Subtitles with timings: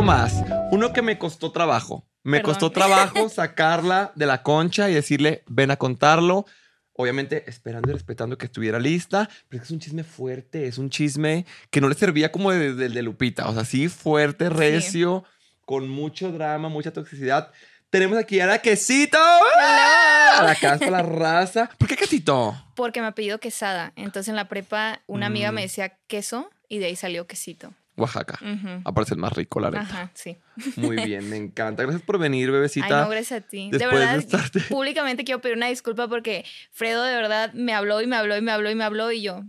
[0.00, 0.34] poquito más.
[0.70, 2.06] Uno que me costó trabajo.
[2.22, 2.52] Me Perdón.
[2.52, 6.46] costó trabajo sacarla de la concha y decirle, ven a contarlo.
[6.92, 11.46] Obviamente esperando y respetando que estuviera lista, pero es un chisme fuerte, es un chisme
[11.70, 15.24] que no le servía como de, de- de Lupita, o sea, sí fuerte, recio,
[15.64, 17.50] con mucho drama, mucha toxicidad.
[17.88, 21.70] Tenemos aquí a la quesito, a la casa, la raza.
[21.78, 22.54] ¿Por qué quesito?
[22.76, 23.92] Porque me apellido Quesada.
[23.96, 25.54] Entonces en la prepa una amiga Mm.
[25.54, 27.72] me decía queso y de ahí salió quesito.
[27.96, 28.38] Oaxaca.
[28.40, 28.80] Ujú.
[28.84, 29.82] Aparece el más rico, la neta.
[29.82, 30.38] Ajá, sí.
[30.76, 31.82] Muy bien, me encanta.
[31.82, 33.02] Gracias por venir, Ay, bebecita.
[33.02, 33.70] no, gracias a ti.
[33.70, 37.74] De después de verdad, estarte- públicamente quiero pedir una disculpa porque Fredo de verdad me
[37.74, 39.42] habló y me habló y me habló y me habló y yo,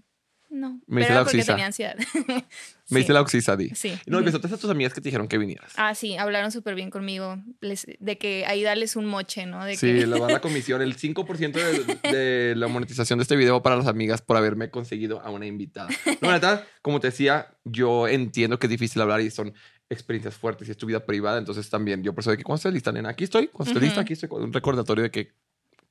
[0.52, 0.80] no.
[0.88, 1.54] Me hice la oxisa.
[1.54, 1.96] tenía ansiedad.
[2.90, 3.04] Me Sí.
[3.05, 3.70] hice la oxisa, Di.
[3.70, 3.94] Sí.
[4.05, 5.72] No, y besotes a tus amigas que te dijeron que vinieras.
[5.78, 7.38] Ah, sí, hablaron súper bien conmigo.
[7.62, 9.64] les- de que ahí darles un moche, ¿no?
[9.64, 13.36] De Sí, que, le va la comisión, el 5% de, de la monetización de este
[13.38, 15.90] video para las amigas por haberme conseguido a una invitada.
[16.22, 19.53] No, la neta, como te decía, yo entiendo que es difícil hablar y son
[19.90, 22.58] experiencias fuertes y es tu vida privada, entonces también yo por eso de que cuando
[22.58, 23.86] estés lista, nena, aquí estoy, cuando estés Ujú.
[23.86, 25.34] lista, aquí estoy con un recordatorio de que,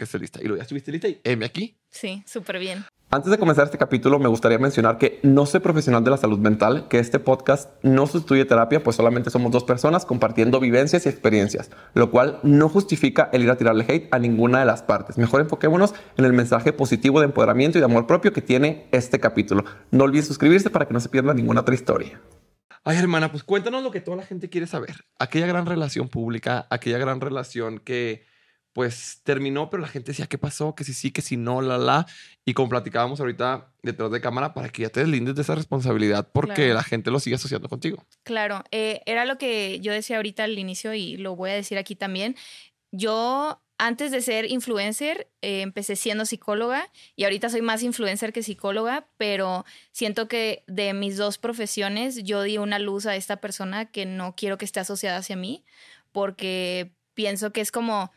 [0.01, 0.41] que estés lista.
[0.41, 1.77] Y luego ya estuviste lista y M aquí.
[1.91, 2.85] Sí, súper bien.
[3.11, 6.39] Antes de comenzar este capítulo, me gustaría mencionar que no soy profesional de la salud
[6.39, 11.09] mental, que este podcast no sustituye terapia, pues solamente somos dos personas compartiendo vivencias y
[11.09, 15.19] experiencias, lo cual no justifica el ir a tirarle hate a ninguna de las partes.
[15.19, 19.21] Mejor enfoquémonos en el mensaje positivo de empoderamiento y de amor propio que tiene este
[19.21, 19.65] capítulo.
[19.91, 22.21] No olvides suscribirse para que no se pierda ninguna otra historia.
[22.85, 25.05] Ay, hermana, pues cuéntanos lo que toda la gente quiere saber.
[25.19, 28.30] Aquella gran relación pública, aquella gran relación que
[28.73, 30.75] pues terminó, pero la gente decía, ¿qué pasó?
[30.75, 32.07] Que si sí, que si no, la, la.
[32.45, 36.31] Y como platicábamos ahorita detrás de cámara, para que ya te deslindes de esa responsabilidad
[36.33, 36.75] porque Claro.
[36.75, 38.05] la gente lo sigue asociando contigo.
[38.23, 41.79] Claro, eh, era lo que yo decía ahorita al inicio y lo voy a decir
[41.79, 42.37] aquí también.
[42.93, 48.43] Yo, antes de ser influencer, eh, empecé siendo psicóloga y ahorita soy más influencer que
[48.43, 53.91] psicóloga, pero siento que de mis dos profesiones yo di una luz a esta persona
[53.91, 55.65] que no quiero que esté asociada hacia mí
[56.13, 58.13] porque pienso que es como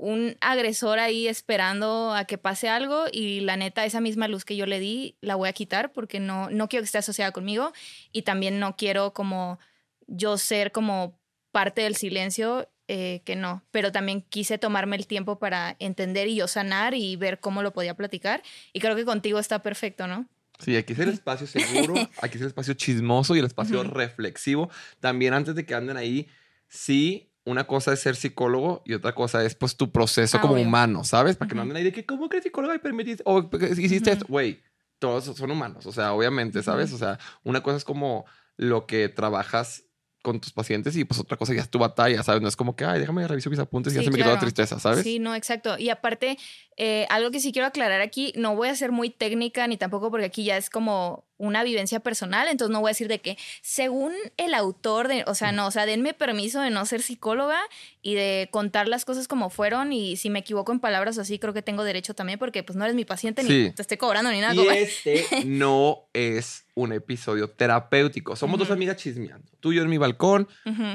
[0.00, 4.56] un agresor ahí esperando a que pase algo y la neta esa misma luz que
[4.56, 7.72] yo le di la voy a quitar porque no, no quiero que esté asociada conmigo
[8.12, 9.58] y también no quiero como
[10.06, 11.18] yo ser como
[11.50, 16.36] parte del silencio, eh, que no, pero también quise tomarme el tiempo para entender y
[16.36, 18.42] yo sanar y ver cómo lo podía platicar
[18.72, 20.26] y creo que contigo está perfecto, ¿no?
[20.58, 23.90] Sí, aquí es el espacio seguro, aquí es el espacio chismoso y el espacio Ujú.
[23.90, 24.70] reflexivo.
[25.00, 26.28] También antes de que anden ahí,
[26.68, 30.54] sí, una cosa es ser psicólogo y otra cosa es pues tu proceso Ah, como
[30.54, 30.64] obvio.
[30.64, 31.36] humano, ¿sabes?
[31.36, 33.22] Para que no anden ahí de que, ¿cómo que eres psicóloga y permitiste?
[33.26, 33.48] O
[33.78, 34.18] hiciste Ujú.
[34.18, 34.62] esto, güey.
[34.98, 36.92] Todos son humanos, o sea, obviamente, ¿sabes?
[36.92, 38.24] O sea, una cosa es como
[38.56, 39.84] lo que trabajas
[40.22, 42.42] con tus pacientes y pues otra cosa ya es tu batalla, ¿sabes?
[42.42, 44.30] No es como que, ay, déjame revisar mis apuntes y ya Sí, se me quitó
[44.30, 44.40] la claro.
[44.46, 45.04] tristeza, ¿sabes?
[45.04, 45.78] Sí, no, exacto.
[45.78, 46.36] Y aparte,
[46.76, 50.10] eh, algo que sí quiero aclarar aquí, no voy a ser muy técnica ni tampoco
[50.10, 53.38] porque aquí ya es como una vivencia personal, entonces no voy a decir de que
[53.62, 57.58] según el autor de, o sea, no, o sea, denme permiso de no ser psicóloga
[58.02, 61.54] y de contar las cosas como fueron y si me equivoco en palabras así, creo
[61.54, 63.48] que tengo derecho también porque pues no eres mi paciente Sí.
[63.64, 64.54] ni te estoy cobrando ni nada.
[64.54, 68.36] Y este no es un episodio terapéutico.
[68.36, 69.46] Somos dos amigas chismeando.
[69.60, 70.48] Tú y yo en mi balcón.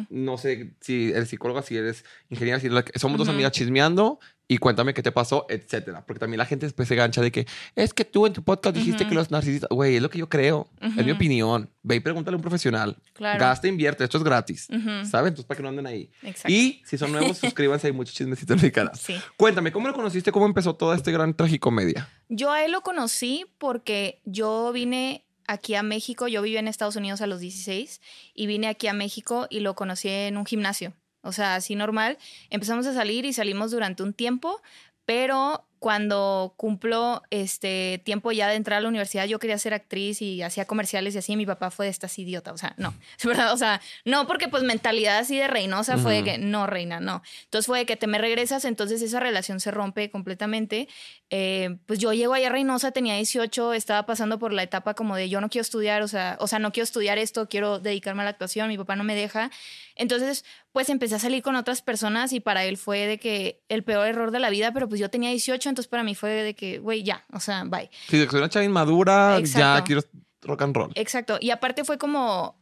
[0.09, 4.19] No sé si eres psicóloga, si eres ingeniera, si eres somos dos amigas chismeando
[4.53, 6.05] y cuéntame qué te pasó, etcétera.
[6.05, 8.75] Porque también la gente después se gancha de que es que tú en tu podcast
[8.75, 9.09] dijiste Ujú.
[9.09, 11.71] que los narcisistas, güey, es lo que yo creo, es mi opinión.
[11.81, 12.97] Ve y pregúntale a un profesional.
[13.13, 13.39] Claro.
[13.39, 14.67] Gasta, invierte, esto es gratis.
[14.69, 15.05] Ujú.
[15.05, 15.29] ¿Sabes?
[15.29, 16.11] Entonces, para que no anden ahí.
[16.21, 16.51] Exacto.
[16.51, 18.95] Y si son nuevos, suscríbanse, hay muchos chismecitos en mi canal.
[18.95, 19.15] Sí.
[19.37, 20.31] Cuéntame, ¿cómo lo conociste?
[20.31, 22.07] ¿Cómo empezó toda esta gran tragicomedia?
[22.29, 26.95] Yo a él lo conocí porque yo vine aquí a México, yo viví en Estados
[26.95, 28.01] Unidos a los 16
[28.33, 30.93] y vine aquí a México y lo conocí en un gimnasio.
[31.23, 32.17] O sea, así normal.
[32.49, 34.61] Empezamos a salir y salimos durante un tiempo,
[35.05, 40.21] pero cuando cumplo este tiempo ya de entrar a la universidad, yo quería ser actriz
[40.21, 42.93] y hacía comerciales y así, y mi papá fue de estas idiota, o sea, no,
[43.19, 46.67] es verdad, o sea, no porque pues mentalidad así de reinosa fue de que no,
[46.67, 47.21] reina, no.
[47.43, 50.87] Entonces fue de que te me regresas, entonces esa relación se rompe completamente.
[51.29, 55.17] Eh, pues yo llego allá a Reynosa, tenía 18, estaba pasando por la etapa como
[55.17, 58.21] de yo no quiero estudiar, o sea, o sea, no quiero estudiar esto, quiero dedicarme
[58.21, 59.51] a la actuación, mi papá no me deja.
[59.95, 63.83] Entonces, pues empecé a salir con otras personas y para él fue de que el
[63.83, 66.55] peor error de la vida, pero pues yo tenía 18, entonces para mí fue de
[66.55, 67.89] que, güey, ya, o sea, bye.
[68.07, 70.01] Si soy una chava inmadura, ya quiero
[70.41, 70.91] rock and roll.
[70.95, 71.37] Exacto.
[71.39, 72.57] Y aparte fue como,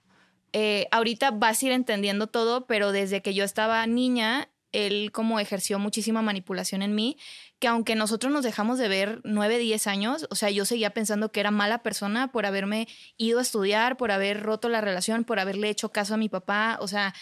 [0.53, 5.39] eh, ahorita vas a ir entendiendo todo, pero desde que yo estaba niña, él como
[5.39, 7.17] ejerció muchísima manipulación en mí,
[7.59, 11.31] que aunque nosotros nos dejamos de ver 9, 10 años, o sea, yo seguía pensando
[11.31, 12.87] que era mala persona por haberme
[13.17, 16.77] ido a estudiar, por haber roto la relación, por haberle hecho caso a mi papá,
[16.81, 17.13] o sea...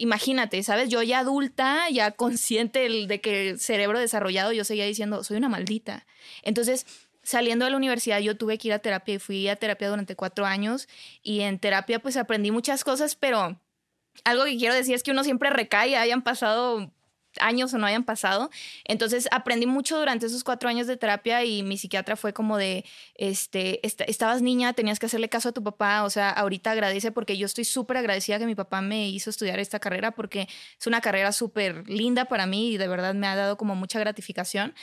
[0.00, 0.90] Imagínate, ¿sabes?
[0.90, 5.48] Yo ya adulta, ya consciente el- de que cerebro desarrollado, yo seguía diciendo, soy una
[5.48, 6.06] maldita.
[6.42, 6.86] Entonces,
[7.24, 10.14] saliendo de la universidad, yo tuve que ir a terapia y fui a terapia durante
[10.14, 10.88] cuatro años.
[11.24, 13.60] Y en terapia, pues aprendí muchas cosas, pero
[14.24, 16.92] algo que quiero decir es que uno siempre recae, hayan pasado
[17.40, 18.50] años o no hayan pasado.
[18.84, 22.84] Entonces aprendí mucho durante esos cuatro años de terapia y mi psiquiatra fue como de,
[23.14, 27.36] este, estabas niña, tenías que hacerle caso a tu papá, o sea, ahorita agradece porque
[27.36, 30.48] yo estoy súper agradecida que mi papá me hizo estudiar esta carrera porque
[30.78, 33.98] es una carrera súper linda para mí y de verdad me ha dado como mucha
[33.98, 34.74] gratificación.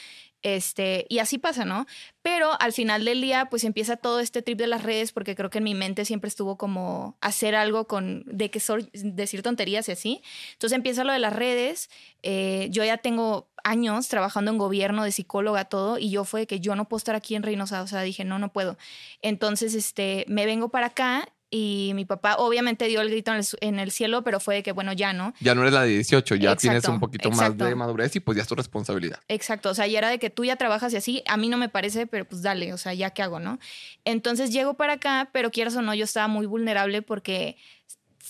[0.46, 1.88] Este, y así pasa, ¿no?
[2.22, 5.50] Pero al final del día, pues empieza todo este trip de las redes, porque creo
[5.50, 8.62] que en mi mente siempre estuvo como hacer algo con, de que
[8.94, 10.22] decir tonterías y así.
[10.54, 11.90] Entonces empieza lo de las redes.
[12.22, 16.60] Eh, yo ya tengo años trabajando en gobierno, de psicóloga, todo, y yo fue que
[16.60, 18.78] yo no puedo estar aquí en Reynosa, o sea, dije, no, no puedo.
[19.24, 21.28] Entonces, este, me vengo para acá
[21.58, 23.32] y mi papá obviamente dio el grito
[23.62, 25.34] en el, cielo, pero fue de que, bueno, ya no.
[25.40, 28.36] Ya no eres la de 18, ya tienes un poquito más de madurez y pues
[28.36, 29.22] ya es tu responsabilidad.
[29.30, 31.56] Exacto, o sea, ya era de que tú ya trabajas y así, a mí no
[31.56, 33.58] me parece, pero pues dale, o sea, ya qué hago, ¿no?
[34.04, 37.56] Entonces llego para acá, pero quieras o no, yo estaba muy vulnerable porque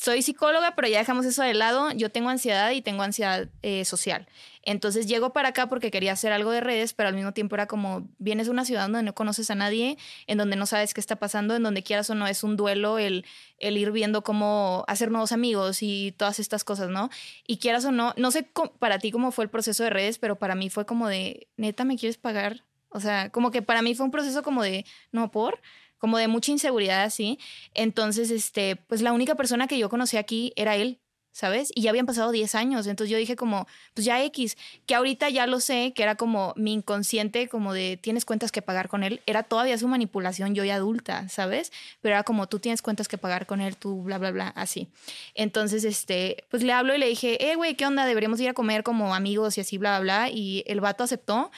[0.06, 1.92] soy psicóloga, pero ya dejamos eso de lado.
[1.92, 4.28] Yo tengo ansiedad y tengo ansiedad eh, social.
[4.62, 7.66] Entonces llego para acá porque quería hacer algo de redes, pero al mismo tiempo era
[7.66, 9.98] como, vienes de una ciudad donde no conoces a nadie,
[10.28, 13.00] en donde no sabes qué está pasando, en donde quieras o no es un duelo
[13.00, 13.26] el,
[13.58, 17.10] el ir viendo cómo hacer nuevos amigos y todas estas cosas, ¿no?
[17.48, 18.48] Y quieras o no, no sé
[18.78, 21.84] para ti cómo fue el proceso de redes, pero para mí fue como de, neta,
[21.84, 22.64] ¿me quieres pagar?
[22.90, 25.60] O sea, como que para mí fue un proceso como de, no, por
[25.98, 27.40] como de mucha inseguridad así.
[27.74, 31.00] Entonces, este, pues la única persona que yo conocí aquí era él,
[31.36, 31.70] ¿sabes?
[31.76, 34.56] Y ya habían pasado 10 años, entonces yo dije como, pues ya X,
[34.86, 38.62] que ahorita ya lo sé, que era como mi inconsciente, como de tienes cuentas que
[38.62, 41.74] pagar con él, era todavía su manipulación yo ya adulta, ¿sabes?
[42.00, 44.88] Pero era como tú tienes cuentas que pagar con él, tú bla, bla, bla, así.
[45.34, 48.06] Entonces, este, pues le hablo y le dije, eh, güey, ¿qué onda?
[48.06, 50.30] Deberíamos ir a comer como amigos y así, bla, bla, bla.
[50.30, 51.52] Y el vato aceptó.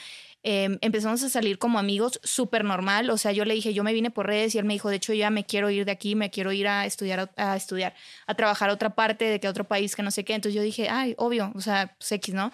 [0.44, 3.10] Em, empezamos a salir como amigos súper normal.
[3.10, 4.96] O sea, yo le dije, yo me vine por redes y él me dijo, de
[4.96, 7.94] hecho, ya me quiero ir de aquí, me quiero ir a estudiar, a, estudiar,
[8.26, 10.34] a trabajar a otra parte, de que otro país, que no sé qué.
[10.34, 12.52] Entonces yo dije, ay, obvio, o sea, pues X, ¿no?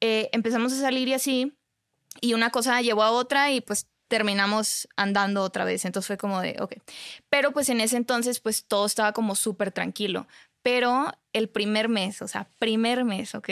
[0.00, 1.52] Eh, empezamos a salir y así,
[2.20, 5.84] y una cosa llevó a otra y pues terminamos andando otra vez.
[5.84, 6.74] Entonces fue como de, ok.
[7.28, 10.26] Pero pues en ese entonces, pues todo estaba como súper tranquilo.
[10.62, 13.48] Pero el primer mes, o sea, primer mes, ¿ok?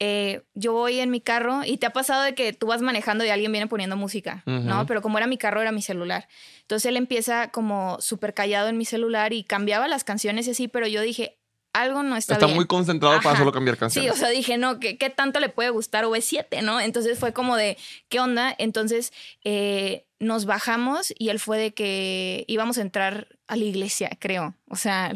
[0.00, 3.24] Eh, yo voy en mi carro y te ha pasado de que tú vas manejando
[3.24, 4.86] y alguien viene poniendo música, ¿no?
[4.86, 6.28] Pero como era mi carro, era mi celular.
[6.62, 10.68] Entonces él empieza como súper callado en mi celular y cambiaba las canciones y así,
[10.68, 11.38] pero yo dije,
[11.72, 12.56] algo no está, está bien.
[12.56, 14.12] muy concentrado para solo cambiar canciones.
[14.12, 16.80] Sí, o sea, dije, no, ¿qué, ¿qué, tanto le puede gustar OV7, no?
[16.80, 17.76] Entonces fue como de,
[18.08, 18.54] ¿qué onda?
[18.58, 19.12] Entonces
[19.42, 24.54] eh, nos bajamos y él fue de que íbamos a entrar a la iglesia, creo.
[24.68, 25.12] O sea,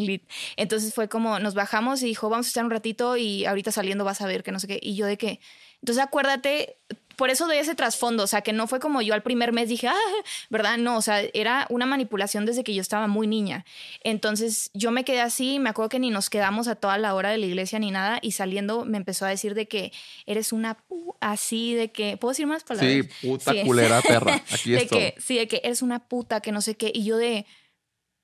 [0.57, 4.05] entonces fue como, nos bajamos y dijo, vamos a estar un ratito y ahorita saliendo
[4.05, 4.79] vas a ver que no sé qué.
[4.83, 5.41] Y yo de que,
[5.81, 6.77] entonces acuérdate,
[7.19, 9.69] por eso doy ese trasfondo, o sea, que no fue como yo al primer mes
[9.69, 10.79] dije, ah, ¿verdad?
[10.79, 13.65] No, o sea, era una manipulación desde que yo estaba muy niña.
[14.05, 17.31] Entonces yo me quedé así, me acuerdo que ni nos quedamos a toda la hora
[17.31, 19.93] de la iglesia ni nada, y saliendo me empezó a decir de que
[20.27, 22.93] eres una pu así, de que, ¿puedo decir más palabras?
[22.93, 26.61] Sí, puta culera perra, aquí de que, Sí, de que eres una puta, que no
[26.61, 27.47] sé qué, y yo de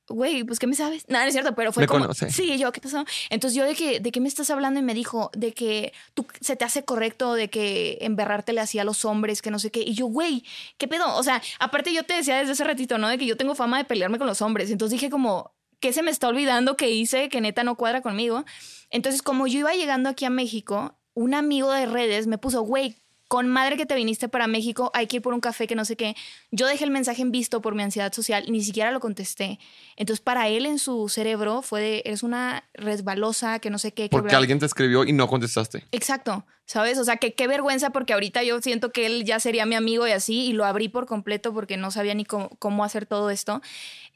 [0.09, 1.05] güey, pues ¿qué me sabes?
[1.09, 3.05] Nada, no es cierto, pero fue como, sí, yo, ¿qué pasó?
[3.31, 4.81] Entonces yo de que, ¿de qué me estás hablando?
[4.81, 8.85] Y me dijo, de que tú se te hace correcto de que emberrártele así a
[8.85, 9.81] los hombres, que no sé qué.
[9.81, 10.45] Y yo, güey,
[10.79, 11.17] ¿qué pedo?
[11.17, 13.09] O sea, aparte yo te decía desde ese ratito, ¿no?
[13.09, 14.71] De que yo tengo fama de pelearme con los hombres.
[14.71, 18.45] Entonces dije como, ¿qué se me está olvidando que hice que neta no cuadra conmigo?
[18.91, 22.97] Entonces como yo iba llegando aquí a México, un amigo de redes me puso, güey,
[23.29, 25.85] con madre que te viniste para México, hay que ir por un café que no
[25.85, 26.15] sé qué.
[26.51, 29.59] Yo dejé el mensaje en visto por mi ansiedad social, ni siquiera lo contesté.
[29.97, 34.09] Entonces, para él en su cerebro fue de, eres una resbalosa, que no sé qué.
[34.11, 35.85] Porque alguien te escribió y no contestaste.
[35.93, 36.99] Exacto, ¿sabes?
[36.99, 40.07] O sea, que qué vergüenza porque ahorita yo siento que él ya sería mi amigo
[40.07, 43.31] y así, y lo abrí por completo porque no sabía ni cómo, cómo hacer todo
[43.31, 43.63] esto.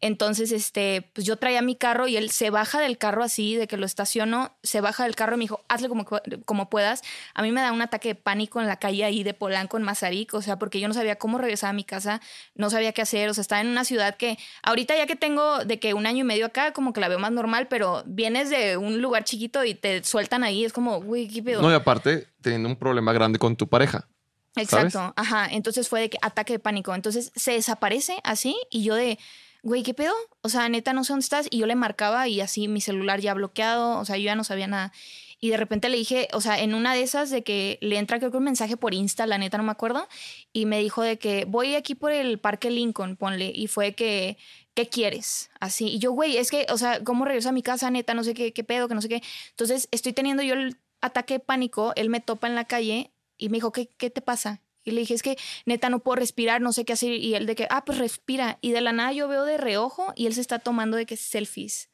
[0.00, 3.66] Entonces, este, pues yo traía mi carro y él se baja del carro así, de
[3.66, 6.06] que lo estaciono, se baja del carro y me dijo, hazle como,
[6.44, 7.02] como puedas.
[7.34, 9.82] A mí me da un ataque de pánico en la calle ahí de Polanco, en
[9.82, 12.20] Mazarik, o sea, porque yo no sabía cómo regresar a mi casa,
[12.54, 15.64] no sabía qué hacer, o sea, estaba en una ciudad que ahorita ya que tengo
[15.64, 18.50] de que un año y medio acá, como que la veo más normal, pero vienes
[18.50, 21.60] de un lugar chiquito y te sueltan ahí, es como, güey, ¿qué pedo?
[21.60, 24.06] No, y aparte, teniendo un problema grande con tu pareja.
[24.54, 28.94] Exacto, ajá, entonces fue de que ataque de pánico, entonces se desaparece así y yo
[28.94, 29.18] de
[29.62, 30.14] güey, ¿qué pedo?
[30.42, 31.46] O sea, neta, no sé dónde estás.
[31.50, 34.44] Y yo le marcaba y así mi celular ya bloqueado, o sea, yo ya no
[34.44, 34.92] sabía nada.
[35.40, 38.18] Y de repente le dije, o sea, en una de esas de que le entra
[38.18, 40.08] creo que un mensaje por Insta, la neta no me acuerdo,
[40.52, 44.36] y me dijo de que voy aquí por el Parque Lincoln, ponle, y fue que,
[44.74, 45.50] ¿qué quieres?
[45.60, 48.14] Así, y yo, güey, es que, o sea, ¿cómo regreso a mi casa, neta?
[48.14, 49.22] No sé qué, qué pedo, que no sé qué.
[49.50, 53.48] Entonces, estoy teniendo yo el ataque de pánico, él me topa en la calle y
[53.48, 54.60] me dijo, ¿qué, qué te pasa?
[54.88, 57.12] Y le dije, es que neta no puedo respirar, no sé qué hacer.
[57.12, 58.58] Y él de que, ah, pues respira.
[58.60, 61.16] Y de la nada yo veo de reojo y él se está tomando de que
[61.16, 61.90] selfies.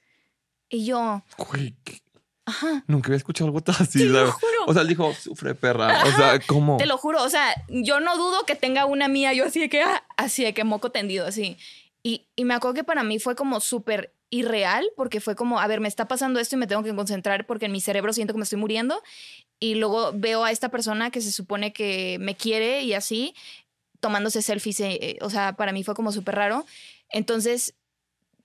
[0.69, 1.23] Y yo...
[2.47, 2.85] Ajá.
[2.87, 4.01] Nunca había escuchado algo tan así.
[4.01, 4.65] Te lo juro.
[4.67, 6.05] O sea, él dijo, sufre perra.
[6.05, 6.77] O sea, ¿cómo?
[6.77, 9.69] Te lo juro, o sea, yo no dudo que tenga una mía, yo así de
[9.71, 11.57] que, ah, así de que moco tendido, así.
[12.03, 15.67] Y, y me acuerdo que para mí fue como súper irreal, porque fue como, a
[15.67, 18.35] ver, me está pasando esto y me tengo que concentrar porque en mi cerebro siento
[18.35, 19.03] que me estoy muriendo.
[19.61, 23.35] Y luego veo a esta persona que se supone que me quiere y así,
[24.01, 26.67] tomándose selfies, eh, o sea, para mí fue como súper raro.
[27.11, 27.75] Entonces,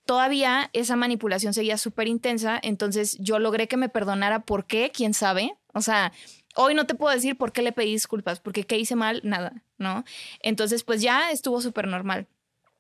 [0.05, 4.41] todavía esa manipulación seguía súper intensa, entonces yo logré que me perdonara.
[4.41, 4.91] ¿Por qué?
[4.93, 5.55] ¿Quién sabe?
[5.73, 6.13] O sea,
[6.55, 9.63] hoy no te puedo decir por qué le pedí disculpas, porque qué hice mal, nada,
[9.77, 10.03] ¿no?
[10.41, 12.27] Entonces, pues ya estuvo súper normal.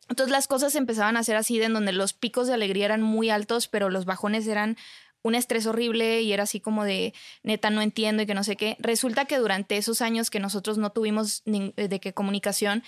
[0.09, 3.01] Entonces las cosas empezaban a ser así, de en donde los picos de alegría eran
[3.01, 4.75] muy altos, pero los bajones eran
[5.21, 7.13] un estrés horrible y era así como de
[7.43, 8.75] neta no entiendo y que no sé qué.
[8.79, 12.83] Resulta que durante esos años que nosotros no tuvimos nin- de qué comunicación,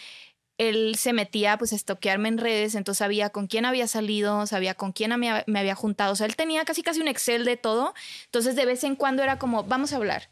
[0.57, 4.75] él se metía pues a estoquearme en redes, entonces sabía con quién había salido, sabía
[4.75, 7.57] con quién me, me había juntado, o sea, él tenía casi casi un Excel de
[7.57, 7.93] todo,
[8.25, 10.29] entonces de vez en cuando era como, vamos a hablar,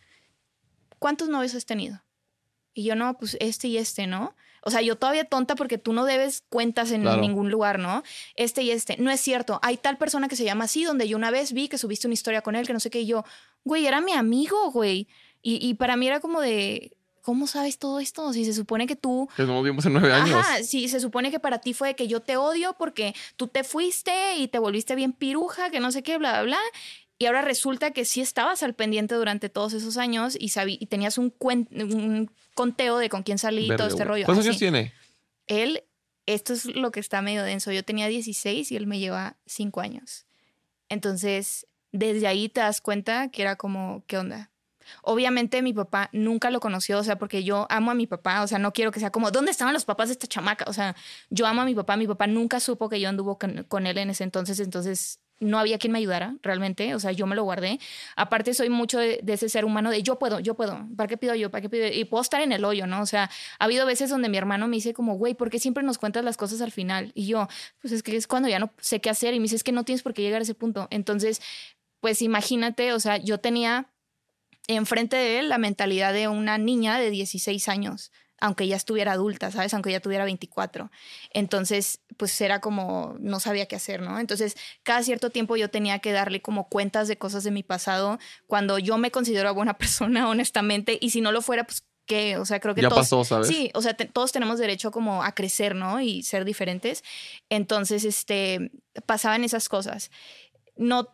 [0.99, 2.03] ¿cuántos novios has tenido?
[2.73, 4.35] Y yo no, pues este y este, ¿no?
[4.63, 7.21] O sea, yo todavía tonta porque tú no debes cuentas en Claro.
[7.21, 8.03] ningún lugar, ¿no?
[8.35, 8.97] Este y este.
[8.97, 9.59] No es cierto.
[9.63, 12.13] Hay tal persona que se llama así, donde yo una vez vi que subiste una
[12.13, 13.23] historia con él, que no sé qué, y yo,
[13.63, 15.07] güey, era mi amigo, güey.
[15.41, 18.33] Y, y para mí era como de, ¿cómo sabes todo esto?
[18.33, 20.35] Si se supone que tú Que nos vimos en nueve años.
[20.37, 23.63] Ajá, sí, se supone que para ti fue que yo te odio porque tú te
[23.63, 26.59] fuiste y te volviste bien piruja, que no sé qué, bla, bla, bla.
[27.21, 31.17] Y ahora resulta que sí estabas al pendiente durante todos esos años y, y tenías
[31.17, 31.33] un,
[32.55, 34.25] conteo de con quién salí y todo este rollo.
[34.25, 34.93] ¿Cuántos años tiene?
[35.45, 35.83] Él,
[36.25, 37.73] esto es lo que está medio denso.
[37.73, 40.25] Yo tenía 16 y él me lleva 5 años.
[40.87, 44.49] Entonces, desde ahí te das cuenta que era como, ¿qué onda?
[45.01, 48.47] Obviamente mi papá nunca lo conoció, o sea, porque yo amo a mi papá, o
[48.47, 50.65] sea, no quiero que sea como, ¿dónde estaban los papás de esta chamaca?
[50.67, 50.95] O sea,
[51.29, 53.97] yo amo a mi papá, mi papá nunca supo que yo anduvo con, con él
[53.97, 57.43] en ese entonces, entonces no había quien me ayudara realmente, o sea, yo me lo
[57.43, 57.79] guardé.
[58.15, 61.35] Aparte soy mucho de, ese ser humano de yo puedo, yo puedo, ¿para qué pido
[61.35, 61.49] yo?
[61.49, 61.87] ¿Para qué pido?
[61.87, 63.01] Y puedo estar en el hoyo, ¿no?
[63.01, 65.83] O sea, ha habido veces donde mi hermano me dice como, güey, ¿por qué siempre
[65.83, 67.11] nos cuentas las cosas al final?
[67.15, 67.47] Y yo,
[67.81, 69.71] pues es que es cuando ya no sé qué hacer y me dice, es que
[69.71, 70.87] no tienes por qué llegar a ese punto.
[70.91, 71.41] Entonces,
[71.99, 73.89] pues imagínate, o sea, yo tenía
[74.67, 79.51] enfrente de él la mentalidad de una niña de 16 años, aunque ya estuviera adulta,
[79.51, 79.73] ¿sabes?
[79.73, 80.91] Aunque ya tuviera 24.
[81.31, 84.19] Entonces, pues era como, no sabía qué hacer, ¿no?
[84.19, 88.19] Entonces, cada cierto tiempo yo tenía que darle como cuentas de cosas de mi pasado,
[88.47, 92.45] cuando yo me considero buena persona, honestamente, y si no lo fuera, pues que, o
[92.45, 93.47] sea, creo que Ya todos, pasó, ¿sabes?
[93.47, 96.01] Sí, o sea, te- todos tenemos derecho como a crecer, ¿no?
[96.01, 97.03] Y ser diferentes.
[97.49, 98.71] Entonces, este,
[99.05, 100.09] pasaban esas cosas.
[100.75, 101.09] No,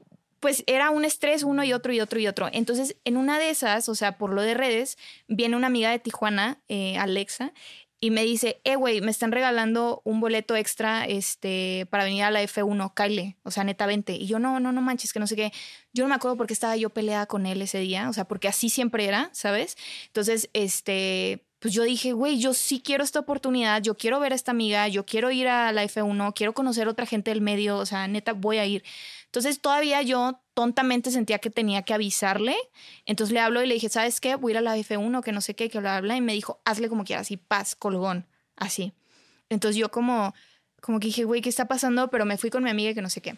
[0.45, 2.49] pues era un estrés uno y otro y otro y otro.
[2.51, 4.95] Entonces, en una de esas, o sea, por lo de redes,
[5.27, 7.51] viene una amiga de Tijuana, eh, Alexa,
[7.99, 12.29] y me dice, eh, güey, me están regalando un boleto extra este, para venir a
[12.29, 14.13] la F1, Kyle, o sea, neta, vente.
[14.13, 15.51] Y yo, no, no, no manches, que no sé qué.
[15.93, 18.47] Yo no me acuerdo porque estaba yo peleada con él ese día, o sea, porque
[18.47, 19.75] así siempre era, ¿sabes?
[20.05, 24.35] Entonces, este, pues yo dije, güey, yo sí quiero esta oportunidad, yo quiero ver a
[24.35, 27.85] esta amiga, yo quiero ir a la F1, quiero conocer otra gente del medio, o
[27.87, 28.83] sea, neta, voy a ir.
[29.35, 32.55] Entonces todavía yo tontamente sentía que tenía que avisarle.
[33.05, 34.35] Entonces le hablo y le dije, ¿sabes qué?
[34.35, 36.15] Voy a ir a la F1, que no sé qué, que bla, bla, bla.
[36.15, 38.25] Y me dijo, hazle como quieras, y paz, colgón,
[38.55, 38.93] así.
[39.49, 40.33] Entonces yo como,
[40.81, 42.09] como que dije, güey, ¿qué está pasando?
[42.09, 43.35] Pero me fui con mi amiga que no sé qué.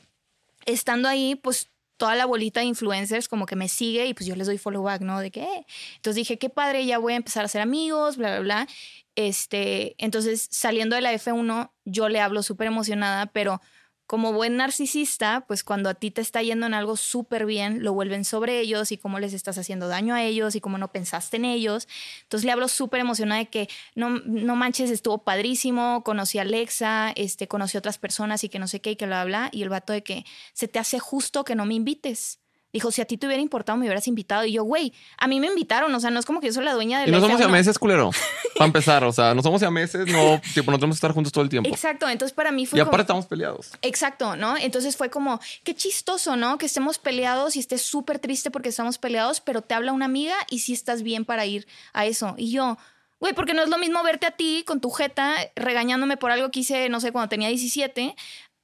[0.68, 4.36] Estando ahí, pues toda la bolita de influencers como que me sigue y pues yo
[4.36, 5.20] les doy follow back, ¿no?
[5.20, 5.66] De que, eh.
[5.96, 8.68] entonces dije, qué padre, ya voy a empezar a ser amigos, bla, bla, bla.
[9.16, 13.62] Este, entonces saliendo de la F1, yo le hablo súper emocionada, pero
[14.08, 17.94] como buen narcisista, pues cuando a ti te está yendo en algo súper bien, lo
[17.94, 21.36] vuelven sobre ellos y cómo les estás haciendo daño a ellos y cómo no pensaste
[21.38, 21.90] en ellos.
[22.24, 27.12] Entonces le hablo súper emocionada de que no, no manches, estuvo padrísimo, conocí a Alexa,
[27.18, 29.50] este, conocí a otras personas y que no sé qué y que bla, bla, bla.
[29.52, 32.40] Y el vato de que se te hace justo que no me invites.
[32.74, 34.46] Dijo, si a ti te hubiera importado, me hubieras invitado.
[34.46, 35.94] Y yo, güey, a mí me invitaron.
[35.96, 37.50] O sea, no es como que yo soy la dueña de Y no somos F1.
[37.50, 38.12] meses, culero.
[38.58, 41.44] Para empezar, o sea, no somos meses, no, tipo, no tenemos que estar juntos todo
[41.44, 41.70] el tiempo.
[41.70, 43.72] Exacto, entonces para mí fue Y como- aparte estamos peleados.
[43.82, 44.58] Exacto, ¿no?
[44.58, 46.58] Entonces fue como, qué chistoso, ¿no?
[46.58, 50.36] Que estemos peleados y estés súper triste porque estamos peleados, pero te habla una amiga
[50.50, 52.34] y sí estás bien para ir a eso.
[52.38, 52.78] Y yo,
[53.20, 56.52] güey, porque no es lo mismo verte a ti con tu jeta regañándome por algo
[56.52, 58.16] que hice, no sé, cuando tenía 17,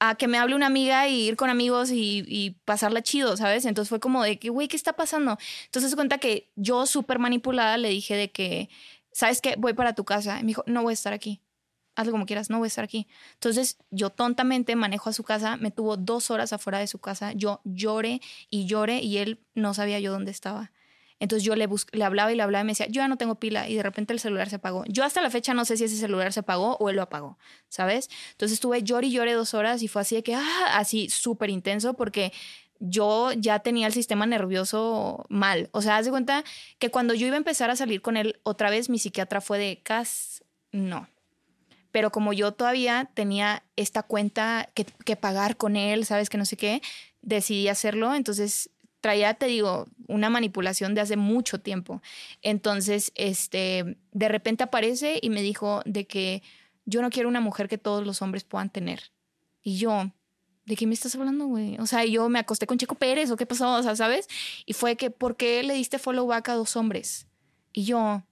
[0.10, 3.66] a que me hable una amiga y ir con amigos y, y pasarla chido, ¿sabes?
[3.66, 5.38] Entonces fue como de que, güey, ¿qué está pasando?
[5.66, 8.70] Entonces se cuenta que yo súper manipulada le dije de que,
[9.14, 9.56] ¿sabes qué?
[9.58, 10.40] Voy para tu casa.
[10.40, 11.42] Y me dijo, no voy a estar aquí
[11.96, 13.08] hazlo como quieras, no voy a estar aquí.
[13.36, 17.34] Entonces yo tontamente manejo a su casa, me tuvo dos horas afuera de su casa,
[17.34, 18.20] yo lloré
[18.50, 20.72] y lloré y él no sabía yo dónde estaba.
[21.24, 23.36] Entonces yo le, le hablaba y le hablaba y me decía, yo ya no tengo
[23.36, 24.84] pila y de repente el celular se apagó.
[24.90, 27.38] Yo hasta la fecha no sé si ese celular se apagó o él lo apagó,
[27.70, 28.10] ¿sabes?
[28.32, 31.50] Entonces estuve lloré y lloré dos horas y fue así de que, ah, así súper
[31.50, 32.34] intenso porque
[32.80, 35.70] yo ya tenía el sistema nervioso mal.
[35.72, 36.44] O sea, haz de cuenta
[36.78, 39.60] que cuando yo iba a empezar a salir con él otra vez, mi psiquiatra fue
[39.60, 41.08] de Cas, no.
[41.94, 46.58] Pero como yo todavía tenía esta cuenta que pagar con él, sabes que no sé
[46.58, 46.82] qué,
[47.22, 48.14] decidí hacerlo.
[48.14, 48.72] Entonces
[49.04, 52.02] traía, te digo, una manipulación de hace mucho tiempo.
[52.42, 56.42] Entonces, este, de repente aparece y me dijo de que
[56.86, 59.12] yo no quiero una mujer que todos los hombres puedan tener.
[59.62, 60.10] Y yo,
[60.66, 61.78] ¿de qué me estás hablando, güey?
[61.80, 64.30] O sea, yo me acosté con Checo Pérez o qué pasó, o sea, ¿sabes?
[64.66, 67.28] Y fue que, ¿por qué le diste follow back a dos hombres?
[67.74, 68.24] Y yo,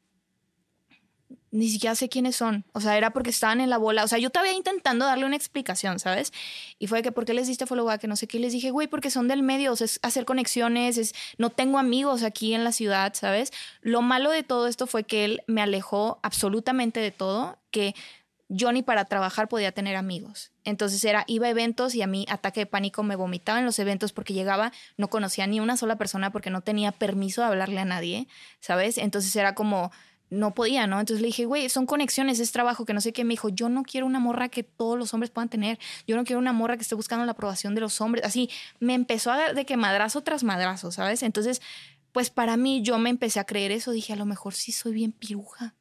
[1.52, 2.66] ni siquiera sé quiénes son.
[2.72, 4.04] O sea, era porque estaban en la bola.
[4.04, 6.32] O sea, yo estaba intentando darle una explicación, ¿sabes?
[6.80, 8.02] Y fue que, ¿por qué les diste follow back?
[8.02, 8.40] Que no sé qué.
[8.40, 11.78] Les dije, güey, porque son del medio, o sea, es hacer conexiones, es, no tengo
[11.78, 13.52] amigos aquí en la ciudad, ¿sabes?
[13.82, 17.96] Lo malo de todo esto fue que él me alejó absolutamente de todo, que
[18.54, 20.52] yo ni para trabajar podía tener amigos.
[20.66, 23.80] Entonces era, iba a eventos y a mí ataque de pánico me vomitaba en los
[23.80, 27.80] eventos porque llegaba, no conocía ni una sola persona porque no tenía permiso de hablarle
[27.80, 28.28] a nadie,
[28.60, 28.98] ¿sabes?
[28.98, 29.92] Entonces era como
[30.32, 31.00] no podía, ¿no?
[31.00, 33.26] Entonces le dije, güey, son conexiones, es trabajo, que no sé qué.
[33.26, 35.78] Me dijo, yo no quiero una morra que todos los hombres puedan tener.
[36.08, 38.26] Yo no quiero una morra que esté buscando la aprobación de los hombres.
[38.26, 41.22] Así, me empezó a dar de que madrazo tras madrazo, ¿sabes?
[41.22, 41.62] Entonces,
[42.14, 43.92] pues para mí, yo me empecé a creer eso.
[43.92, 45.76] Dije, a lo mejor sí soy bien piruja.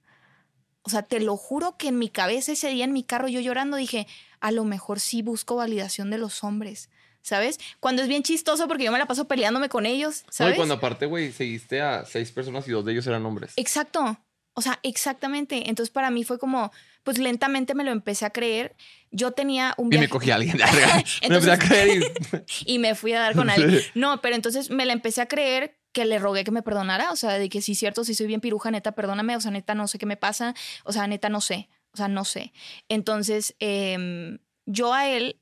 [0.82, 3.38] O sea, te lo juro que en mi cabeza ese día en mi carro, yo
[3.38, 4.08] llorando, dije,
[4.40, 6.90] a lo mejor sí busco validación de los hombres.
[7.22, 7.60] ¿Sabes?
[7.80, 10.52] Cuando es bien chistoso porque yo me la paso peleándome con ellos, ¿sabes?
[10.52, 13.52] Oye, cuando aparte, güey, seguiste a seis personas y dos de ellos eran hombres.
[13.56, 14.18] Exacto.
[14.54, 15.68] O sea, exactamente.
[15.68, 18.76] Entonces para mí fue como, pues lentamente me lo empecé a creer.
[19.10, 20.58] Yo tenía un Y me cogí a alguien.
[21.28, 22.02] me empecé a creer
[22.66, 22.74] y...
[22.74, 22.78] y...
[22.78, 23.80] me fui a dar con alguien.
[23.94, 27.10] No, pero entonces me la empecé a creer que le rogué que me perdonara.
[27.12, 29.36] O sea, de que sí, cierto, si soy bien piruja, neta, perdóname.
[29.36, 30.54] O sea, neta, no sé qué me pasa.
[30.84, 31.68] O sea, neta, no sé.
[31.92, 32.52] O sea, no sé.
[32.88, 35.40] Entonces, eh, yo a él,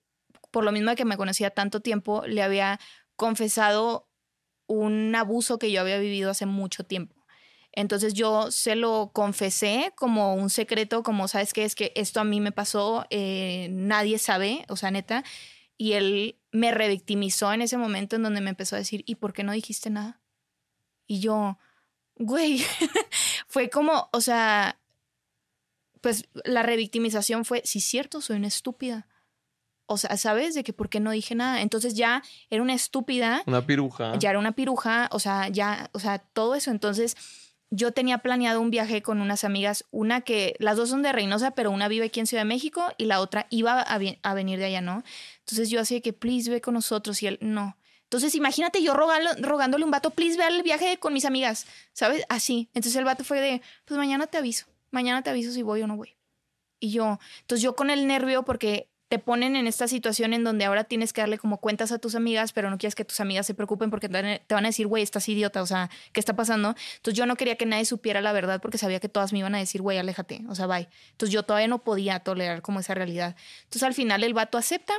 [0.50, 2.80] por lo mismo de que me conocía tanto tiempo, le había
[3.16, 4.08] confesado
[4.66, 7.17] un abuso que yo había vivido hace mucho tiempo.
[7.72, 11.64] Entonces yo se lo confesé como un secreto, como, ¿sabes qué?
[11.64, 15.24] Es que esto a mí me pasó, eh, nadie sabe, o sea, neta.
[15.76, 19.32] Y él me revictimizó en ese momento en donde me empezó a decir, ¿y por
[19.32, 20.20] qué no dijiste nada?
[21.06, 21.58] Y yo,
[22.16, 22.58] güey,
[23.46, 24.80] fue como, o sea,
[26.00, 29.06] pues la revictimización fue, sí, cierto, soy una estúpida.
[29.86, 30.54] O sea, ¿sabes?
[30.54, 31.62] De que por qué no dije nada.
[31.62, 33.42] Entonces ya era una estúpida.
[33.46, 34.18] Una piruja.
[34.18, 36.70] Ya era una piruja, o sea, ya, o sea, todo eso.
[36.70, 37.16] Entonces
[37.70, 41.50] yo tenía planeado un viaje con unas amigas, una que las dos son de Reynosa,
[41.52, 44.64] pero una vive aquí en Ciudad de México y la otra iba a, venir de
[44.66, 45.02] allá, ¿no?
[45.40, 47.76] Entonces yo así que, please, ve con nosotros y él, no.
[48.04, 52.24] Entonces imagínate yo rogándole un vato, please, ve al viaje con mis amigas, ¿sabes?
[52.30, 52.70] Así.
[52.72, 55.86] Entonces el vato fue de, pues mañana te aviso, mañana te aviso si voy o
[55.86, 56.16] no voy.
[56.80, 60.66] Y yo, entonces yo con el nervio, porque te ponen en esta situación en donde
[60.66, 63.46] ahora tienes que darle como cuentas a tus amigas, pero no quieres que tus amigas
[63.46, 66.74] se preocupen porque te van a decir, güey, estás idiota, o sea, ¿qué está pasando?
[66.96, 69.54] Entonces yo no quería que nadie supiera la verdad porque sabía que todas me iban
[69.54, 70.88] a decir, güey, aléjate, o sea, bye.
[71.12, 73.34] Entonces yo todavía no podía tolerar como esa realidad.
[73.60, 74.94] Entonces al final el vato acepta.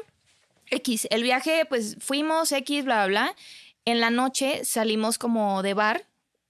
[0.72, 3.36] X, el viaje, pues fuimos, X, bla, bla, bla.
[3.86, 6.06] En la noche salimos como de bar,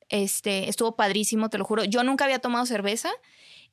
[0.09, 1.83] este, estuvo padrísimo, te lo juro.
[1.83, 3.11] Yo nunca había tomado cerveza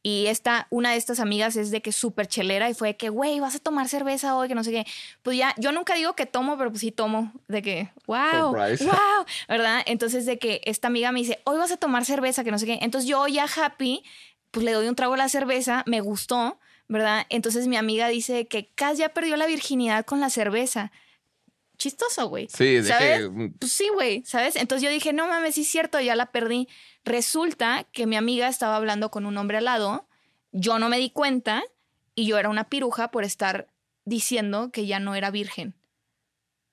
[0.09, 3.09] y esta, una de estas amigas es de que súper chelera y fue de que,
[3.09, 4.87] güey, vas a tomar cerveza hoy, que no sé qué.
[5.25, 7.33] Pues ya, yo nunca digo que tomo, pero pues sí tomo.
[7.49, 8.77] De que, wow, wow,
[9.49, 9.83] ¿verdad?
[9.85, 12.67] Entonces de que esta amiga me dice, hoy vas a tomar cerveza, que no sé
[12.67, 12.79] qué.
[12.83, 14.05] Entonces yo ya happy,
[14.53, 17.27] pues le doy un trago a la cerveza, me gustó, ¿verdad?
[17.29, 20.93] Entonces mi amiga dice que Cas ya perdió la virginidad con la cerveza
[21.77, 22.49] chistoso, güey.
[22.49, 23.29] Sí, ¿sabes?
[23.59, 24.57] Pues sí, güey, ¿sabes?
[24.57, 26.69] Entonces yo dije, no mames, sí es cierto, ya la perdí.
[27.05, 30.09] Resulta que mi amiga estaba hablando con un hombre al lado,
[30.53, 31.63] yo no me di cuenta
[32.15, 33.69] y yo era una piruja por estar
[34.05, 35.75] diciendo que ya no era virgen.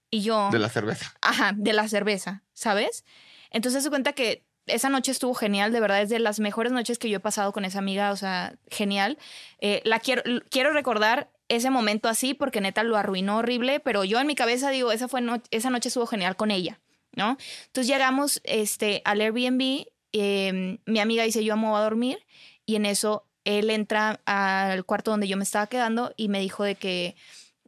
[0.09, 0.49] Y yo...
[0.51, 1.13] De la cerveza.
[1.21, 3.03] Ajá, de la cerveza, ¿sabes?
[3.49, 6.97] Entonces se cuenta que esa noche estuvo genial, de verdad, es de las mejores noches
[6.97, 9.17] que yo he pasado con esa amiga, o sea, genial.
[9.59, 14.19] Eh, la quiero, quiero recordar ese momento así porque neta lo arruinó horrible, pero yo
[14.19, 16.79] en mi cabeza digo, esa, fue esa noche estuvo genial con ella,
[17.15, 17.37] ¿no?
[17.67, 22.19] Entonces llegamos este, al Airbnb, em, mi amiga dice, yo amo a dormir,
[22.65, 26.63] y en eso él entra al cuarto donde yo me estaba quedando y me dijo
[26.63, 27.15] de que,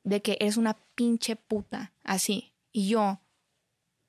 [0.04, 2.54] de que eres una pinche puta, así.
[2.72, 3.20] Y yo,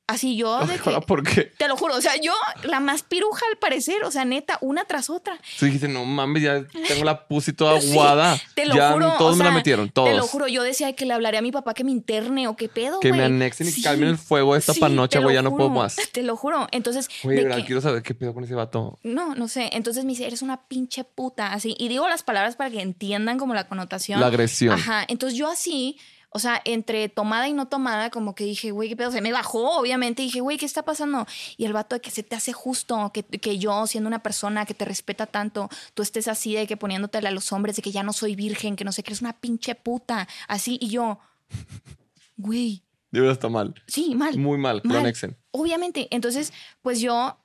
[0.07, 0.59] Así yo.
[0.67, 1.53] De ¿Por qué?
[1.57, 1.97] Te lo juro.
[1.97, 4.05] O sea, yo, la más piruja al parecer.
[4.05, 5.39] O sea, neta, una tras otra.
[5.59, 8.41] Tú dijiste, no mames, ya tengo la pussy toda aguada.
[8.55, 9.15] te lo ya juro.
[9.19, 10.09] Todos me la metieron, todos.
[10.09, 10.47] Te lo juro.
[10.47, 13.01] Yo decía que le hablaré a mi papá que me interne o qué pedo.
[13.01, 15.35] Que me anexen y calmen el fuego esta panocha, güey.
[15.35, 15.97] Ya no puedo más.
[16.13, 16.69] Te lo juro.
[16.71, 17.09] Entonces.
[17.23, 18.99] Güey, quiero saber qué pedo con ese vato.
[19.03, 19.71] No, no sé.
[19.73, 21.53] Entonces me dice, eres una pinche puta.
[21.53, 21.75] Así.
[21.79, 24.21] Y digo las palabras para que entiendan como la connotación.
[24.21, 24.75] La agresión.
[24.75, 25.05] Ajá.
[25.09, 25.99] Entonces yo así
[26.37, 29.11] o sea, entre tomada y no tomada, como que dije, güey, qué pedo.
[29.11, 30.21] Se me bajó, obviamente.
[30.21, 31.27] dije, güey, ¿qué está pasando?
[31.57, 34.67] Y el vato de que se te hace justo, que, que yo, siendo una persona
[34.67, 37.91] que te respeta tanto, tú estés así de que poniéndotele a los hombres de que
[37.91, 40.29] ya no soy virgen, que no sé, que eres una pinche puta.
[40.47, 41.21] Así, y yo,
[42.37, 42.83] güey.
[43.11, 43.75] Verdad está mal.
[43.87, 44.37] Sí, mal.
[44.37, 45.39] Muy mal, que lo anexen.
[45.53, 46.07] Obviamente.
[46.11, 47.39] Entonces, pues yo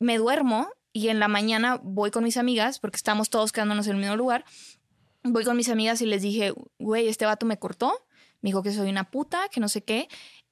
[0.00, 3.92] me duermo y en la mañana voy con mis amigas, porque estamos todos quedándonos en
[3.92, 4.44] el mismo lugar.
[5.22, 8.04] Voy con mis amigas y les dije, güey, este vato me cortó
[8.44, 10.06] me dijo que soy una puta, que no sé qué.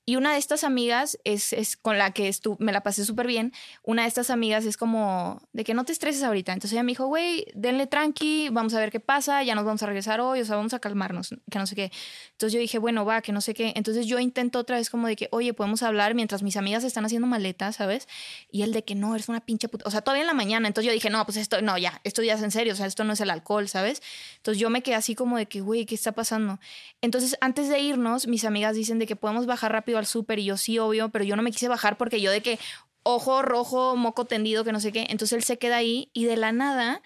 [0.04, 3.52] Y una de estas amigas es, es con la que me la pasé súper bien.
[3.84, 6.52] Una de estas amigas es como de que no te estreses ahorita.
[6.52, 9.80] Entonces ella me dijo, güey, denle tranqui, vamos a ver qué pasa, ya nos vamos
[9.84, 11.92] a regresar hoy, o sea, vamos a calmarnos, que no sé qué.
[12.32, 13.74] Entonces yo dije, bueno, va, que no sé qué.
[13.76, 17.04] Entonces yo intento otra vez como de que, oye, podemos hablar mientras mis amigas están
[17.04, 18.08] haciendo maletas, ¿sabes?
[18.50, 19.86] Y él de que no, eres una pinche puta.
[19.86, 20.66] O sea, todavía en la mañana.
[20.66, 22.86] Entonces yo dije, no, pues esto, no, ya, esto ya es en serio, o sea,
[22.86, 24.02] esto no es el alcohol, ¿sabes?
[24.38, 26.58] Entonces yo me quedé así como de que, güey, ¿qué está pasando?
[27.02, 30.44] Entonces antes de irnos, mis amigas dicen de que podemos bajar rápido al súper y
[30.44, 32.58] yo sí obvio, pero yo no me quise bajar porque yo de que
[33.02, 35.06] ojo rojo, moco tendido, que no sé qué.
[35.08, 37.02] Entonces él se queda ahí y de la nada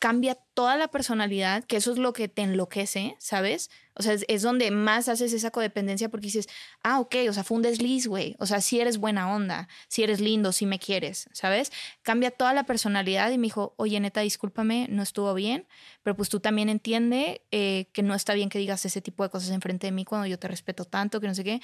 [0.00, 3.70] cambia toda la personalidad, que eso es lo que te enloquece, ¿sabes?
[3.94, 6.48] O sea, es, donde más haces esa codependencia porque dices,
[6.82, 8.34] ah, ok, o sea, fue un desliz, güey.
[8.38, 11.70] O sea, si eres buena onda, si eres lindo, si me quieres, ¿sabes?
[12.00, 15.66] Cambia toda la personalidad y me dijo, oye, neta, discúlpame, no estuvo bien,
[16.02, 19.28] pero pues tú también entiende eh, que no está bien que digas ese tipo de
[19.28, 21.60] cosas enfrente de mí cuando yo te respeto tanto, que no sé qué.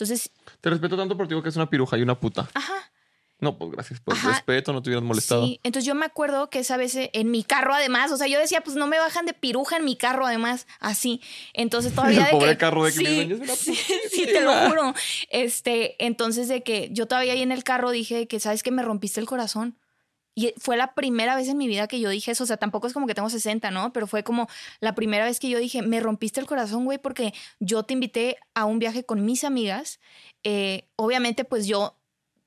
[0.00, 0.30] Entonces...
[0.60, 2.48] Te respeto tanto porque digo que es una piruja y una puta.
[2.54, 2.90] Ajá.
[3.40, 5.46] No, pues gracias por el respeto, no te hubieras molestado.
[5.46, 8.38] Sí, entonces yo me acuerdo que esa vez en mi carro además, o sea, yo
[8.38, 11.22] decía, pues no me bajan de piruja en mi carro además, así.
[11.54, 12.24] Entonces todavía...
[12.24, 13.74] el pobre carro de que sí,
[14.10, 14.94] sí, te lo juro.
[15.30, 18.82] Este, entonces de que yo todavía ahí en el carro dije que, ¿sabes que Me
[18.82, 19.76] rompiste el corazón.
[20.40, 22.44] Y fue la primera vez en mi vida que yo dije eso.
[22.44, 23.92] O sea, tampoco es como que tengo 60, ¿no?
[23.92, 24.48] Pero fue como
[24.80, 28.38] la primera vez que yo dije, me rompiste el corazón, güey, porque yo te invité
[28.54, 30.00] a un viaje con mis amigas.
[30.42, 31.94] Eh, obviamente, pues yo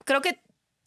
[0.06, 0.40] creo que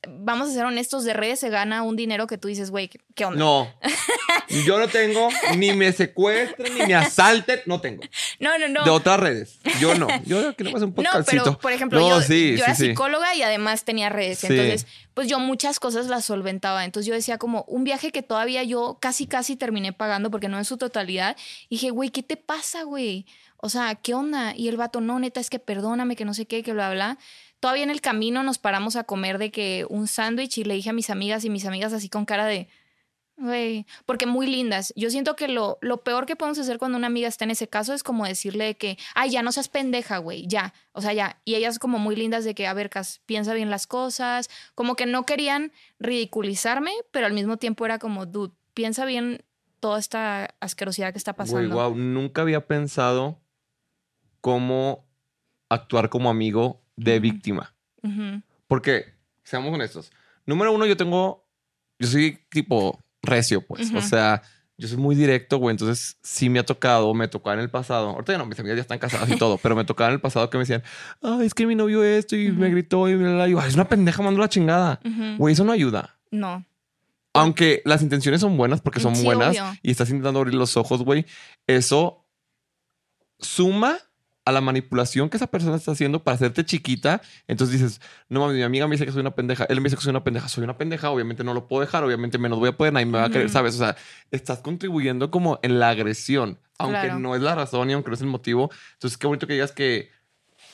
[0.09, 3.24] vamos a ser honestos, de redes se gana un dinero que tú dices, güey, ¿qué
[3.24, 3.38] onda?
[3.38, 3.72] No.
[4.64, 8.02] Yo no tengo, ni me secuestren, ni me asalten, no tengo.
[8.38, 8.85] No, no, no.
[8.85, 9.59] De otras redes.
[9.80, 10.06] Yo no.
[10.24, 11.37] Yo que no un podcastito.
[11.37, 14.44] No, pero por ejemplo, yo, yo era psicóloga y además tenía redes.
[14.44, 16.85] Entonces, pues yo muchas cosas las solventaba.
[16.85, 20.59] Entonces yo decía como un viaje que todavía yo casi, casi terminé pagando porque no
[20.59, 21.37] en su totalidad.
[21.68, 23.26] Y dije, güey, ¿qué te pasa, güey?
[23.59, 24.54] O sea, ¿qué onda?
[24.54, 27.18] Y el vato, no, neta, es que perdóname, que no sé qué, que bla, bla.
[27.66, 30.90] Todavía en el camino nos paramos a comer de que un sándwich y le dije
[30.90, 32.68] a mis amigas y mis amigas así con cara de,
[33.37, 34.92] güey, porque muy lindas.
[34.94, 37.66] Yo siento que lo, lo peor que podemos hacer cuando una amiga está en ese
[37.66, 41.40] caso es como decirle que, ay, ya no seas pendeja, güey, ya, o sea, ya.
[41.44, 44.94] Y ellas como muy lindas de que, a ver, Cas, piensa bien las cosas, como
[44.94, 49.42] que no querían ridiculizarme, pero al mismo tiempo era como, dude, piensa bien
[49.81, 51.74] toda esta asquerosidad que está pasando.
[51.74, 53.40] Güey, wow, nunca había pensado
[54.40, 55.05] cómo
[55.68, 57.72] actuar como amigo de víctima.
[58.68, 60.12] Porque, seamos honestos,
[60.44, 61.44] número uno, yo tengo,
[61.98, 64.42] yo soy tipo recio, pues, o sea,
[64.78, 68.11] yo soy muy directo, güey, entonces sí me ha tocado, me tocaba en el pasado,
[68.11, 70.20] ahorita ya no, mis amigas ya están casadas y todo, pero me tocaba en el
[70.20, 70.82] pasado que me decían,
[71.22, 73.88] ay, es que mi novio esto y me gritó y bla, bla, y es una
[73.88, 75.00] pendeja, mando la chingada.
[75.38, 76.16] Güey, eso no ayuda.
[76.30, 76.64] No.
[77.32, 81.26] Aunque las intenciones son buenas porque son buenas y estás intentando abrir los ojos, güey,
[81.66, 82.24] eso
[83.38, 83.98] suma
[84.46, 87.20] a la manipulación que esa persona está haciendo para hacerte chiquita.
[87.48, 89.96] Entonces dices, no mames, mi amiga me dice que soy una pendeja, él me dice
[89.96, 92.68] que soy una pendeja, soy una pendeja, obviamente no lo puedo dejar, obviamente menos voy
[92.68, 93.74] a poder, nadie me va a querer, ¿sabes?
[93.74, 93.96] O sea,
[94.30, 98.20] estás contribuyendo como en la agresión, aunque no es la razón y aunque no es
[98.20, 98.70] el motivo.
[98.94, 100.11] Entonces, qué bonito que digas que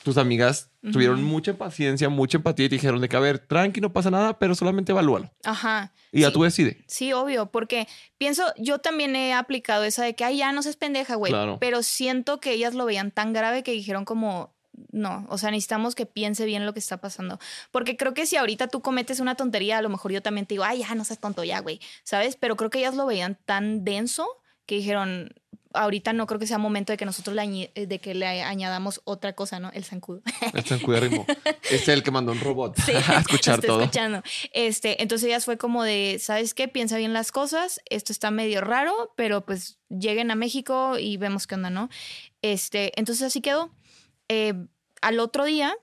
[0.03, 3.79] tus amigas tuvieron mucha paciencia, mucha empatía y te dijeron de que, a ver, tranqui,
[3.79, 5.31] no pasa nada, pero solamente evalúalo.
[5.43, 5.93] Ajá.
[6.11, 6.77] Y ya tú decides.
[6.87, 7.87] Sí, obvio, porque
[8.17, 11.31] pienso, yo también he aplicado esa de que, ay, ya no seas pendeja, güey.
[11.31, 11.57] Claro.
[11.59, 14.53] Pero siento que ellas lo veían tan grave que dijeron como,
[14.91, 17.39] no, o sea, necesitamos que piense bien lo que está pasando.
[17.71, 20.55] Porque creo que si ahorita tú cometes una tontería, a lo mejor yo también te
[20.55, 22.35] digo, ay, ya no seas tonto ya, güey, ¿sabes?
[22.35, 24.27] Pero creo que ellas lo veían tan denso
[24.65, 25.33] que dijeron,
[25.73, 29.01] ahorita no creo que sea momento de que nosotros le, eh, de que le añadamos
[29.03, 29.71] otra cosa, ¿no?
[29.73, 30.21] El zancudo.
[30.53, 31.25] El zancudérrimo.
[31.69, 33.81] es el que mandó un robot a escuchar todo.
[33.81, 34.21] Escuchando.
[34.53, 36.67] Este, entonces ya fue como de, ¿sabes qué?
[36.67, 37.81] Piensa bien las cosas.
[37.89, 41.89] Esto está medio raro, pero pues lleguen a México y vemos qué onda, ¿no?
[42.41, 43.71] Este, entonces así quedó.
[44.29, 44.53] Eh,
[45.01, 45.75] al otro día,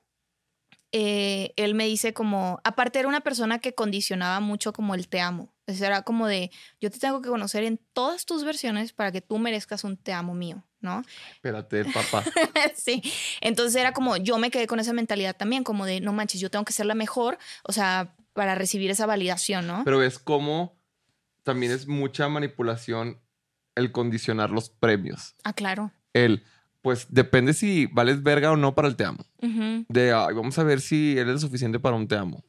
[0.92, 5.20] eh, él me dice como, aparte era una persona que condicionaba mucho como el te
[5.20, 5.52] amo.
[5.78, 9.38] Era como de, yo te tengo que conocer en todas tus versiones para que tú
[9.38, 11.02] merezcas un te amo mío, ¿no?
[11.34, 12.24] Espérate, papá.
[12.74, 13.02] sí.
[13.42, 16.50] Entonces era como, yo me quedé con esa mentalidad también, como de, no manches, yo
[16.50, 19.82] tengo que ser la mejor, o sea, para recibir esa validación, ¿no?
[19.84, 20.78] Pero es como,
[21.42, 23.20] también es mucha manipulación
[23.74, 25.34] el condicionar los premios.
[25.44, 25.92] Ah, claro.
[26.12, 26.44] El,
[26.82, 29.24] pues depende si vales verga o no para el te amo.
[29.88, 32.44] De, ay, vamos a ver si él es lo suficiente para un te amo.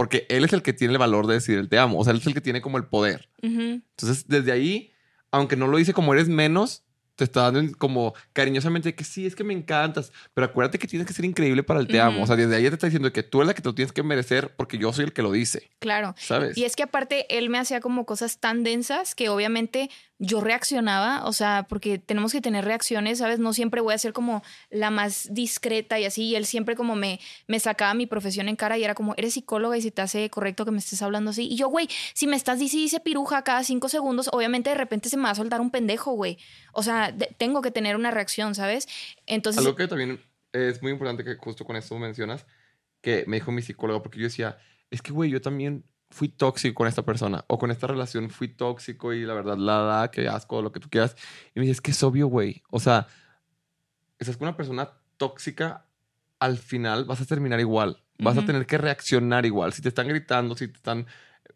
[0.00, 1.98] Porque él es el que tiene el valor de decir el te amo.
[1.98, 3.28] O sea, él es el que tiene como el poder.
[3.42, 4.92] Entonces, desde ahí,
[5.30, 6.84] aunque no lo dice como eres menos,
[7.16, 10.10] te está dando como cariñosamente que sí, es que me encantas.
[10.32, 12.22] Pero acuérdate que tienes que ser increíble para el te amo.
[12.22, 13.92] O sea, desde ahí te está diciendo que tú eres la que te lo tienes
[13.92, 15.68] que merecer porque yo soy el que lo dice.
[15.80, 16.14] Claro.
[16.16, 16.56] ¿Sabes?
[16.56, 19.90] Y es que aparte él me hacía como cosas tan densas que obviamente
[20.22, 23.38] yo reaccionaba, o sea, porque tenemos que tener reacciones, ¿sabes?
[23.38, 26.94] No siempre voy a ser como la más discreta y así, y él siempre como
[26.94, 30.02] me, me sacaba mi profesión en cara y era como, eres psicóloga y si te
[30.02, 31.48] hace correcto que me estés hablando así.
[31.50, 35.08] Y yo, güey, si me estás dice dice piruja cada cinco segundos, obviamente de repente
[35.08, 36.36] se me va a soltar un pendejo, güey.
[36.74, 38.88] O sea, tengo que tener una reacción, ¿sabes?
[39.24, 42.44] Entonces, Algo que también es muy importante que justo con esto mencionas,
[43.00, 44.58] que me dijo mi psicóloga, porque yo decía,
[44.90, 48.48] es que, güey, yo también fui tóxico con esta persona o con esta relación fui
[48.48, 51.16] tóxico y la verdad la da, que asco, lo que tú quieras.
[51.54, 52.62] Y me dice, es que es obvio, güey.
[52.70, 53.06] O sea,
[54.18, 55.86] estás con una persona tóxica,
[56.38, 58.02] al final vas a terminar igual.
[58.18, 59.72] Vas a tener que reaccionar igual.
[59.72, 61.06] Si te están gritando, si te están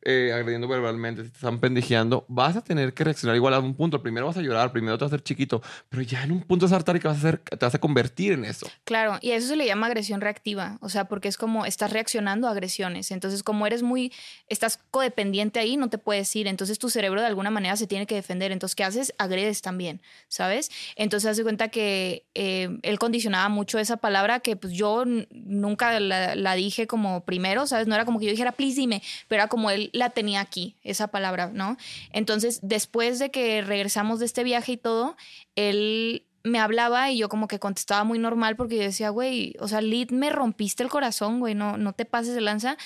[0.04, 3.74] eh, agrediendo verbalmente, si te están pendejeando, vas a tener que reaccionar igual a un
[3.74, 4.02] punto.
[4.02, 6.66] Primero vas a llorar, primero te vas a hacer chiquito, pero ya en un punto
[6.66, 8.66] y que vas a hacer, te vas a convertir en eso.
[8.84, 11.92] Claro, y a eso se le llama agresión reactiva, o sea, porque es como estás
[11.92, 13.10] reaccionando a agresiones.
[13.10, 14.12] Entonces, como eres muy,
[14.48, 16.46] estás codependiente ahí, no te puedes ir.
[16.46, 18.52] Entonces, tu cerebro de alguna manera se tiene que defender.
[18.52, 19.14] Entonces, ¿qué haces?
[19.18, 20.70] Agredes también, ¿sabes?
[20.96, 25.98] Entonces, haz de cuenta que eh, él condicionaba mucho esa palabra que pues yo nunca
[26.00, 27.86] la, la dije como primero, ¿sabes?
[27.86, 30.76] No era como que yo dijera, please dime, pero era como él la tenía aquí,
[30.82, 31.76] esa palabra, ¿no?
[32.12, 35.16] Entonces, después de que regresamos de este viaje y todo,
[35.54, 39.68] él me hablaba y yo como que contestaba muy normal porque yo decía, güey, o
[39.68, 42.76] sea, Lid, me rompiste el corazón, güey, no, no te pases de lanza.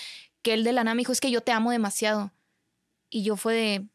[0.42, 2.30] Que él de la nada me dijo, es que yo te amo demasiado.
[3.08, 3.88] Y yo fue de,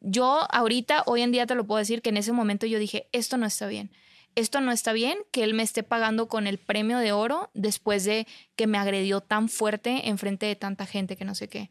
[0.00, 3.08] yo ahorita, hoy en día te lo puedo decir, que en ese momento yo dije,
[3.12, 3.92] esto no está bien.
[4.34, 8.04] Esto no está bien que él me esté pagando con el premio de oro después
[8.04, 8.26] de
[8.56, 11.68] que me agredió tan fuerte enfrente de tanta gente que no sé qué.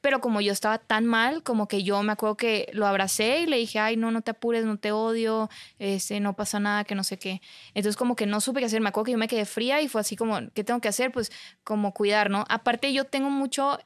[0.00, 3.46] Pero como yo estaba tan mal, como que yo me acuerdo que lo abracé y
[3.46, 6.94] le dije, ay, no, no te apures, no te odio, este, no pasa nada, que
[6.94, 7.40] no sé qué.
[7.74, 9.88] Entonces como que no supe qué hacer, me acuerdo que yo me quedé fría y
[9.88, 11.12] fue así como, ¿qué tengo que hacer?
[11.12, 11.30] Pues
[11.64, 12.44] como cuidar, ¿no?
[12.48, 13.78] Aparte yo tengo mucho,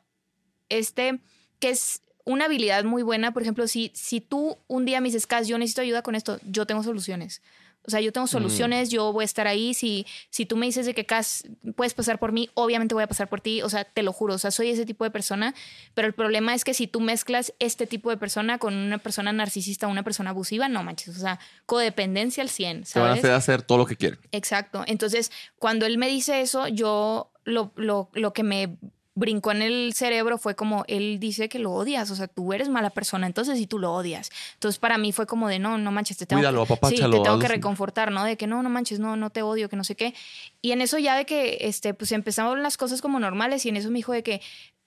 [0.69, 1.21] este,
[1.59, 5.27] que es una habilidad muy buena, por ejemplo, si, si tú un día me dices,
[5.27, 7.43] Cas, yo necesito ayuda con esto, yo tengo soluciones.
[7.87, 9.75] O sea, yo tengo soluciones, yo voy a estar ahí.
[9.75, 11.45] Si, si tú me dices de que, Cas,
[11.77, 13.63] puedes pasar por mí, obviamente voy a pasar por ti.
[13.63, 14.35] O sea, te lo juro.
[14.35, 15.55] O sea, soy ese tipo de persona.
[15.95, 19.33] Pero el problema es que si tú mezclas este tipo de persona con una persona
[19.33, 21.17] narcisista una persona abusiva, no manches.
[21.17, 23.25] O sea, codependencia al 100, Te van a ¿sabes?
[23.25, 24.19] hacer hacer todo lo que quieren.
[24.33, 24.85] Exacto.
[24.87, 28.79] Entonces, cuando él me dice eso, yo lo, lo, lo que me
[29.15, 32.69] brincó en el cerebro fue como, él dice que lo odias, o sea, tú eres
[32.69, 34.31] mala persona, entonces sí tú lo odias.
[34.55, 37.09] Entonces, para mí fue como de, no, no manches, te tengo, Cuídalo, que, sí, te
[37.09, 38.25] tengo que reconfortar, ¿no?
[38.25, 40.15] De que no, no manches, no, no te odio, que no sé qué.
[40.63, 43.77] Y en eso ya de que, este, pues empezamos las cosas como normales y en
[43.77, 44.41] eso me dijo de que,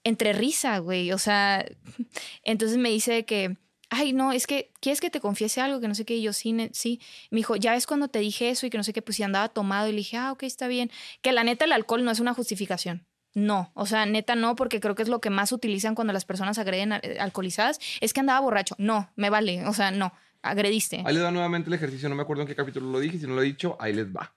[0.04, 1.66] entre risa, güey, o sea,
[2.44, 3.58] entonces me dice de que,
[3.90, 5.80] ay, no, es que, ¿quieres que te confiese algo?
[5.80, 7.00] Que no sé qué, y yo sí, sí.
[7.32, 9.24] Me dijo, ya ves cuando te dije eso y que no sé qué, pues si
[9.24, 10.92] andaba tomado y le dije, ah, ok, está bien.
[11.22, 13.06] Que la neta el alcohol no es una justificación.
[13.38, 16.26] No, o sea, neta no, porque creo que es lo que más utilizan cuando las
[16.26, 17.80] personas agreden eh, alcoholizadas.
[18.02, 18.74] Es que andaba borracho.
[18.80, 21.04] No, me vale, o sea, no, agrediste.
[21.06, 23.28] Ahí les da nuevamente el ejercicio, no me acuerdo en qué capítulo lo dije, si
[23.28, 24.34] no lo he dicho, ahí les va.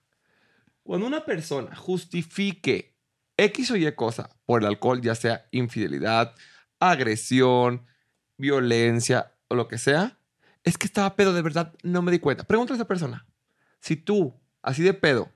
[0.83, 2.95] Cuando una persona justifique
[3.39, 6.35] X o Y cosa por el alcohol, ya sea infidelidad,
[6.79, 7.87] agresión,
[8.37, 10.19] violencia o lo que sea,
[10.63, 12.45] es que estaba pedo, de verdad no me di cuenta.
[12.45, 13.27] Pregúntale a esa persona,
[13.81, 15.33] si tú, así de pedo,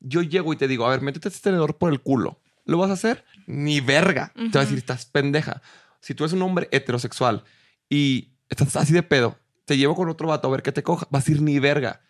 [0.00, 2.90] yo llego y te digo, a ver, métete este tenedor por el culo, ¿lo vas
[2.90, 3.24] a hacer?
[3.46, 4.32] Ni verga.
[4.34, 5.62] Te va a decir, estás pendeja.
[6.00, 7.44] Si tú eres un hombre heterosexual
[7.88, 11.06] y estás así de pedo, te llevo con otro vato a ver qué te coja,
[11.10, 12.00] vas a ir ni verga.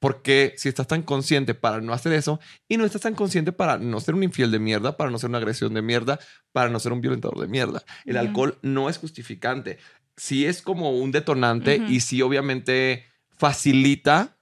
[0.00, 3.78] Porque si estás tan consciente para no hacer eso y no estás tan consciente para
[3.78, 6.18] no ser un infiel de mierda, para no ser una agresión de mierda,
[6.52, 7.84] para no ser un violentador de mierda.
[8.04, 9.78] El alcohol no es justificante.
[10.16, 14.33] Sí es como un detonante y sí obviamente facilita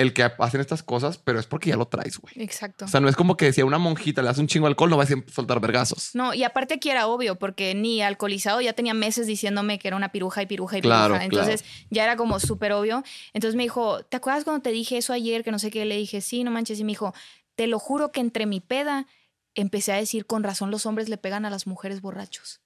[0.00, 2.32] el que hacen estas cosas, pero es porque ya lo traes, güey.
[2.36, 2.86] Exacto.
[2.86, 4.70] O sea, no es como que si a una monjita le das un chingo de
[4.70, 6.14] alcohol, no vas a soltar vergazos.
[6.14, 9.98] No, y aparte aquí era obvio, porque ni alcoholizado ya tenía meses diciéndome que era
[9.98, 11.24] una piruja y piruja y Claro, piruja.
[11.24, 13.04] Entonces ya era como súper obvio.
[13.34, 15.44] Entonces me dijo, ¿te acuerdas cuando te dije eso ayer?
[15.44, 15.84] Que no sé qué.
[15.84, 16.80] Le dije, sí, no manches.
[16.80, 17.12] Y me dijo,
[17.54, 19.06] te lo juro que entre mi peda
[19.54, 22.62] empecé a decir, con razón los hombres le pegan a las mujeres borrachos.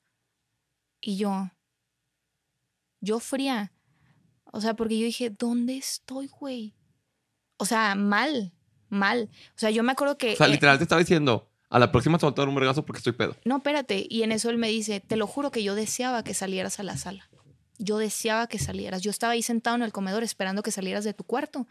[1.01, 1.51] Y yo,
[3.01, 3.73] yo fría.
[4.53, 6.77] O sea, porque yo dije, ¿dónde estoy, güey?
[7.57, 8.53] O sea, mal,
[8.89, 9.31] mal.
[9.51, 10.35] O sea, yo me acuerdo que...
[10.35, 12.55] O sea, eh, literal te estaba diciendo, a la próxima te voy a dar un
[12.55, 13.37] vergazo porque estoy pedo.
[13.45, 14.07] no, espérate.
[14.09, 16.83] Y en eso él me dice, te lo juro que yo deseaba que salieras a
[16.83, 17.29] la sala.
[17.79, 19.03] Yo deseaba que salieras.
[19.03, 21.67] Yo estaba ahí sentado en el comedor esperando que salieras de tu cuarto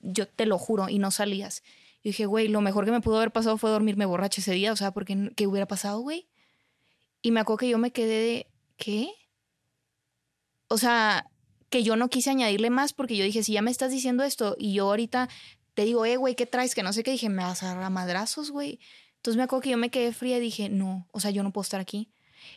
[0.00, 1.62] yo te lo juro, y no salías.
[2.02, 4.72] Y dije, güey, lo mejor que me pudo haber pasado fue dormirme borracha ese día,
[4.72, 6.28] o sea, porque ¿qué hubiera pasado, güey?
[7.22, 8.46] Y me acuerdo que yo me quedé de,
[8.76, 9.10] ¿qué?
[10.68, 11.26] O sea,
[11.70, 14.56] que yo no quise añadirle más porque yo dije, si ya me estás diciendo esto
[14.58, 15.28] y yo ahorita
[15.74, 16.74] te digo, eh, güey, ¿qué traes?
[16.74, 18.80] Que no sé qué, dije, me vas a dar a madrazos, güey.
[19.16, 21.52] Entonces me acuerdo que yo me quedé fría y dije, no, o sea, yo no
[21.52, 22.08] puedo estar aquí.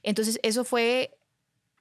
[0.03, 1.17] Entonces eso fue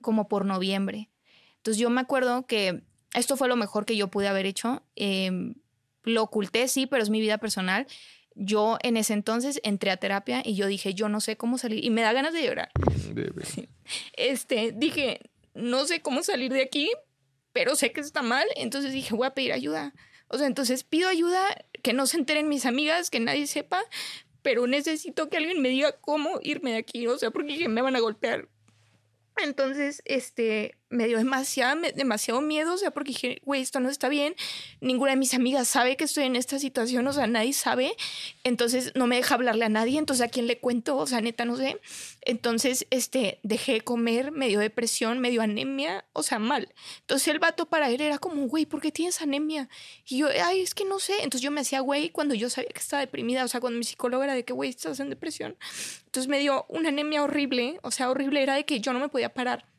[0.00, 1.10] como por noviembre.
[1.56, 2.82] Entonces yo me acuerdo que
[3.14, 4.82] esto fue lo mejor que yo pude haber hecho.
[4.96, 5.54] Em,
[6.02, 7.86] lo oculté, sí, pero es mi vida personal.
[8.34, 11.84] Yo en ese entonces entré a terapia y yo dije, yo no sé cómo salir.
[11.84, 12.70] Y me da ganas de llorar.
[14.16, 15.20] Este, dije,
[15.54, 16.90] no sé cómo salir de aquí,
[17.52, 18.46] pero sé que está mal.
[18.56, 19.94] Entonces dije, voy a pedir ayuda.
[20.28, 21.42] O sea, entonces pido ayuda,
[21.82, 23.82] que no se enteren mis amigas, que nadie sepa,
[24.42, 27.06] pero necesito que alguien me diga cómo irme de aquí.
[27.06, 28.48] O sea, porque me van a golpear
[29.42, 34.08] entonces, este, me dio demasiado, demasiado miedo, o sea, porque dije, güey, esto no está
[34.08, 34.34] bien.
[34.80, 37.96] Ninguna de mis amigas sabe que estoy en esta situación, o sea, nadie sabe.
[38.42, 39.98] Entonces, no me deja hablarle a nadie.
[39.98, 40.96] Entonces, ¿a quién le cuento?
[40.96, 41.80] O sea, neta, no sé.
[42.22, 46.74] Entonces, este, dejé de comer, me dio depresión, me dio anemia, o sea, mal.
[47.02, 49.68] Entonces, el vato para él era como, güey, ¿por qué tienes anemia?
[50.08, 51.14] Y yo, ay, es que no sé.
[51.22, 53.84] Entonces, yo me hacía, güey, cuando yo sabía que estaba deprimida, o sea, cuando mi
[53.84, 55.56] psicóloga era de que, güey, estás en depresión.
[56.06, 59.08] Entonces, me dio una anemia horrible, o sea, horrible era de que yo no me
[59.08, 59.69] podía parar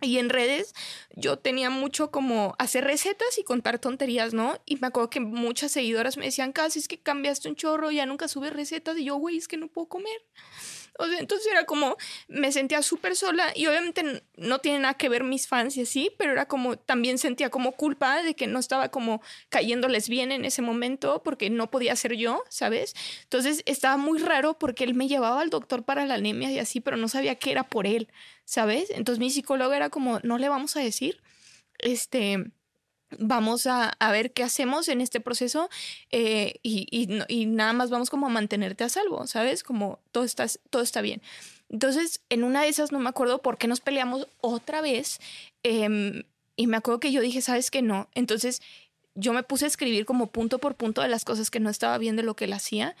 [0.00, 0.74] y en redes
[1.14, 4.58] yo tenía mucho como hacer recetas y contar tonterías, ¿no?
[4.66, 8.06] Y me acuerdo que muchas seguidoras me decían, casi es que cambiaste un chorro, ya
[8.06, 8.98] nunca subes recetas.
[8.98, 10.20] Y yo, güey, es que no puedo comer.
[11.18, 11.96] Entonces era como,
[12.28, 16.10] me sentía súper sola y obviamente no tiene nada que ver mis fans y así,
[16.18, 20.44] pero era como, también sentía como culpa de que no estaba como cayéndoles bien en
[20.44, 22.94] ese momento porque no podía ser yo, ¿sabes?
[23.24, 26.80] Entonces estaba muy raro porque él me llevaba al doctor para la anemia y así,
[26.80, 28.08] pero no sabía que era por él,
[28.44, 28.90] ¿sabes?
[28.90, 31.20] Entonces mi psicóloga era como, no le vamos a decir,
[31.78, 32.50] este
[33.18, 35.68] vamos a, ver qué hacemos en este proceso
[36.10, 39.62] eh, y, nada más vamos como a mantenerte a salvo, ¿sabes?
[39.62, 41.22] Como todo está, todo está bien.
[41.68, 45.20] Entonces, en una de esas no me acuerdo por qué nos peleamos otra vez
[45.62, 46.24] em,
[46.56, 48.08] y me acuerdo que yo dije, ¿sabes qué no?
[48.14, 48.60] Entonces,
[49.14, 51.98] yo me puse a escribir como punto por punto de las cosas que no estaba
[51.98, 52.96] viendo lo que él hacía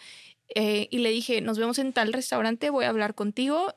[0.54, 3.74] eh, y le dije, nos vemos en tal restaurante, voy a hablar contigo.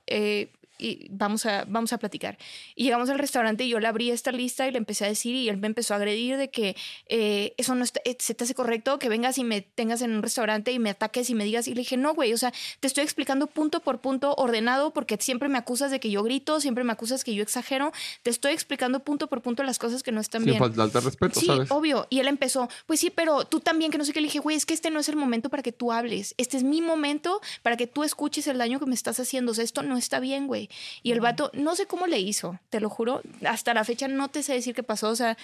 [0.83, 2.37] Y vamos a, vamos a platicar.
[2.75, 5.33] Y llegamos al restaurante y yo le abrí esta lista y le empecé a decir
[5.33, 6.75] y él me empezó a agredir de que
[7.07, 10.11] eh, eso no está, eh, se te hace correcto que vengas y me tengas en
[10.11, 11.67] un restaurante y me ataques y me digas.
[11.67, 15.17] Y le dije, no, güey, o sea, te estoy explicando punto por punto ordenado porque
[15.19, 17.93] siempre me acusas de que yo grito, siempre me acusas que yo exagero.
[18.23, 20.55] Te estoy explicando punto por punto las cosas que no están bien.
[20.55, 22.07] Sin falta de respeto, sí, obvio.
[22.09, 24.19] Y él empezó, pues sí, pero tú también, que no sé qué.
[24.19, 26.35] Le dije, güey, es que este no es el momento para que tú hables.
[26.37, 29.51] Este es mi momento para que tú escuches el daño que me estás haciendo.
[29.51, 30.69] O sea, esto no está bien, güey.
[31.01, 34.29] Y el vato, no sé cómo le hizo, te lo juro, hasta la fecha no
[34.29, 35.37] te sé decir qué pasó, o sea,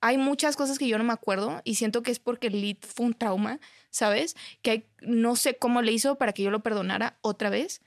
[0.00, 2.78] hay muchas cosas que yo no me acuerdo y siento que es porque el lead
[2.80, 4.34] fue un trauma, ¿sabes?
[4.62, 7.82] Que no sé cómo le hizo para que yo lo perdonara otra vez.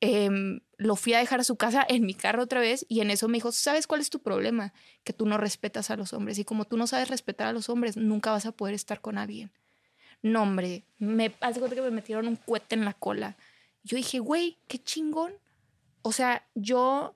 [0.00, 3.10] Em, lo fui a dejar a su casa en mi carro otra vez y en
[3.10, 4.72] eso me dijo, ¿sabes cuál es tu problema?
[5.04, 7.68] Que tú no respetas a los hombres y como tú no sabes respetar a los
[7.68, 9.50] hombres, nunca vas a poder estar con alguien.
[10.22, 13.36] No, hombre, me hace cuenta que me metieron un cohete en la cola.
[13.82, 15.32] Yo dije, güey, qué chingón
[16.08, 17.14] o sea, yo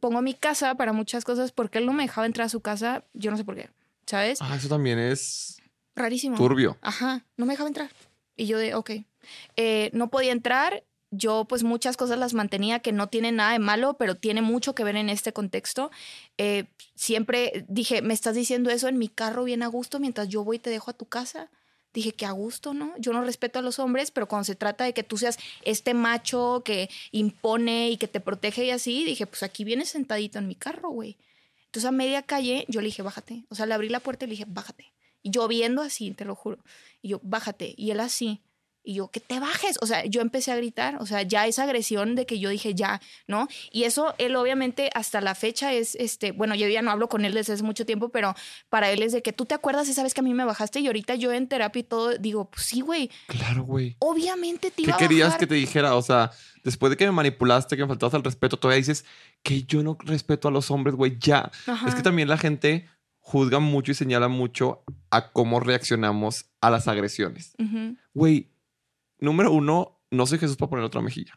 [0.00, 3.04] pongo mi casa para muchas cosas porque él no me dejaba entrar a su casa,
[3.14, 3.70] yo no sé por qué,
[4.04, 4.38] ¿sabes?
[4.42, 5.62] Ah, eso también es
[5.94, 6.36] rarísimo.
[6.36, 6.76] Turbio.
[6.82, 7.90] Ajá, no me dejaba entrar.
[8.36, 8.90] Y yo de, ok,
[9.56, 10.82] eh, no podía entrar.
[11.12, 14.74] Yo pues muchas cosas las mantenía que no tienen nada de malo, pero tiene mucho
[14.74, 15.92] que ver en este contexto.
[16.36, 20.42] Eh, siempre dije, me estás diciendo eso en mi carro bien a gusto mientras yo
[20.42, 21.48] voy y te dejo a tu casa
[21.92, 22.94] dije que a gusto, ¿no?
[22.98, 25.94] Yo no respeto a los hombres, pero cuando se trata de que tú seas este
[25.94, 30.48] macho que impone y que te protege y así, dije, pues aquí vienes sentadito en
[30.48, 31.16] mi carro, güey.
[31.66, 33.44] Entonces a media calle yo le dije, bájate.
[33.48, 34.92] O sea, le abrí la puerta y le dije, bájate.
[35.22, 36.58] Y yo viendo así, te lo juro.
[37.02, 37.74] Y yo, bájate.
[37.76, 38.40] Y él así.
[38.82, 39.76] Y yo, que te bajes.
[39.82, 40.96] O sea, yo empecé a gritar.
[41.00, 43.48] O sea, ya esa agresión de que yo dije ya, ¿no?
[43.70, 47.24] Y eso, él obviamente hasta la fecha es, este, bueno, yo ya no hablo con
[47.24, 48.34] él desde hace mucho tiempo, pero
[48.68, 50.80] para él es de que tú te acuerdas esa vez que a mí me bajaste
[50.80, 53.10] y ahorita yo en terapia y todo, digo, pues sí, güey.
[53.26, 53.96] Claro, güey.
[53.98, 55.94] Obviamente te iba ¿Qué querías que te dijera?
[55.94, 56.30] O sea,
[56.64, 59.04] después de que me manipulaste, que me faltabas al respeto, todavía dices
[59.42, 61.50] que yo no respeto a los hombres, güey, ya.
[61.86, 66.88] Es que también la gente juzga mucho y señala mucho a cómo reaccionamos a las
[66.88, 67.54] agresiones.
[68.12, 68.49] Güey,
[69.20, 71.34] número uno, no soy Jesús para poner otra mejilla.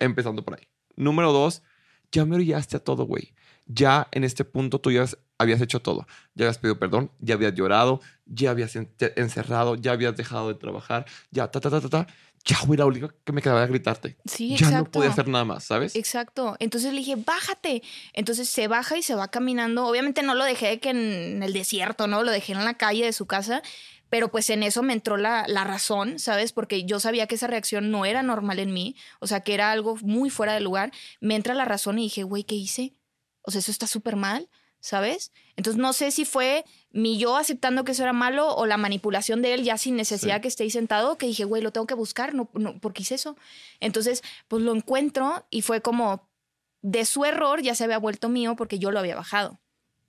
[0.00, 0.68] Empezando por ahí.
[0.96, 1.62] Número dos,
[2.10, 3.34] ya me orillaste a todo, güey.
[3.66, 5.04] Ya en este punto tú ya
[5.36, 6.06] habías hecho todo.
[6.34, 11.06] Ya habías pedido perdón, ya habías llorado, ya habías encerrado, ya habías dejado de trabajar,
[11.30, 12.06] ya ta, ta, ta, ta, ta.
[12.44, 14.16] Ya, güey, la única que me quedaba era gritarte.
[14.24, 15.94] Sí, ya no podía hacer nada más, ¿sabes?
[15.96, 16.56] Exacto.
[16.60, 17.82] Entonces le dije, bájate.
[18.14, 19.86] Entonces se baja y se va caminando.
[19.86, 22.22] Obviamente no lo dejé que en el desierto, ¿no?
[22.22, 23.62] Lo dejé en la calle de su casa
[24.10, 26.52] pero pues en eso me entró la, la, razón, ¿sabes?
[26.52, 29.70] Porque yo sabía que esa reacción no era normal en mí, o sea, que era
[29.70, 30.92] algo muy fuera de lugar.
[31.20, 32.94] Me entra la razón y dije, güey, ¿qué hice?
[33.42, 34.48] O sea, eso está súper mal,
[34.80, 35.32] ¿sabes?
[35.56, 39.42] Entonces no sé si fue mi yo aceptando que eso era malo o la manipulación
[39.42, 41.94] de él ya sin necesidad que esté ahí sentado, que dije, güey, lo tengo que
[41.94, 43.36] buscar, no, no, ¿por qué hice eso?
[43.80, 46.28] Entonces, pues lo encuentro y fue como,
[46.82, 49.58] de su error ya se había vuelto mío porque yo lo había bajado.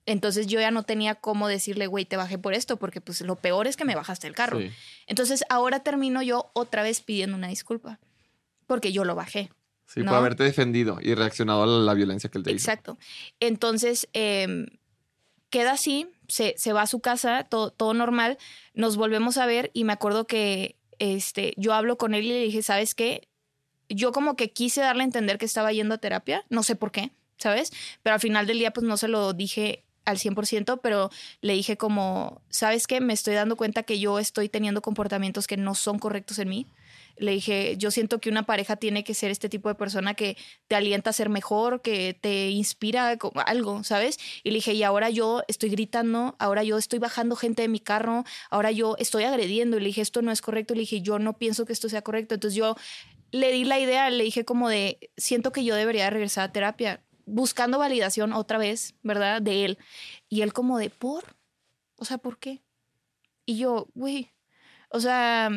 [0.09, 3.35] Entonces yo ya no tenía cómo decirle, güey, te bajé por esto, porque pues lo
[3.35, 4.59] peor es que me bajaste el carro.
[5.05, 7.99] Entonces ahora termino yo otra vez pidiendo una disculpa,
[8.65, 9.51] porque yo lo bajé.
[9.85, 12.71] Sí, por haberte defendido y reaccionado a la, violencia que él te hizo.
[12.71, 12.97] Exacto.
[13.39, 14.65] Entonces, em,
[15.51, 18.39] queda así, se, se, va a su casa, todo, todo normal,
[18.73, 22.41] nos volvemos a ver y me acuerdo que este, yo hablo con él y le
[22.41, 23.27] dije, ¿sabes qué?
[23.89, 26.91] Yo como que quise darle a entender que estaba yendo a terapia, no sé por
[26.91, 27.71] qué, ¿sabes?
[28.01, 31.09] Pero al final del día pues no se lo dije al 100%, pero
[31.41, 33.01] le dije como, ¿sabes qué?
[33.01, 36.67] Me estoy dando cuenta que yo estoy teniendo comportamientos que no son correctos en mí.
[37.17, 40.37] Le dije, yo siento que una pareja tiene que ser este tipo de persona que
[40.67, 44.17] te alienta a ser mejor, que te inspira algo, ¿sabes?
[44.43, 47.79] Y le dije, y ahora yo estoy gritando, ahora yo estoy bajando gente de mi
[47.79, 49.77] carro, ahora yo estoy agrediendo.
[49.77, 50.73] Y le dije, esto no es correcto.
[50.73, 52.35] Le dije, yo no pienso que esto sea correcto.
[52.35, 52.75] Entonces yo
[53.31, 57.01] le di la idea, le dije como de, siento que yo debería regresar a terapia
[57.29, 59.41] buscando validación otra vez, ¿verdad?
[59.41, 59.77] De él.
[60.27, 61.37] Y él como de, ¿por?
[61.97, 62.61] O sea, ¿por qué?
[63.45, 64.31] Y yo, güey,
[64.89, 65.49] o sea,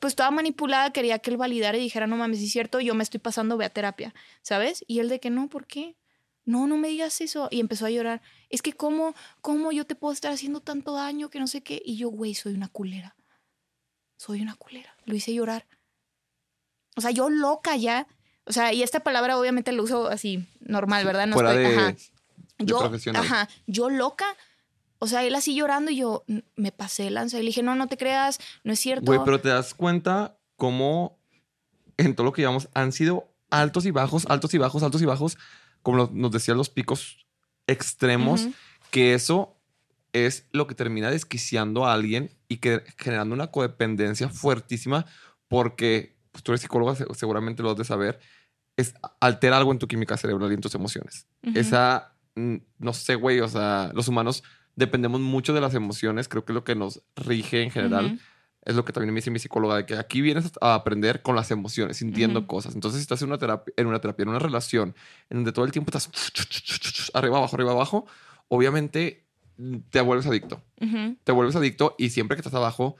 [0.00, 3.02] pues toda manipulada quería que él validara y dijera, no mames, es cierto, yo me
[3.02, 4.84] estoy pasando, ve a terapia, ¿sabes?
[4.86, 5.96] Y él de que no, ¿por qué?
[6.44, 7.48] No, no me digas eso.
[7.50, 8.22] Y empezó a llorar.
[8.50, 11.82] Es que cómo, cómo yo te puedo estar haciendo tanto daño que no sé qué.
[11.84, 13.16] Y yo, güey, soy una culera.
[14.16, 14.96] Soy una culera.
[15.06, 15.66] Lo hice llorar.
[16.94, 18.06] O sea, yo loca ya
[18.46, 21.26] o sea, y esta palabra obviamente lo uso así, normal, ¿verdad?
[21.26, 21.94] No Fuera de, ajá.
[22.58, 23.22] yo, profesional.
[23.24, 24.26] Ajá, yo loca.
[24.98, 26.24] O sea, él así llorando y yo
[26.56, 29.04] me pasé lanza y le dije, no, no te creas, no es cierto.
[29.04, 31.18] Güey, pero te das cuenta cómo
[31.98, 35.06] en todo lo que llevamos han sido altos y bajos, altos y bajos, altos y
[35.06, 35.38] bajos,
[35.82, 37.26] como nos decían los picos
[37.66, 38.48] extremos,
[38.90, 39.56] que eso
[40.12, 45.04] es lo que termina desquiciando a alguien y que generando una codependencia fuertísima
[45.48, 48.18] porque pues, tú eres psicóloga, seguramente lo has de saber,
[48.76, 51.26] es altera algo en tu química cerebral y en tus emociones.
[51.54, 54.42] Esa, mm, no sé, güey, o sea, los humanos
[54.74, 58.20] dependemos mucho de las emociones, creo que lo que nos rige en general.
[58.62, 61.36] Es lo que también me dice mi psicóloga, de que aquí vienes a aprender con
[61.36, 62.74] las emociones, sintiendo cosas.
[62.74, 64.94] Entonces, si estás en una, terapia, en una terapia, en una relación,
[65.30, 66.10] en donde todo el tiempo estás
[67.14, 68.06] arriba, abajo, arriba, abajo,
[68.48, 69.24] obviamente
[69.56, 70.62] mm, te vuelves adicto.
[71.22, 72.96] Te vuelves adicto y siempre que estás abajo,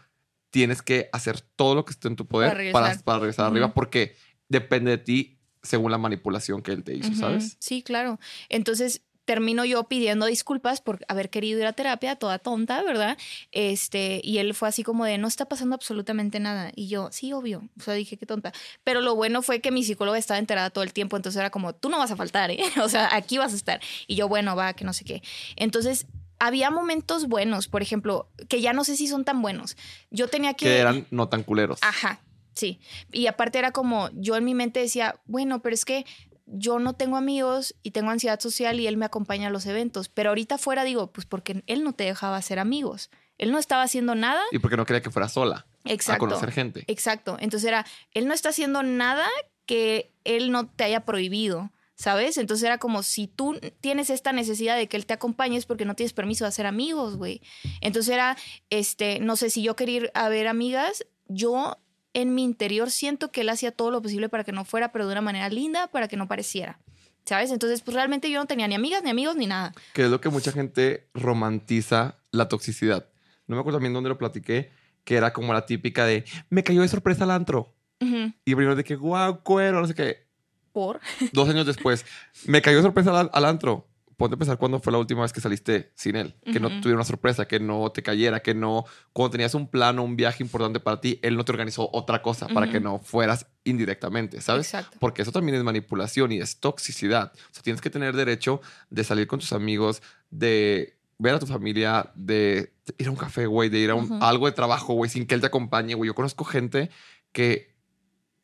[0.51, 4.15] tienes que hacer todo lo que esté en tu poder para regresar, arriba, porque
[4.49, 5.36] depende de ti
[5.67, 7.57] según la manipulación que él te hizo, ¿sabes?
[7.59, 8.19] Sí, claro.
[8.49, 13.19] Entonces termino yo pidiendo disculpas por haber querido ir a terapia, toda tonta, ¿verdad?
[13.53, 16.73] Este, y él fue así como de, no está pasando absolutamente nada.
[16.75, 17.69] Y yo, sí, obvio.
[17.79, 18.53] O sea, dije, qué tonta.
[18.85, 21.75] Pero lo bueno fue que mi psicóloga estaba enterada todo el tiempo, entonces era como,
[21.75, 22.61] tú no vas a faltar, ¿eh?
[22.83, 23.81] O sea, aquí vas a estar.
[24.07, 25.23] Y yo, bueno, va, que no sé qué.
[25.57, 26.07] Entonces,
[26.39, 29.77] había momentos buenos, por ejemplo, que ya no sé si son tan buenos.
[30.11, 30.67] Yo tenía que...
[30.67, 31.81] Que eran no tan culeros.
[31.83, 32.21] Ajá,
[32.57, 32.81] Sí,
[33.13, 36.07] y aparte era como, yo en mi mente decía, bueno, pero es que
[36.47, 40.09] yo no tengo amigos y tengo ansiedad social y él me acompaña a los eventos,
[40.09, 43.83] pero ahorita fuera digo, pues porque él no te dejaba hacer amigos, él no estaba
[43.83, 44.41] haciendo nada.
[44.53, 45.67] Y porque no quería que fuera sola.
[45.85, 46.25] Exacto.
[46.25, 46.85] A conocer gente.
[46.87, 47.37] Exacto.
[47.39, 49.29] Entonces era, él no está haciendo nada
[49.67, 51.71] que él no te haya prohibido.
[51.99, 52.37] ¿Sabes?
[52.37, 55.87] Entonces era como si tú tienes esta necesidad de que él te acompañe es porque
[55.87, 57.41] no tienes permiso de hacer amigos, güey.
[57.81, 58.37] Entonces era,
[58.69, 61.79] este, no sé, si yo quería ir a ver amigas, yo
[62.17, 65.07] en mi interior siento que él hacía todo lo posible para que no fuera, pero
[65.07, 66.79] de una manera linda, para que no pareciera.
[67.27, 67.51] ¿Sabes?
[67.51, 69.75] Entonces, pues realmente yo no tenía ni amigas, ni amigos, ni nada.
[69.93, 73.07] Que es lo que mucha gente romantiza la toxicidad.
[73.47, 74.71] No me acuerdo también dónde lo platiqué,
[75.05, 77.75] que era como la típica de, me cayó de sorpresa al antro.
[78.01, 80.27] Y primero de que, guau, cuero, no sé qué.
[80.73, 81.01] ¿Por?
[81.33, 82.07] Dos años después,
[82.47, 83.87] me cayó de sorpresa al antro
[84.17, 86.97] ponte a pensar cuándo fue la última vez que saliste sin él, que no tuviera
[86.97, 90.81] una sorpresa, que no te cayera, que no, cuando tenías un plano, un viaje importante
[90.81, 94.67] para ti, él no te organizó otra cosa para que no fueras indirectamente, ¿sabes?
[94.67, 94.97] Exacto.
[95.01, 97.33] Porque eso también es manipulación y es toxicidad.
[97.35, 101.47] O sea, tienes que tener derecho de salir con tus amigos, de ver a tu
[101.47, 105.11] familia, de ir a un café, güey, de ir a un, algo de trabajo, güey,
[105.11, 106.09] sin que él te acompañe, güey.
[106.09, 106.91] Yo conozco gente
[107.33, 107.75] que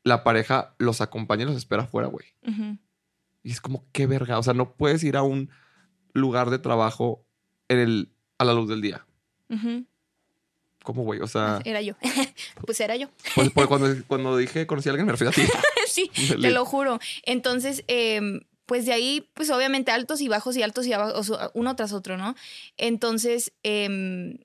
[0.04, 2.26] la pareja los acompaña y los espera afuera, güey.
[3.42, 4.38] Y es como, qué verga.
[4.38, 5.50] O sea, no puedes ir a un
[6.12, 7.24] lugar de trabajo
[7.68, 9.06] en el, a la luz del día.
[10.82, 11.20] ¿Cómo, güey?
[11.20, 11.60] O sea.
[11.64, 11.94] Era yo.
[12.66, 13.08] pues era yo.
[13.34, 15.42] Pues, pues, cuando, cuando dije conocí a alguien me refiero a ti.
[15.86, 16.98] sí, te lo juro.
[17.24, 21.76] Entonces, em, pues de ahí, pues obviamente altos y bajos y altos y bajos, uno
[21.76, 22.34] tras otro, ¿no?
[22.76, 24.38] Entonces, em,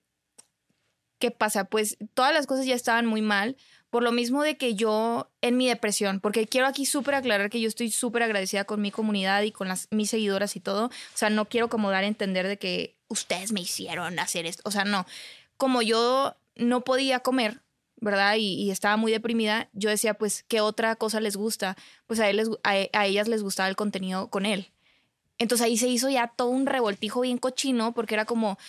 [1.20, 1.66] ¿qué pasa?
[1.66, 3.58] Pues todas las cosas ya estaban muy mal,
[3.98, 7.60] por lo mismo de que yo en mi depresión, porque quiero aquí súper aclarar que
[7.60, 11.32] yo estoy súper agradecida con mi comunidad y con mis seguidoras y todo, o sea,
[11.32, 14.86] no quiero como dar a entender de que ustedes me hicieron hacer esto, o sea,
[14.86, 15.08] no,
[15.58, 17.64] como yo no podía comer,
[17.96, 18.36] ¿verdad?
[18.38, 21.76] Y, estaba muy deprimida, yo decía, pues, ¿qué otra cosa les gusta?
[22.06, 24.70] Pues a, él a ellas les gustaba el contenido con él.
[25.40, 28.60] Entonces ahí se hizo ya todo un revoltijo bien cochino porque era como,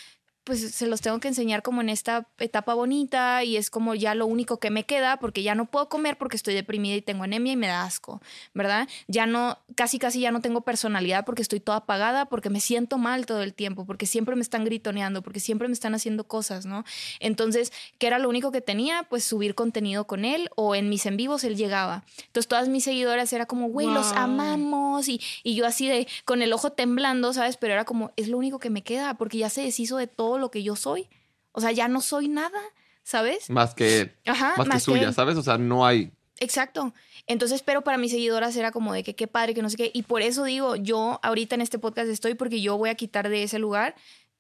[0.49, 4.15] pues se los tengo que enseñar como en esta etapa bonita y es como ya
[4.15, 7.25] lo único que me queda porque ya no puedo comer porque estoy deprimida y tengo
[7.25, 8.23] anemia y me da asco,
[8.55, 8.89] ¿verdad?
[9.09, 12.97] Ya no, casi casi ya no tengo personalidad porque estoy toda apagada, porque me siento
[12.97, 16.65] mal todo el tiempo, porque siempre me están gritoneando, porque siempre me están haciendo cosas,
[16.65, 16.83] ¿no?
[17.21, 19.03] Entonces, ¿qué era lo único que tenía?
[19.03, 22.05] Pues subir contenido con él o en mis en vivos él llegaba.
[22.25, 26.41] Entonces todas mis seguidoras era como, güey, los amamos y, y yo así de, con
[26.41, 27.59] el ojo temblando, ¿sabes?
[27.59, 30.38] Pero era como, es lo único que me queda porque ya se deshizo de todo
[30.39, 31.09] lo que yo soy.
[31.53, 32.61] O sea, ya no soy nada,
[33.03, 33.51] ¿sabes?
[33.51, 35.37] Más que, más, que suya, ¿sabes?
[35.37, 36.13] O sea, no hay.
[36.41, 36.95] Exacto.
[37.27, 39.91] Entonces, pero para mis seguidoras era como de que qué padre, que no sé qué.
[39.93, 43.29] Y por eso digo, yo ahorita en este podcast estoy porque yo voy a quitar
[43.29, 43.95] de ese lugar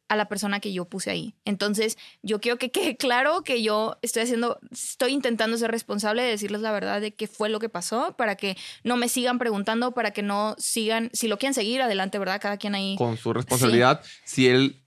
[0.09, 1.34] a la persona que yo puse ahí.
[1.44, 6.30] Entonces, yo quiero que quede claro que yo estoy haciendo, estoy intentando ser responsable de
[6.30, 9.92] decirles la verdad de qué fue lo que pasó, para que no me sigan preguntando,
[9.92, 12.40] para que no sigan, si lo quieren seguir, adelante, ¿verdad?
[12.40, 12.96] Cada quien ahí.
[12.96, 14.03] Con su responsabilidad.
[14.24, 14.80] Si él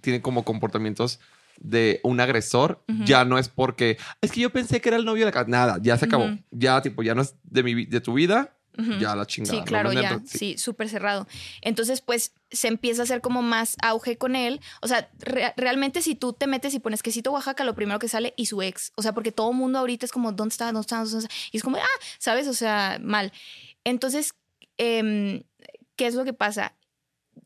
[0.00, 1.20] tiene como comportamientos
[1.58, 5.20] de un agresor, ya no es porque es que yo pensé que era el novio
[5.20, 5.48] de la casa.
[5.48, 6.28] Nada, ya se acabó.
[6.50, 8.56] Ya, tipo, ya no es de, mi, de tu vida,
[9.00, 9.58] ya la chingada.
[9.58, 10.20] Sí, claro, ya.
[10.26, 11.26] Sí, súper cerrado.
[11.62, 14.60] Entonces, pues se empieza a hacer como más auge con él.
[14.82, 15.10] O sea,
[15.56, 18.62] realmente si tú te metes y pones quesito Oaxaca, lo primero que sale y su
[18.62, 18.92] ex.
[18.96, 20.66] O sea, porque todo el mundo ahorita es como, ¿dónde está?
[20.66, 20.98] ¿Dónde está?
[20.98, 21.34] ¿Dónde está?
[21.52, 22.48] Y es como, ah, ¿sabes?
[22.48, 23.32] O sea, mal.
[23.84, 24.34] Entonces,
[24.76, 25.42] em,
[25.96, 26.74] ¿qué es lo que pasa?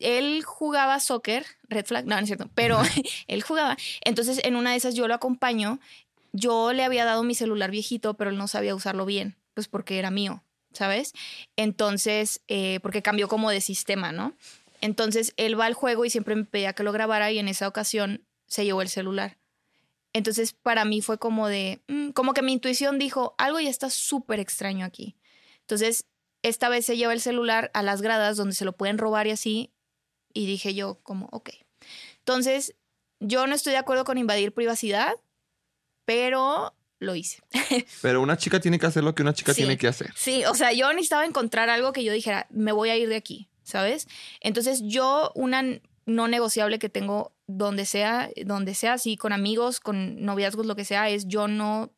[0.03, 2.79] Él jugaba soccer, red flag, no, no es cierto, pero
[3.27, 3.77] él jugaba.
[4.03, 5.79] Entonces, en una de esas yo lo acompaño.
[6.33, 9.99] Yo le había dado mi celular viejito, pero él no sabía usarlo bien, pues porque
[9.99, 11.13] era mío, ¿sabes?
[11.57, 14.33] Entonces, eh, porque cambió como de sistema, ¿no?
[14.79, 17.67] Entonces, él va al juego y siempre me pedía que lo grabara y en esa
[17.67, 19.37] ocasión se llevó el celular.
[20.13, 23.89] Entonces, para mí fue como de, mm, como que mi intuición dijo, algo ya está
[23.89, 25.15] súper extraño aquí.
[25.61, 26.05] Entonces,
[26.43, 29.31] esta vez se lleva el celular a las gradas donde se lo pueden robar y
[29.31, 29.71] así,
[30.33, 31.49] y dije yo como, ok.
[32.19, 32.75] Entonces,
[33.19, 35.13] yo no estoy de acuerdo con invadir privacidad,
[36.05, 37.41] pero lo hice.
[38.03, 40.13] Pero una chica tiene que hacer lo que una chica tiene que hacer.
[40.15, 43.15] Sí, o sea, yo necesitaba encontrar algo que yo dijera, me voy a ir de
[43.15, 44.07] aquí, ¿sabes?
[44.39, 45.63] Entonces, yo una
[46.05, 50.85] no negociable que tengo donde sea, donde sea, sí, con amigos, con noviazgos, lo que
[50.85, 51.91] sea, es yo no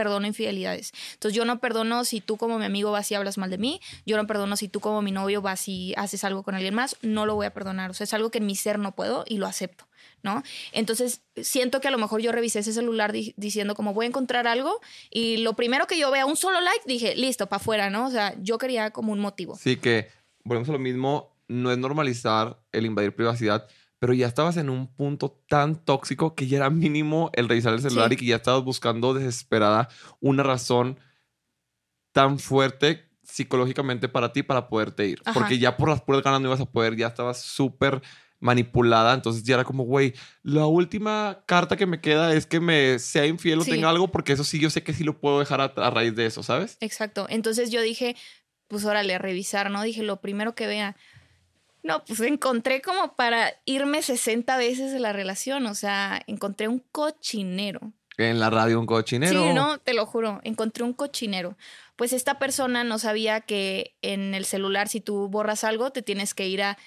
[0.00, 0.92] perdono infidelidades.
[1.12, 3.82] Entonces yo no perdono si tú como mi amigo vas y hablas mal de mí,
[4.06, 6.96] yo no perdono si tú como mi novio vas y haces algo con alguien más,
[7.02, 7.90] no lo voy a perdonar.
[7.90, 9.86] O sea, es algo que en mi ser no puedo y lo acepto,
[10.22, 10.42] ¿no?
[10.72, 14.46] Entonces siento que a lo mejor yo revisé ese celular diciendo como voy a encontrar
[14.46, 14.80] algo
[15.10, 18.06] y lo primero que yo vea un solo like, dije, listo, para afuera, ¿no?
[18.06, 19.58] O sea, yo quería como un motivo.
[19.58, 20.08] Sí, que
[20.44, 23.68] volvemos a lo mismo, no es normalizar el invadir privacidad,
[24.00, 27.82] pero ya estabas en un punto tan tóxico que ya era mínimo el revisar el
[27.82, 29.88] celular y que ya estabas buscando desesperada
[30.20, 30.98] una razón
[32.12, 35.22] tan fuerte psicológicamente para ti para poderte ir.
[35.34, 38.00] Porque ya por las puras ganas no ibas a poder, ya estabas súper
[38.40, 42.98] manipulada, entonces ya era como, güey, la última carta que me queda es que me
[42.98, 45.60] sea infiel o tenga algo, porque eso sí, yo sé que sí lo puedo dejar
[45.60, 46.78] a, a, raíz de eso, ¿sabes?
[46.80, 48.16] Exacto, entonces yo dije,
[48.66, 49.82] pues órale, a revisar, ¿no?
[49.82, 50.96] Dije, lo primero que vea,
[51.82, 56.80] no, pues encontré como para irme 60 veces de la relación, o sea, encontré un
[56.92, 57.92] cochinero.
[58.18, 59.42] En la radio un cochinero.
[59.42, 61.56] Sí, no, te lo juro, encontré un cochinero.
[61.96, 66.34] Pues esta persona no sabía que en el celular si tú borras algo te tienes
[66.34, 66.78] que ir a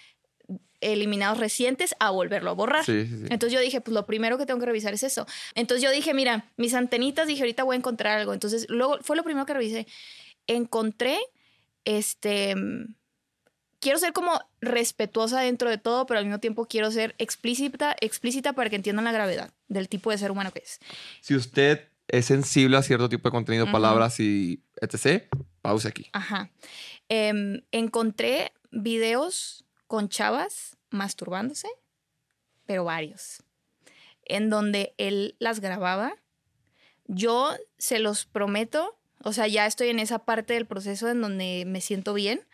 [0.82, 2.84] eliminados recientes a volverlo a borrar.
[2.88, 5.26] Entonces yo dije, pues lo primero que tengo que revisar es eso.
[5.56, 8.34] Entonces yo dije, mira, mis antenitas, dije, ahorita voy a encontrar algo.
[8.34, 9.88] Entonces luego fue lo primero que revisé.
[10.46, 11.18] Encontré
[11.86, 12.56] este
[13.84, 18.54] quiero ser como respetuosa dentro de todo, pero al mismo tiempo quiero ser explícita, explícita
[18.54, 20.80] para que entiendan la gravedad del tipo de ser humano que es.
[21.20, 25.26] Si usted es sensible a cierto tipo de contenido, palabras y etc.,
[25.62, 26.10] pause aquí.
[26.14, 26.50] Ajá.
[27.10, 31.68] Em, encontré videos con chavas masturbándose,
[32.66, 33.44] pero varios,
[34.24, 36.16] en donde él las grababa.
[37.08, 41.66] Yo se los prometo, o sea, ya estoy en esa parte del proceso en donde
[41.68, 42.46] me siento bien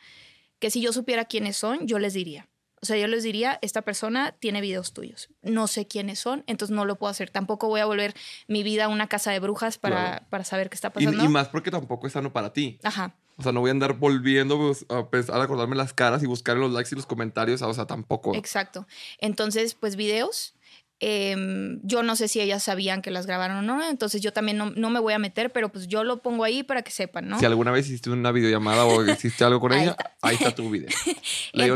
[0.59, 2.47] que si yo supiera quiénes son, yo les diría.
[2.81, 5.29] O sea, yo les diría, esta persona tiene videos tuyos.
[5.41, 7.29] No sé quiénes son, entonces no lo puedo hacer.
[7.29, 8.13] Tampoco voy a volver
[8.47, 11.23] mi vida una casa de brujas para, para saber qué está pasando.
[11.23, 12.79] Y, más porque tampoco es sano para ti.
[12.83, 13.15] Ajá.
[13.39, 16.25] O sea, no voy a andar volviendo pues, a, pensar, a acordarme las caras y
[16.25, 17.61] buscar en los likes y los comentarios.
[17.61, 18.35] O sea, tampoco.
[18.35, 18.85] Exacto.
[19.19, 20.55] Entonces, pues videos.
[21.01, 24.57] Em, yo no sé si ellas sabían que las grabaron o no, entonces yo también
[24.57, 27.39] no, me voy a meter, pero pues yo lo pongo ahí para que sepan, ¿no?
[27.39, 30.89] Si alguna vez hiciste una videollamada o hiciste algo con ella, ahí está tu video.
[31.53, 31.67] La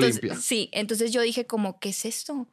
[0.41, 2.47] Sí, entonces yo dije como, ¿qué es esto?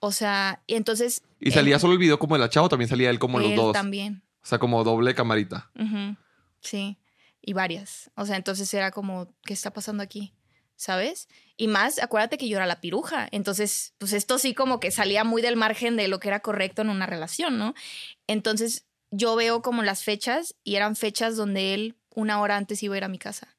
[0.00, 1.22] O sea, y entonces...
[1.38, 3.54] ¿Y salía solo el video como de la chava o también salía él como los
[3.54, 3.72] dos?
[3.72, 4.24] también.
[4.42, 5.70] O sea, como doble camarita.
[6.60, 6.98] Sí,
[7.40, 8.10] y varias.
[8.16, 10.32] O sea, entonces era como, ¿qué está pasando aquí?
[10.80, 11.28] ¿Sabes?
[11.58, 13.28] Y más, acuérdate que yo era la piruja.
[13.32, 16.80] Entonces, pues esto sí como que salía muy del margen de lo que era correcto
[16.80, 17.74] en una relación, ¿no?
[18.26, 22.94] Entonces, yo veo como las fechas y eran fechas donde él una hora antes iba
[22.94, 23.54] a ir a mi casa.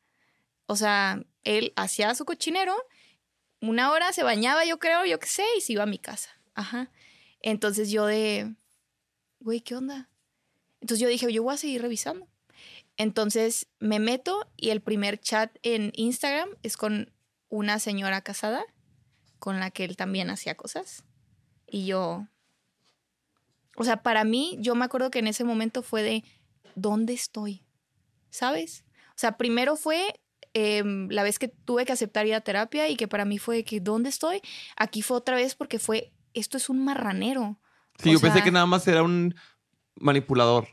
[0.65, 2.75] O sea, él hacía su cochinero,
[3.59, 6.31] una hora se bañaba, yo creo, yo qué sé, y se iba a mi casa.
[6.55, 6.89] Ajá.
[7.41, 8.55] Entonces yo de,
[9.39, 10.09] güey, ¿qué onda?
[10.79, 12.27] Entonces yo dije, yo voy a seguir revisando.
[12.97, 17.11] Entonces me meto y el primer chat en Instagram es con
[17.49, 18.63] una señora casada
[19.39, 21.03] con la que él también hacía cosas.
[21.67, 22.27] Y yo,
[23.75, 26.23] o sea, para mí, yo me acuerdo que en ese momento fue de,
[26.75, 27.65] ¿dónde estoy?
[28.29, 28.85] ¿Sabes?
[29.09, 30.19] O sea, primero fue
[30.53, 33.63] em, la vez que tuve que aceptar ir a terapia y que para mí fue
[33.63, 34.41] que, ¿dónde estoy?
[34.77, 37.59] Aquí fue otra vez porque fue, esto es un marranero.
[37.97, 39.35] Sí, yo pensé que nada más era un
[39.95, 40.67] manipulador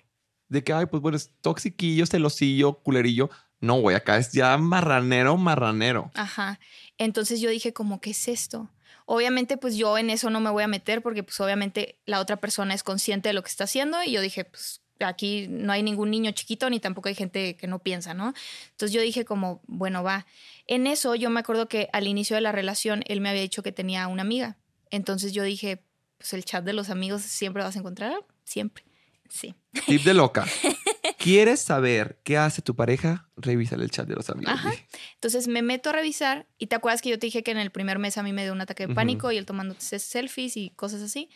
[0.49, 3.31] de que, ay, pues bueno, es toxiquillo, celosillo, culerillo.
[3.61, 6.11] No, güey, acá es ya marranero, marranero.
[6.15, 6.61] Ajá.
[6.97, 8.71] Entonces yo dije, como, ¿qué es esto?
[9.07, 12.37] Obviamente, pues yo en eso no me voy a meter porque, pues obviamente, la otra
[12.37, 15.83] persona es consciente de lo que está haciendo y yo dije, pues aquí no hay
[15.83, 18.35] ningún niño chiquito ni tampoco hay gente que no piensa, ¿no?
[18.71, 20.27] Entonces yo dije como, bueno, va.
[20.67, 23.63] En eso yo me acuerdo que al inicio de la relación él me había dicho
[23.63, 24.57] que tenía una amiga.
[24.91, 25.83] Entonces yo dije,
[26.19, 28.13] pues el chat de los amigos siempre vas a encontrar,
[28.45, 28.88] siempre.
[29.29, 29.55] Sí.
[29.87, 30.47] Tip de loca.
[31.19, 33.29] ¿Quieres saber qué hace tu pareja?
[33.37, 34.55] Revisa el chat de los amigos.
[34.55, 34.73] Ajá.
[35.15, 37.71] Entonces me meto a revisar y te acuerdas que yo te dije que en el
[37.71, 40.71] primer mes a mí me dio un ataque de pánico y él tomando selfies y
[40.71, 41.29] cosas así.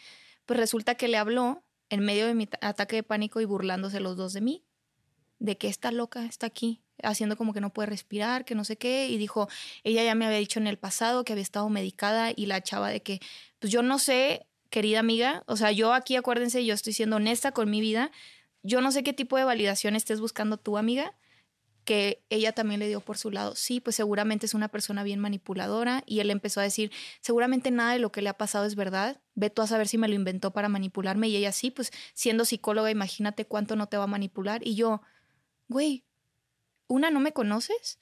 [0.47, 4.17] Pues resulta que le habló en medio de mi ataque de pánico y burlándose los
[4.17, 4.65] dos de mí.
[5.39, 8.79] De que esta loca está aquí, haciendo como que no puede respirar, que no sé
[8.79, 9.09] qué.
[9.09, 9.49] Y dijo,
[9.83, 12.89] ella ya me había dicho en el pasado que había estado medicada y la chava
[12.91, 13.21] de que,
[13.59, 15.45] pues yo no sé querida amiga.
[15.47, 18.11] O sea, yo aquí, acuérdense, yo estoy siendo honesta con mi vida.
[18.65, 21.15] Yo no sé qué tipo de validación estés buscando tú, amiga,
[21.85, 23.55] que ella también le dio por su lado.
[23.55, 27.93] Sí, pues seguramente es una persona bien manipuladora y él empezó a decir, seguramente nada
[27.93, 29.21] de lo que le ha pasado es verdad.
[29.35, 32.45] Ve tú a saber si me lo inventó para manipularme y ella sí, pues siendo
[32.45, 34.67] psicóloga, imagínate cuánto no te va a manipular.
[34.67, 35.03] Y yo,
[35.69, 36.05] güey,
[36.89, 37.99] una, no me conoces.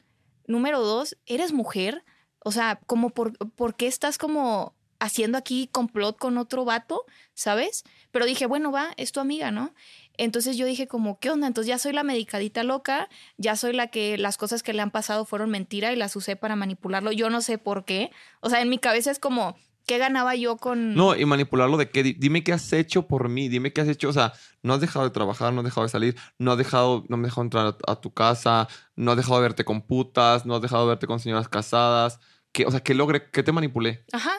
[0.46, 2.04] Número dos, eres mujer.
[2.44, 7.84] O sea, como por, ¿por qué estás como haciendo aquí complot con otro vato, ¿sabes?
[8.12, 9.74] Pero dije, bueno, va, es tu amiga, ¿no?
[10.18, 11.46] Entonces yo dije como, ¿qué onda?
[11.46, 14.90] Entonces ya soy la medicadita loca, ya soy la que las cosas que le han
[14.90, 17.10] pasado fueron mentira y las usé para manipularlo.
[17.10, 18.10] Yo no sé por qué.
[18.40, 20.94] O sea, en mi cabeza es como, ¿qué ganaba yo con...?
[20.94, 22.02] No, y manipularlo de qué?
[22.02, 24.10] Dime qué has hecho por mí, dime qué has hecho.
[24.10, 27.06] O sea, no has dejado de trabajar, no has dejado de salir, no has dejado,
[27.08, 30.56] no me dejado entrar a, tu casa, no has dejado de verte con putas, no
[30.56, 32.20] has dejado de verte con señoras casadas.
[32.52, 33.30] ¿Qué, o sea, ¿qué logré?
[33.30, 34.04] ¿Qué te manipulé?
[34.12, 34.32] Ajá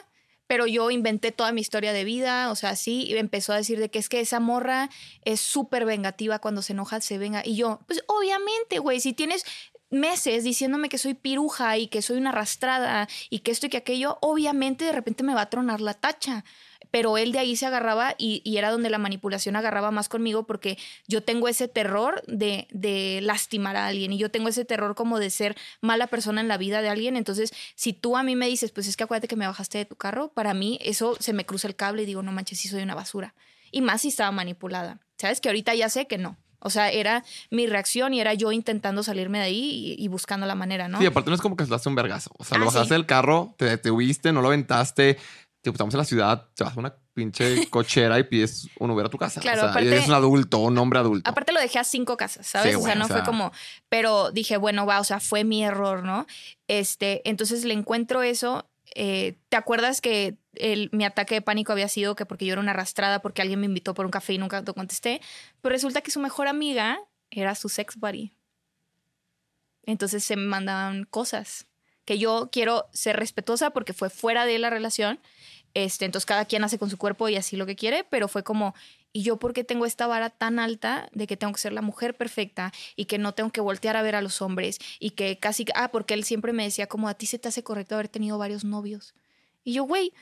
[0.52, 3.80] pero yo inventé toda mi historia de vida, o sea, sí, y empezó a decir
[3.80, 4.90] de que es que esa morra
[5.24, 7.40] es súper vengativa, cuando se enoja se venga.
[7.42, 9.46] Y yo, pues obviamente, güey, si tienes
[9.88, 13.78] meses diciéndome que soy piruja y que soy una arrastrada y que esto y que
[13.78, 16.44] aquello, obviamente de repente me va a tronar la tacha
[16.90, 20.78] pero él de ahí se agarraba y, era donde la manipulación agarraba más conmigo porque
[21.08, 25.18] yo tengo ese terror de, de, lastimar a alguien y yo tengo ese terror como
[25.18, 27.16] de ser mala persona en la vida de alguien.
[27.16, 29.84] Entonces, si tú a mí me dices, pues es que acuérdate que me bajaste de
[29.84, 32.68] tu carro, para mí eso se me cruza el cable y digo, no manches, sí
[32.68, 33.34] soy una basura.
[33.70, 35.00] Y más si estaba manipulada.
[35.16, 35.40] ¿Sabes?
[35.40, 36.36] Que ahorita ya sé que no.
[36.64, 40.54] O sea, era mi reacción y era yo intentando salirme de ahí y, buscando la
[40.54, 41.00] manera, ¿no?
[41.00, 42.30] Sí, aparte no es como que se hace un vergazo.
[42.38, 45.18] O sea, lo ah, bajaste del carro, te detuviste, no lo aventaste,
[45.70, 49.08] estamos en la ciudad, te vas a una pinche cochera y pides un Uber a
[49.08, 49.40] tu casa.
[49.40, 51.30] Claro, o sea, eres un adulto, un hombre adulto.
[51.30, 52.76] Aparte lo dejé a cinco casas, ¿sabes?
[52.76, 53.52] o sea, no fue como,
[53.88, 56.26] pero dije, bueno, va, o sea, fue mi error, ¿no?
[56.68, 58.68] Este, entonces le encuentro eso.
[58.94, 62.60] Eh, ¿Te acuerdas que el, mi ataque de pánico había sido que porque yo era
[62.60, 65.20] una arrastrada, porque alguien me invitó por un café y nunca lo contesté?
[65.60, 66.98] Pero resulta que su mejor amiga
[67.30, 68.32] era su sex buddy.
[69.84, 71.66] Entonces se me mandaban cosas
[72.04, 75.20] que yo quiero ser respetuosa porque fue fuera de la relación
[75.74, 78.42] este, entonces cada quien hace con su cuerpo y así lo que quiere, pero fue
[78.42, 78.74] como,
[79.12, 81.82] ¿y yo por qué tengo esta vara tan alta de que tengo que ser la
[81.82, 85.38] mujer perfecta y que no tengo que voltear a ver a los hombres y que
[85.38, 88.08] casi, ah, porque él siempre me decía como a ti se te hace correcto haber
[88.08, 89.14] tenido varios novios.
[89.64, 90.12] Y yo, güey,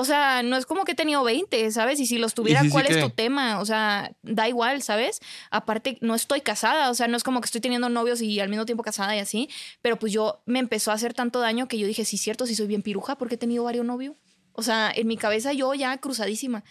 [0.00, 1.98] o sea, no es como que he tenido 20, ¿sabes?
[1.98, 3.58] Y si los tuviera, ¿cuál es tu tema?
[3.58, 5.18] O sea, da igual, ¿sabes?
[5.50, 8.48] Aparte, no estoy casada, o sea, no es como que estoy teniendo novios y al
[8.48, 9.50] mismo tiempo casada y así,
[9.82, 12.54] pero pues yo me empezó a hacer tanto daño que yo dije, sí, cierto, si
[12.54, 14.14] soy bien piruja porque he tenido varios novios.
[14.58, 16.64] O sea, en mi cabeza yo ya cruzadísima.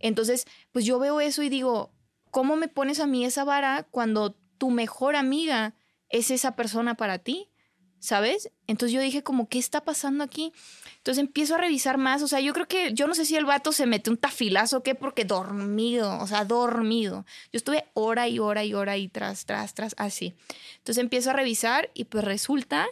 [0.00, 1.92] Entonces, pues yo veo eso y digo,
[2.30, 5.74] ¿cómo me pones a mí esa vara cuando tu mejor amiga
[6.08, 7.50] es esa persona para ti?
[7.98, 8.50] ¿Sabes?
[8.66, 10.54] Entonces yo dije como, ¿qué está pasando aquí?
[10.96, 13.44] Entonces empiezo a revisar más, o sea, yo creo que, yo no sé si el
[13.44, 17.26] vato se mete un tafilazo o qué, porque dormido, o sea, dormido.
[17.52, 20.32] Yo estuve hora y hora y hora y tras, tras, tras, así.
[20.78, 22.86] Entonces empiezo a revisar y pues resulta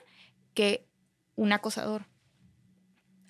[0.53, 0.87] que
[1.37, 2.12] un acosador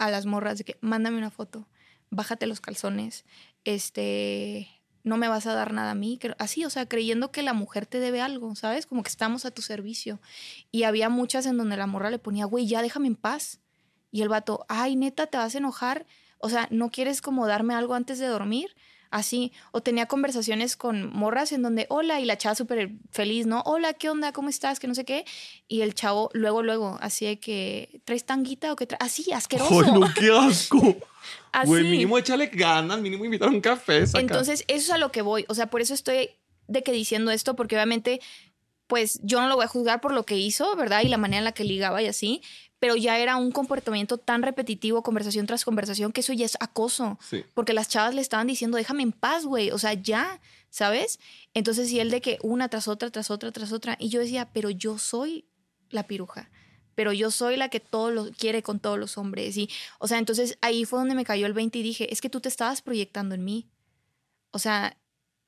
[0.07, 1.68] a las morras de que, mándame una foto,
[2.11, 3.24] bájate los calzones,
[3.64, 4.68] este,
[5.05, 6.18] no me vas a dar nada a mí.
[6.38, 8.86] Así, o sea, creyendo que la mujer te debe algo, ¿sabes?
[8.86, 10.20] Como que estamos a tu servicio.
[10.70, 13.61] Y había muchas en donde la morra le ponía, güey, ya déjame en paz.
[14.11, 16.07] Y el vato, ay, neta, te vas a enojar.
[16.38, 18.74] O sea, ¿no quieres como darme algo antes de dormir?
[19.12, 19.52] Así.
[19.72, 23.62] O tenía conversaciones con morras en donde, hola, y la chava súper feliz, ¿no?
[23.66, 24.32] Hola, ¿qué onda?
[24.32, 24.80] ¿Cómo estás?
[24.80, 25.26] Que no sé qué.
[25.68, 29.02] Y el chavo, luego, luego, así de que, ¿traes tanguita o qué traes?
[29.02, 29.82] Así, asqueroso.
[29.84, 30.96] ¡Ay, no, qué asco!
[31.66, 34.04] Güey, mínimo échale ganas, mínimo invitar un café.
[34.14, 35.44] Entonces, eso es a lo que voy.
[35.48, 36.30] O sea, por eso estoy
[36.66, 38.20] de que diciendo esto, porque obviamente,
[38.86, 41.02] pues yo no lo voy a juzgar por lo que hizo, ¿verdad?
[41.02, 42.40] Y la manera en la que ligaba y así,
[42.83, 47.16] pero ya era un comportamiento tan repetitivo, conversación tras conversación, que eso ya es acoso.
[47.55, 49.70] Porque las chavas le estaban diciendo, déjame en paz, güey.
[49.70, 51.20] O sea, ya, ¿sabes?
[51.55, 53.97] Entonces, y él de que una tras otra, tras otra, tras otra.
[54.01, 55.47] Y yo decía, pero yo soy
[55.91, 56.51] la piruja
[56.97, 59.57] pero yo soy la que todo lo quiere con todos los hombres.
[59.57, 59.70] Y,
[60.01, 62.41] o sea, entonces ahí fue donde me cayó el 20 y dije, es que tú
[62.41, 63.70] te estabas proyectando en mí.
[64.51, 64.99] O sea,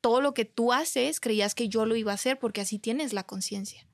[0.01, 3.13] todo lo que tú haces creías que yo lo iba a hacer porque así tienes
[3.13, 3.87] la conciencia,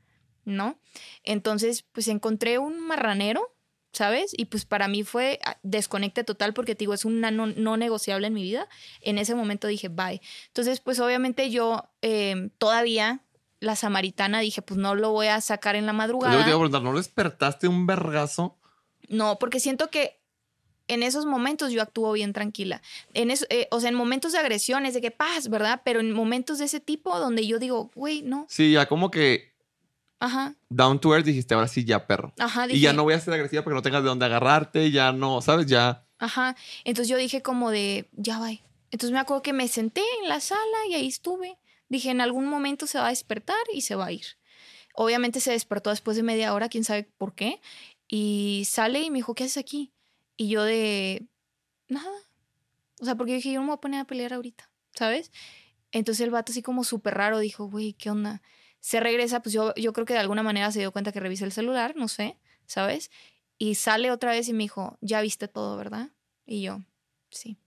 [0.45, 0.79] ¿no?
[1.25, 3.55] Entonces, pues encontré un marranero,
[3.93, 4.33] ¿sabes?
[4.37, 7.77] Y pues para mí fue ah, desconecte total porque te digo, es un no, no,
[7.77, 8.69] negociable en mi vida.
[9.01, 10.21] En ese momento dije, bye.
[10.49, 13.23] Entonces, pues obviamente yo eh, todavía
[13.61, 16.33] la samaritana, dije, pues no lo voy a sacar en la madrugada.
[16.33, 18.57] Yo te iba a preguntar, ¿no despertaste un vergazo?
[19.09, 20.21] No, porque siento que
[20.89, 22.83] en esos momentos yo actúo bien tranquila.
[23.15, 25.83] En eso, eh, o sea, en momentos de agresiones, de que paz, ¿verdad?
[25.85, 28.47] Pero en momentos de ese tipo donde yo digo, güey, no.
[28.49, 29.50] Sí, ya como que.
[30.21, 30.55] Ajá.
[30.69, 32.33] Down to earth dijiste, ahora sí, ya, perro.
[32.39, 32.67] Ajá.
[32.71, 35.41] y ya no voy a ser agresiva porque no tengas de dónde agarrarte, ya no,
[35.41, 35.67] ¿sabes?
[35.67, 36.07] Ya.
[36.19, 36.57] Ajá.
[36.85, 38.51] Entonces yo dije como de, ya va.
[38.51, 41.57] Entonces me acuerdo que me senté en la sala y ahí estuve.
[41.89, 44.25] Dije, en algún momento se va a despertar y se va a ir.
[44.95, 47.61] Obviamente se despertó después de media hora, quién sabe por qué.
[48.07, 49.93] Y sale y me dijo, ¿qué haces aquí?
[50.37, 51.27] Y yo de,
[51.89, 52.11] nada.
[53.01, 55.33] O sea, porque dije, yo no me voy a poner a pelear ahorita, ¿sabes?
[55.93, 58.43] Entonces el vato así como súper raro dijo, güey, ¿qué onda?
[58.81, 61.45] Se regresa, pues yo, yo creo que de alguna manera se dio cuenta que revisé
[61.45, 63.11] el celular, no sé, ¿sabes?
[63.59, 66.09] Y sale otra vez y me dijo, ya viste todo, ¿verdad?
[66.47, 66.81] Y yo,
[67.31, 67.59] sí.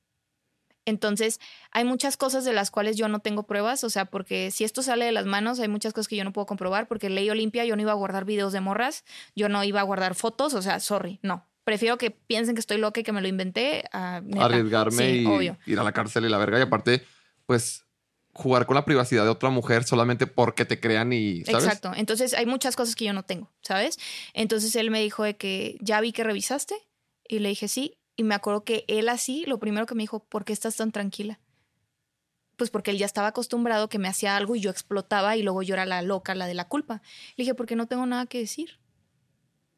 [0.85, 1.39] Entonces,
[1.71, 4.81] hay muchas cosas de las cuales yo no tengo pruebas, o sea, porque si esto
[4.81, 7.63] sale de las manos, hay muchas cosas que yo no puedo comprobar, porque ley Olimpia
[7.65, 9.05] yo no iba a guardar videos de morras,
[9.35, 11.47] yo no iba a guardar fotos, o sea, sorry, no.
[11.63, 15.79] Prefiero que piensen que estoy loca y que me lo inventé a arriesgarme y ir
[15.79, 16.59] a la cárcel y la verga.
[16.59, 17.05] Y aparte,
[17.45, 17.85] pues
[18.33, 21.65] jugar con la privacidad de otra mujer solamente porque te crean y ¿sabes?
[21.65, 21.91] Exacto.
[21.95, 23.99] Entonces hay muchas cosas que yo no tengo, ¿sabes?
[24.33, 26.75] Entonces él me dijo de que ya vi que revisaste
[27.27, 30.23] y le dije sí y me acuerdo que él así, lo primero que me dijo,
[30.25, 31.39] ¿por qué estás tan tranquila?
[32.55, 35.63] Pues porque él ya estaba acostumbrado que me hacía algo y yo explotaba y luego
[35.63, 37.01] yo era la loca, la de la culpa.
[37.35, 38.79] Le dije, porque no tengo nada que decir.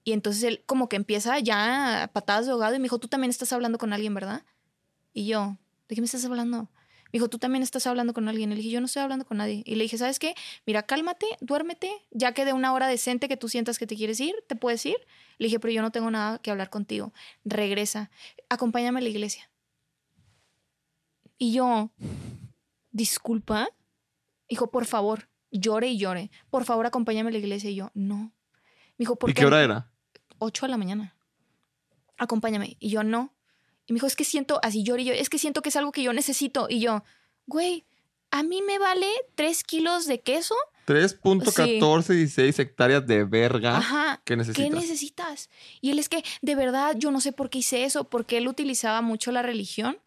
[0.03, 3.30] Y entonces él como que empieza ya patadas de ahogado y me dijo, tú también
[3.30, 4.45] estás hablando con alguien, ¿verdad?
[5.14, 6.70] Y yo, ¿de qué me estás hablando?
[7.16, 8.49] Me dijo, tú también estás hablando con alguien.
[8.49, 9.63] Le dije, yo no estoy hablando con nadie.
[9.66, 10.36] Y le dije, ¿sabes qué?
[10.66, 14.20] Mira, cálmate, duérmete, ya que de una hora decente que tú sientas que te quieres
[14.20, 14.97] ir, te puedes ir.
[15.38, 17.13] Le dije, pero yo no tengo nada que hablar contigo.
[17.45, 18.11] Regresa,
[18.49, 19.49] acompáñame a la iglesia.
[21.38, 21.89] Y yo,
[22.91, 23.70] disculpa.
[24.49, 26.32] Dijo, por favor, llore y llore.
[26.49, 27.70] Por favor, acompáñame a la iglesia.
[27.70, 28.34] Y yo, no.
[28.97, 29.89] Me dijo, ¿por ¿Y qué hora era?
[30.38, 31.16] Ocho de la mañana.
[32.18, 32.76] Acompáñame.
[32.82, 33.34] Y yo, no.
[33.88, 35.91] Y me dijo, es que siento, así lloré yo, es que siento que es algo
[35.91, 36.67] que yo necesito.
[36.69, 37.03] Y yo,
[37.45, 37.86] güey,
[38.31, 40.55] a mí me vale tres kilos de queso.
[40.88, 44.63] 3.1416 hectáreas de verga Ajá, que necesitas.
[44.63, 45.49] ¿Qué necesitas?
[45.81, 48.47] Y él es que, de verdad, yo no sé por qué hice eso, porque él
[48.47, 49.97] utilizaba mucho la religión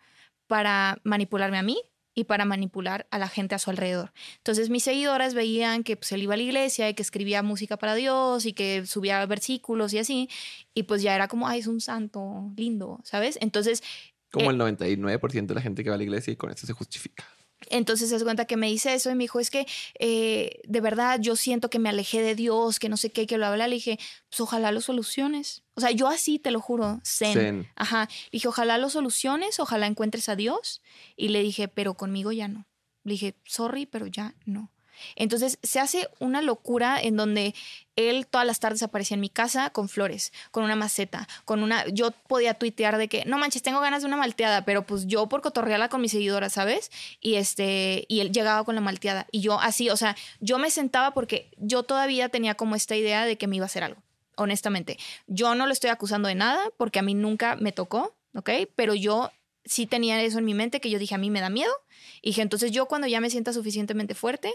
[0.46, 1.82] para manipularme a mí
[2.18, 4.12] y para manipular a la gente a su alrededor.
[4.38, 7.76] Entonces mis seguidoras veían que pues, él iba a la iglesia y que escribía música
[7.76, 10.28] para Dios y que subía versículos y así,
[10.74, 13.38] y pues ya era como, ay, es un santo lindo, ¿sabes?
[13.40, 13.84] Entonces...
[14.32, 16.72] Como el 99% de la gente que va a la iglesia y con eso se
[16.72, 17.24] justifica.
[17.70, 19.66] Entonces se cuenta que me dice eso y me dijo, es que
[19.98, 23.38] eh, de verdad yo siento que me alejé de Dios, que no sé qué, que
[23.38, 23.68] lo habla.
[23.68, 23.98] Le dije,
[24.28, 25.62] pues ojalá lo soluciones.
[25.74, 27.68] O sea, yo así te lo juro, zen.
[27.76, 28.08] Ajá.
[28.10, 30.82] Le dije, ojalá lo soluciones, ojalá encuentres a Dios.
[31.16, 32.66] Y le dije, pero conmigo ya no.
[33.04, 34.70] Le dije, sorry, pero ya no.
[35.16, 37.54] Entonces se hace una locura en donde
[37.96, 41.84] él todas las tardes aparecía en mi casa con flores, con una maceta, con una...
[41.88, 45.28] Yo podía tuitear de que, no manches, tengo ganas de una malteada, pero pues yo
[45.28, 46.92] por cotorrearla con mis seguidoras, ¿sabes?
[47.20, 49.26] Y este, y él llegaba con la malteada.
[49.32, 53.24] Y yo así, o sea, yo me sentaba porque yo todavía tenía como esta idea
[53.24, 54.00] de que me iba a hacer algo,
[54.36, 54.98] honestamente.
[55.26, 58.50] Yo no lo estoy acusando de nada porque a mí nunca me tocó, ¿ok?
[58.76, 59.32] Pero yo
[59.68, 61.72] sí tenía eso en mi mente que yo dije, a mí me da miedo.
[62.22, 64.52] Y dije, entonces yo cuando ya me sienta suficientemente fuerte,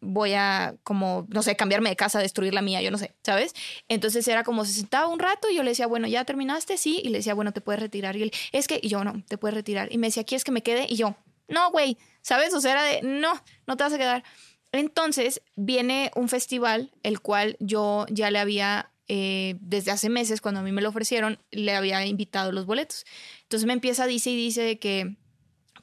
[0.00, 3.54] voy a como, no sé, cambiarme de casa, destruir la mía, yo no sé, ¿sabes?
[3.88, 6.76] Entonces era como se sentaba un rato y yo le decía, bueno, ¿ya terminaste?
[6.78, 7.00] Sí.
[7.02, 8.16] Y le decía, bueno, te puedes retirar.
[8.16, 9.92] Y él, es que, y yo, no, te puedes retirar.
[9.92, 10.86] Y me decía, ¿quieres que me quede?
[10.88, 11.16] Y yo,
[11.48, 12.54] no, güey, ¿sabes?
[12.54, 13.32] O sea, era de, no,
[13.66, 14.24] no te vas a quedar.
[14.72, 20.60] Entonces viene un festival, el cual yo ya le había, eh, desde hace meses, cuando
[20.60, 23.04] a mí me lo ofrecieron, le había invitado los boletos.
[23.42, 25.16] Entonces me empieza, dice y dice que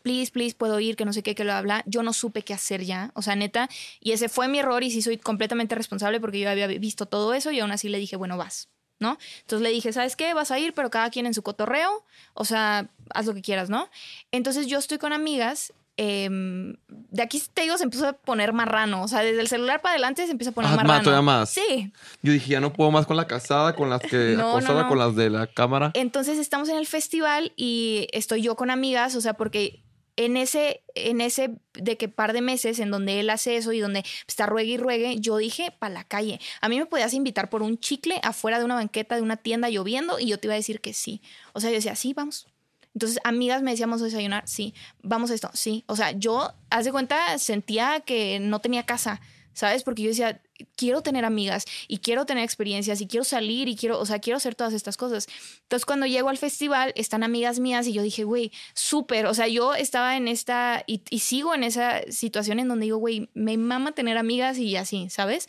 [0.01, 1.83] please, please, puedo ir, que no sé qué, que lo habla.
[1.85, 3.69] Yo no supe qué hacer ya, o sea, neta.
[3.99, 7.33] Y ese fue mi error y sí soy completamente responsable porque yo había visto todo
[7.33, 8.69] eso y aún así le dije, bueno, vas,
[8.99, 9.17] ¿no?
[9.41, 10.33] Entonces le dije, ¿sabes qué?
[10.33, 13.69] Vas a ir, pero cada quien en su cotorreo, o sea, haz lo que quieras,
[13.69, 13.89] ¿no?
[14.31, 15.73] Entonces yo estoy con amigas.
[15.97, 19.03] Em, de aquí te digo, se empezó a poner marrano.
[19.03, 21.03] O sea, desde el celular para adelante se empieza a poner Ah, marrano.
[21.03, 21.49] todavía más.
[21.51, 21.91] Sí.
[22.21, 24.83] Yo dije, ya no puedo más con la casada, con las que No, no, acosada,
[24.83, 24.89] no.
[24.89, 25.91] con las de la cámara.
[25.93, 29.83] Entonces estamos en el festival y estoy yo con amigas, o sea, porque
[30.17, 33.79] en ese, en ese de que par de meses en donde él hace eso y
[33.79, 36.39] donde está ruegue y ruegue, yo dije, para la calle.
[36.61, 39.69] A mí me podías invitar por un chicle afuera de una banqueta de una tienda
[39.69, 41.21] lloviendo y yo te iba a decir que sí.
[41.53, 42.47] O sea, yo decía, sí, vamos.
[42.93, 45.83] Entonces, amigas me decíamos desayunar, sí, vamos a esto, sí.
[45.87, 49.21] O sea, yo, haz de cuenta, sentía que no tenía casa,
[49.53, 49.83] ¿sabes?
[49.83, 50.41] Porque yo decía,
[50.75, 54.37] quiero tener amigas y quiero tener experiencias y quiero salir y quiero, o sea, quiero
[54.37, 55.27] hacer todas estas cosas.
[55.63, 59.47] Entonces, cuando llego al festival, están amigas mías y yo dije, güey, súper, o sea,
[59.47, 63.57] yo estaba en esta y, y sigo en esa situación en donde digo, güey, me
[63.57, 65.47] mama tener amigas y así, ¿sabes?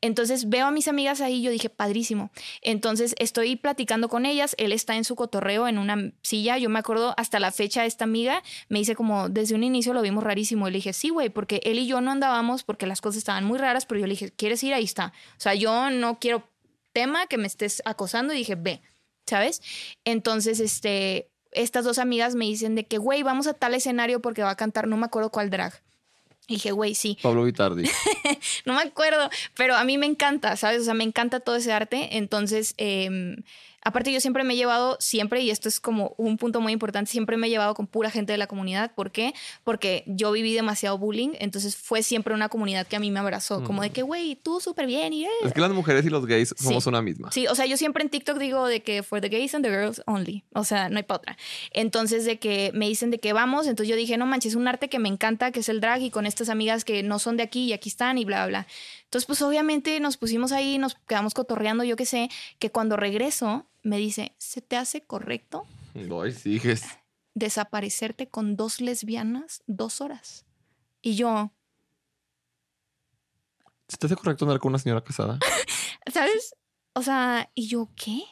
[0.00, 2.30] Entonces, veo a mis amigas ahí y yo dije, padrísimo.
[2.62, 6.78] Entonces, estoy platicando con ellas, él está en su cotorreo en una silla, yo me
[6.78, 10.68] acuerdo hasta la fecha, esta amiga me dice como, desde un inicio lo vimos rarísimo,
[10.68, 13.44] y le dije, sí, güey, porque él y yo no andábamos porque las cosas estaban
[13.44, 14.74] muy raras, pero yo le dije, ¿quieres ir?
[14.74, 15.12] Ahí está.
[15.36, 16.48] O sea, yo no quiero
[16.92, 18.80] tema que me estés acosando y dije, ve,
[19.26, 19.62] ¿sabes?
[20.04, 24.42] Entonces, este, estas dos amigas me dicen de que, güey, vamos a tal escenario porque
[24.42, 25.82] va a cantar, no me acuerdo cuál drag.
[26.46, 27.84] Y dije, güey, sí, Pablo Vitardi.
[28.66, 30.82] no me acuerdo, pero a mí me encanta, ¿sabes?
[30.82, 32.18] O sea, me encanta todo ese arte.
[32.18, 33.36] Entonces, eh,
[33.84, 37.10] aparte yo siempre me he llevado, siempre, y esto es como un punto muy importante,
[37.10, 38.92] siempre me he llevado con pura gente de la comunidad.
[38.94, 39.34] ¿Por qué?
[39.62, 43.62] Porque yo viví demasiado bullying, entonces fue siempre una comunidad que a mí me abrazó,
[43.62, 45.24] como de que, güey, tú súper bien y...
[45.24, 45.28] eh".
[45.44, 46.88] es que las mujeres y los gays somos Sí.
[46.88, 47.30] una misma.
[47.30, 49.70] Sí, o sea, yo siempre en TikTok digo de que for the gays and the
[49.70, 50.44] girls only.
[50.54, 51.36] O sea, no hay para otra.
[51.72, 53.66] Entonces, de que me dicen de que vamos.
[53.66, 56.02] Entonces yo dije, no manches, es un arte que me encanta, que es el drag,
[56.02, 58.46] y con estas amigas que no son de aquí y aquí están y bla, bla,
[58.46, 58.66] bla.
[59.04, 63.66] Entonces, pues obviamente nos pusimos ahí, nos quedamos cotorreando, yo qué sé, que cuando regreso
[63.84, 65.64] me dice, ¿se te hace correcto
[65.94, 66.82] Ay, sigues.
[67.34, 70.44] desaparecerte con dos lesbianas dos horas?
[71.02, 71.52] Y yo,
[73.88, 75.38] ¿Se te hace correcto andar con una señora casada?
[76.12, 76.54] ¿Sabes?
[76.94, 78.22] O sea, ¿y yo qué?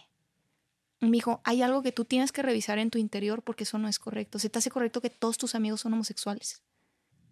[1.00, 3.88] Me dijo, hay algo que tú tienes que revisar en tu interior porque eso no
[3.88, 4.38] es correcto.
[4.38, 6.62] ¿Se te hace correcto que todos tus amigos son homosexuales?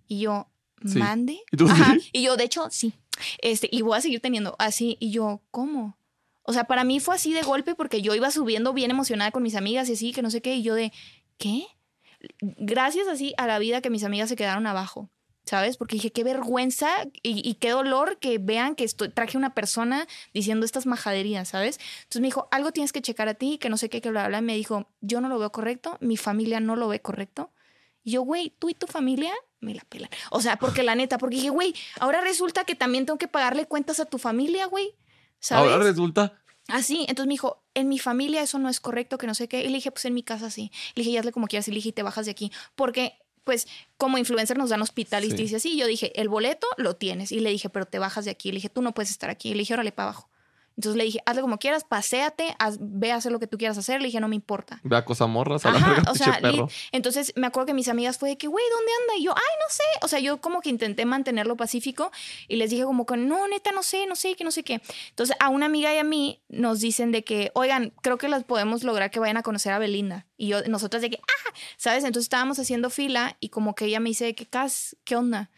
[0.07, 0.49] Y yo,
[0.85, 0.99] Sí.
[0.99, 1.41] mande.
[1.53, 2.11] ¿Y tú sí?
[2.12, 2.95] Y yo, de hecho, sí.
[3.43, 4.97] Este, y voy a seguir teniendo así.
[4.99, 5.97] Y yo, ¿cómo?
[6.43, 9.43] O sea, para mí fue así de golpe porque yo iba subiendo bien emocionada con
[9.43, 10.55] mis amigas y así, que no sé qué.
[10.55, 10.93] Y yo de,
[11.38, 11.66] ¿qué?
[12.41, 15.11] Gracias así a la vida que mis amigas se quedaron abajo.
[15.45, 15.78] ¿Sabes?
[15.78, 16.88] Porque dije, qué vergüenza
[17.22, 21.80] y, qué dolor que vean que estoy, traje una persona diciendo estas majaderías, ¿sabes?
[22.03, 24.28] Entonces me dijo, algo tienes que checar a ti, que no sé qué, que bla,
[24.28, 24.38] bla.
[24.38, 27.51] Y me dijo, yo no lo veo correcto, mi familia no lo ve correcto.
[28.05, 30.11] Yo, güey, tú y tu familia me la pelan.
[30.30, 33.66] O sea, porque la neta, porque dije, güey, ahora resulta que también tengo que pagarle
[33.66, 34.95] cuentas a tu familia, güey.
[35.41, 35.72] ¿Sabes?
[35.72, 36.34] Ahora resulta.
[36.68, 39.61] Así, entonces me dijo, en mi familia eso no es correcto, que no sé qué.
[39.64, 40.70] Y le dije, pues en mi casa sí.
[40.95, 41.66] Le dije, y hazle como quieras.
[41.66, 42.53] Y le dije, y te bajas de aquí.
[42.76, 43.66] Porque, pues,
[43.97, 45.36] como influencer nos dan hospital y Sí.
[45.36, 45.76] dice así.
[45.76, 47.32] Yo dije, el boleto lo tienes.
[47.32, 48.51] Y le dije, pero te bajas de aquí.
[48.53, 49.49] Le dije, tú no puedes estar aquí.
[49.51, 50.28] Y le dije, órale, para abajo.
[50.81, 53.76] Entonces le dije, hazle como quieras, paséate, haz- ve a hacer lo que tú quieras
[53.76, 54.01] hacer.
[54.01, 54.81] Le dije, no me importa.
[54.83, 56.68] Ve a cosa morras a la Ajá, o sea, perro.
[56.91, 59.16] entonces me acuerdo que mis amigas fue de que, güey, ¿dónde anda?
[59.18, 59.83] Y yo, ay, no sé.
[60.01, 62.11] O sea, yo como que intenté mantenerlo pacífico
[62.49, 64.81] y les dije como que, no, neta, no sé, no sé, que no sé qué.
[65.11, 68.45] Entonces a una amiga y a mí nos dicen de que, oigan, creo que las
[68.45, 70.26] podemos lograr que vayan a conocer a Belinda.
[70.39, 72.05] Y yo, nosotras de que, ah, ¿sabes?
[72.05, 75.51] Entonces estábamos haciendo fila y como que ella me dice de que, Cas, ¿qué onda?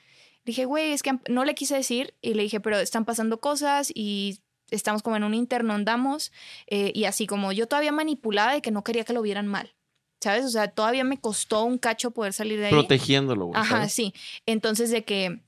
[0.44, 3.92] Dije, güey, es que no le quise decir y le dije, pero están pasando cosas
[3.94, 4.40] y
[4.72, 6.32] estamos como en un interno, andamos
[6.66, 9.74] eh, y así como yo todavía manipulada de que no quería que lo vieran mal.
[10.20, 10.44] ¿Sabes?
[10.44, 12.72] O sea, todavía me costó un cacho poder salir de ahí.
[12.72, 13.60] Protegiéndolo, güey.
[13.60, 13.92] Ajá, ¿sabes?
[13.92, 14.14] sí.
[14.46, 15.40] Entonces de que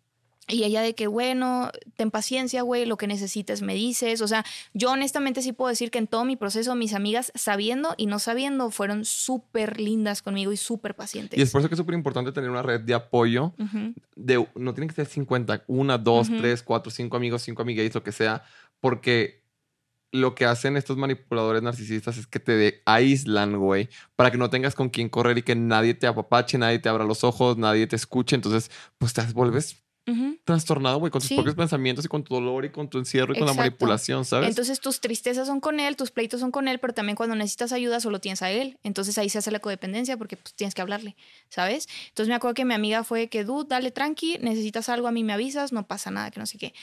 [0.46, 4.20] Y ella de que, bueno, ten paciencia, güey, lo que necesites me dices.
[4.20, 4.44] O sea,
[4.74, 8.18] yo honestamente sí puedo decir que en todo mi proceso mis amigas, sabiendo y no
[8.18, 11.38] sabiendo, fueron súper lindas conmigo y súper pacientes.
[11.38, 13.54] Y es por eso que es súper importante tener una red de apoyo.
[14.16, 18.02] de, no tienen que ser 50, una, dos, tres, cuatro, cinco amigos, cinco amigas, lo
[18.02, 18.42] que sea,
[18.80, 19.44] porque
[20.12, 24.76] lo que hacen estos manipuladores narcisistas es que te aíslan, güey, para que no tengas
[24.76, 27.96] con quién correr y que nadie te apapache, nadie te abra los ojos, nadie te
[27.96, 28.36] escuche.
[28.36, 29.84] Entonces, pues te vuelves
[30.44, 33.38] trastornado, güey, con tus propios pensamientos y con tu dolor y con tu encierro y
[33.38, 34.50] con la manipulación, ¿sabes?
[34.50, 37.72] Entonces tus tristezas son con él, tus pleitos son con él, pero también cuando necesitas
[37.72, 38.78] ayuda solo tienes a él.
[38.82, 41.16] Entonces ahí se hace la codependencia porque pues, tienes que hablarle,
[41.48, 41.88] ¿sabes?
[42.08, 45.24] Entonces me acuerdo que mi amiga fue que, dude, dale tranqui, necesitas algo, a mí
[45.24, 46.74] me avisas, no pasa nada, que no sé qué.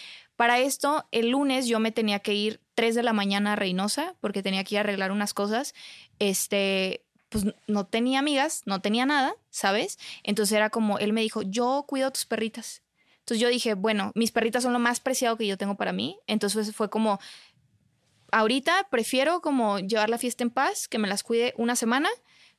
[0.41, 4.15] Para esto, el lunes yo me tenía que ir 3 de la mañana a Reynosa
[4.21, 5.75] porque tenía que ir a arreglar unas cosas.
[6.17, 9.99] Este, pues no tenía amigas, no tenía nada, ¿sabes?
[10.23, 12.81] Entonces era como, él me dijo, yo cuido a tus perritas.
[13.19, 16.17] Entonces yo dije, bueno, mis perritas son lo más preciado que yo tengo para mí.
[16.25, 17.19] Entonces fue como,
[18.31, 22.09] ahorita prefiero como llevar la fiesta en paz, que me las cuide una semana,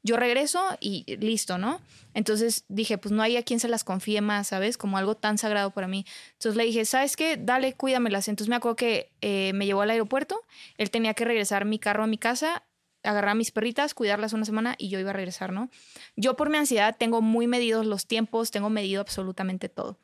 [0.03, 1.81] yo regreso y listo, ¿no?
[2.15, 4.77] Entonces dije, pues no hay a quien se las confíe más, ¿sabes?
[4.77, 6.05] Como algo tan sagrado para mí.
[6.33, 7.37] Entonces le dije, ¿sabes qué?
[7.37, 8.29] Dale, cuídamelas.
[8.29, 10.43] Entonces me acuerdo que eh, me llevó al aeropuerto,
[10.77, 12.65] él tenía que regresar mi carro a mi casa,
[13.03, 15.71] agarrar a mis perritas, cuidarlas una semana y yo iba a regresar, ¿no?
[16.17, 19.99] Yo por mi ansiedad tengo muy medidos los tiempos, tengo medido absolutamente todo.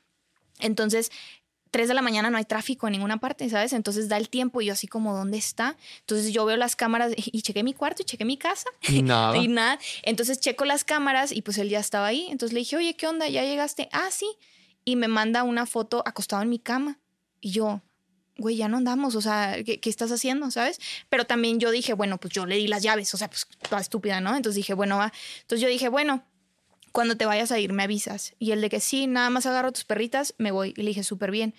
[0.60, 1.12] Entonces,
[1.70, 3.72] 3 de la mañana no hay tráfico en ninguna parte, ¿sabes?
[3.72, 5.76] Entonces da el tiempo y yo así como, ¿dónde está?
[6.00, 8.68] Entonces yo veo las cámaras y chequé mi cuarto y chequé mi casa.
[8.82, 9.36] Y nada.
[9.36, 9.78] y nada.
[10.02, 12.26] Entonces checo las cámaras y pues él ya estaba ahí.
[12.30, 13.28] Entonces le dije, oye, ¿qué onda?
[13.28, 13.88] ¿Ya llegaste?
[13.92, 14.26] Ah, sí.
[14.84, 16.98] Y me manda una foto acostado en mi cama.
[17.40, 17.82] Y yo,
[18.38, 20.50] güey, ya no andamos, o sea, ¿qué, ¿qué, estás haciendo?
[20.50, 20.80] ¿Sabes?
[21.08, 23.80] Pero también yo dije, bueno, pues yo le di las llaves, o sea, pues toda
[23.80, 24.34] estúpida, ¿no?
[24.36, 25.12] Entonces dije, bueno, va.
[25.42, 26.24] Entonces yo dije, bueno,
[26.92, 28.34] cuando te vayas a ir me avisas.
[28.38, 30.74] Y el de que sí, nada más agarro tus perritas, me voy.
[30.76, 31.54] Y le dije, súper bien.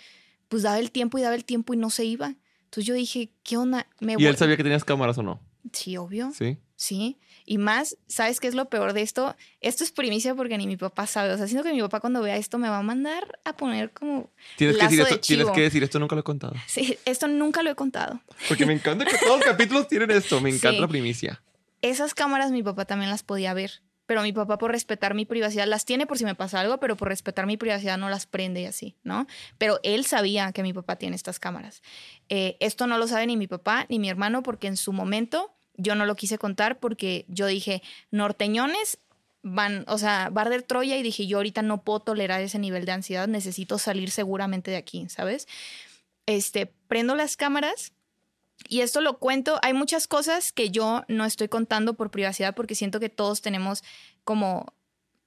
[0.47, 2.35] Pues daba el tiempo y daba el tiempo y no se iba.
[2.65, 3.87] Entonces yo dije, ¿qué onda?
[3.99, 5.39] Me ¿Y él sabía que tenías cámaras o no?
[5.73, 6.31] Sí, obvio.
[6.37, 6.57] Sí.
[6.75, 7.17] Sí.
[7.45, 9.35] Y más, ¿sabes qué es lo peor de esto?
[9.59, 11.33] Esto es primicia porque ni mi papá sabe.
[11.33, 13.91] O sea, siento que mi papá cuando vea esto me va a mandar a poner
[13.91, 14.29] como.
[14.55, 16.53] Tienes, que decir, esto, tienes que decir, esto nunca lo he contado.
[16.67, 18.21] Sí, esto nunca lo he contado.
[18.47, 20.39] Porque me encanta que todos los capítulos tienen esto.
[20.39, 21.41] Me encanta la primicia.
[21.81, 25.67] Esas cámaras mi papá también las podía ver pero mi papá por respetar mi privacidad
[25.67, 28.61] las tiene por si me pasa algo, pero por respetar mi privacidad no las prende
[28.61, 29.27] y así, ¿no?
[29.59, 31.83] Pero él sabía que mi papá tiene estas cámaras.
[32.27, 35.53] Eh, esto no lo sabe ni mi papá ni mi hermano porque en su momento
[35.75, 38.97] yo no lo quise contar porque yo dije, norteñones
[39.43, 42.93] van, o sea, Barder Troya y dije, yo ahorita no puedo tolerar ese nivel de
[42.93, 45.47] ansiedad, necesito salir seguramente de aquí, ¿sabes?
[46.25, 47.93] Este, prendo las cámaras
[48.67, 52.75] y esto lo cuento, hay muchas cosas que yo no estoy contando por privacidad porque
[52.75, 53.83] siento que todos tenemos
[54.23, 54.73] como,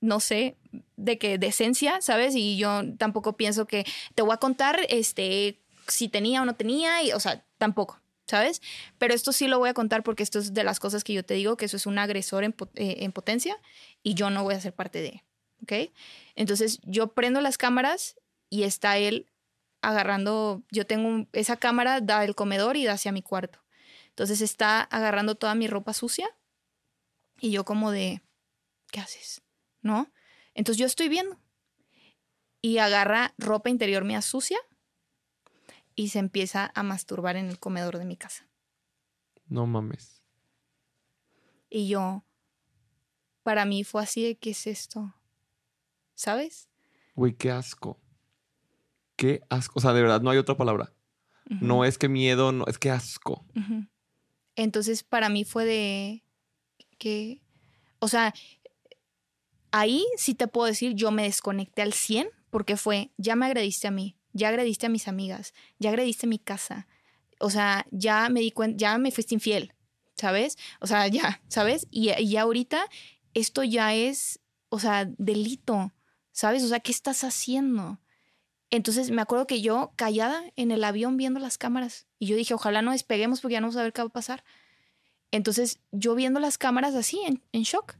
[0.01, 0.57] no sé,
[0.97, 2.35] de qué decencia, ¿sabes?
[2.35, 7.03] Y yo tampoco pienso que te voy a contar este, si tenía o no tenía,
[7.03, 7.99] y, o sea, tampoco.
[8.25, 8.63] ¿Sabes?
[8.99, 11.23] Pero esto sí lo voy a contar porque esto es de las cosas que yo
[11.25, 13.59] te digo, que eso es un agresor en, eh, en potencia
[14.03, 15.23] y yo no voy a ser parte de,
[15.63, 15.93] ¿ok?
[16.35, 18.17] Entonces yo prendo las cámaras
[18.49, 19.27] y está él
[19.83, 23.59] agarrando, yo tengo esa cámara, da el comedor y da hacia mi cuarto.
[24.09, 26.29] Entonces está agarrando toda mi ropa sucia
[27.41, 28.23] y yo como de,
[28.91, 29.43] ¿qué haces?
[29.83, 30.11] ¿No?
[30.55, 31.39] Entonces yo estoy viendo
[32.61, 34.59] y agarra ropa interior mía sucia
[35.95, 38.49] y se empieza a masturbar en el comedor de mi casa.
[39.47, 40.23] No mames.
[41.69, 42.25] Y yo,
[43.43, 45.15] para mí fue así de, ¿qué es esto?
[46.15, 46.69] ¿Sabes?
[47.15, 48.02] Güey, qué asco
[49.23, 49.79] qué asco.
[49.79, 50.93] O sea, de verdad, no hay otra palabra.
[51.61, 53.47] No es que miedo, no, es que asco.
[54.57, 56.25] Entonces, para mí fue de
[56.99, 57.41] que,
[58.01, 58.35] o sea,
[59.71, 63.87] ahí sí te puedo decir, yo me desconecté al 100 porque fue, ya me agrediste
[63.87, 66.89] a mí, ya agrediste a mis amigas, ya agrediste mi casa.
[67.39, 69.75] O sea, ya me di cuenta, ya me fuiste infiel,
[70.17, 70.59] ¿sabes?
[70.81, 71.87] O sea, ya, ¿sabes?
[71.91, 72.87] Y, y ahorita
[73.35, 75.93] esto ya es, o sea, delito,
[76.33, 76.65] ¿sabes?
[76.65, 78.01] O sea, ¿qué estás haciendo?
[78.73, 82.55] Entonces me acuerdo que yo callada en el avión viendo las cámaras y yo dije,
[82.55, 84.45] ojalá no despeguemos porque ya no vamos a ver qué va a pasar.
[85.31, 87.21] Entonces yo viendo las cámaras así,
[87.53, 87.97] en, shock.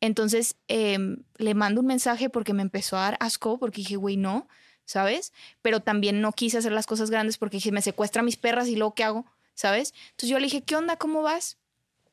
[0.00, 4.16] Entonces em, le mando un mensaje porque me empezó a dar asco porque dije, güey,
[4.16, 4.46] no,
[4.84, 5.32] ¿sabes?
[5.60, 8.68] Pero también no quise hacer las cosas grandes porque dije, me secuestra a mis perras
[8.68, 9.26] y luego ¿qué hago?
[9.54, 9.92] ¿Sabes?
[10.10, 10.96] Entonces yo le dije, ¿qué onda?
[10.98, 11.58] ¿Cómo vas?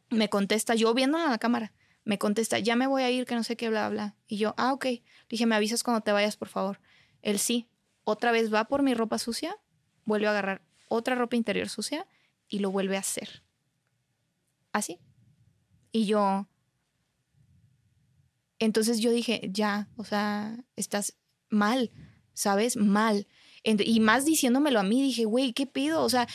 [0.09, 1.73] Me contesta, yo viéndola en la cámara,
[2.05, 4.15] me contesta, ya me voy a ir, que no sé qué, bla, bla.
[4.27, 4.85] Y yo, ah, ok.
[4.85, 6.79] Le dije, me avisas cuando te vayas, por favor.
[7.21, 7.67] Él sí
[8.03, 9.55] otra vez va por mi ropa sucia,
[10.05, 12.07] vuelve a agarrar otra ropa interior sucia
[12.47, 13.43] y lo vuelve a hacer.
[14.71, 14.99] Así.
[15.91, 16.47] Y yo...
[18.59, 21.17] Entonces yo dije, ya, o sea, estás
[21.49, 21.91] mal,
[22.33, 22.77] ¿sabes?
[22.77, 23.27] Mal.
[23.63, 26.01] Y más diciéndomelo a mí, dije, güey, ¿qué pido?
[26.03, 26.27] O sea,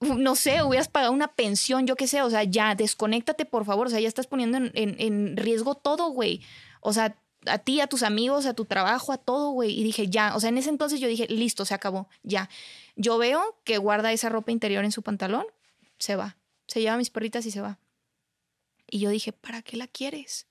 [0.00, 3.86] no sé, hubieras pagado una pensión, yo qué sé, o sea, ya, desconéctate, por favor,
[3.86, 6.42] o sea, ya estás poniendo en, en riesgo todo, güey.
[6.80, 9.78] O sea, a ti, a tus amigos, a tu trabajo, a todo, güey.
[9.78, 12.48] Y dije, ya, o sea, en ese entonces yo dije, listo, se acabó, ya.
[12.96, 15.46] Yo veo que guarda esa ropa interior en su pantalón,
[15.98, 16.36] se va.
[16.66, 17.78] Se lleva mis perritas y se va.
[18.90, 20.46] Y yo dije, ¿para qué la quieres?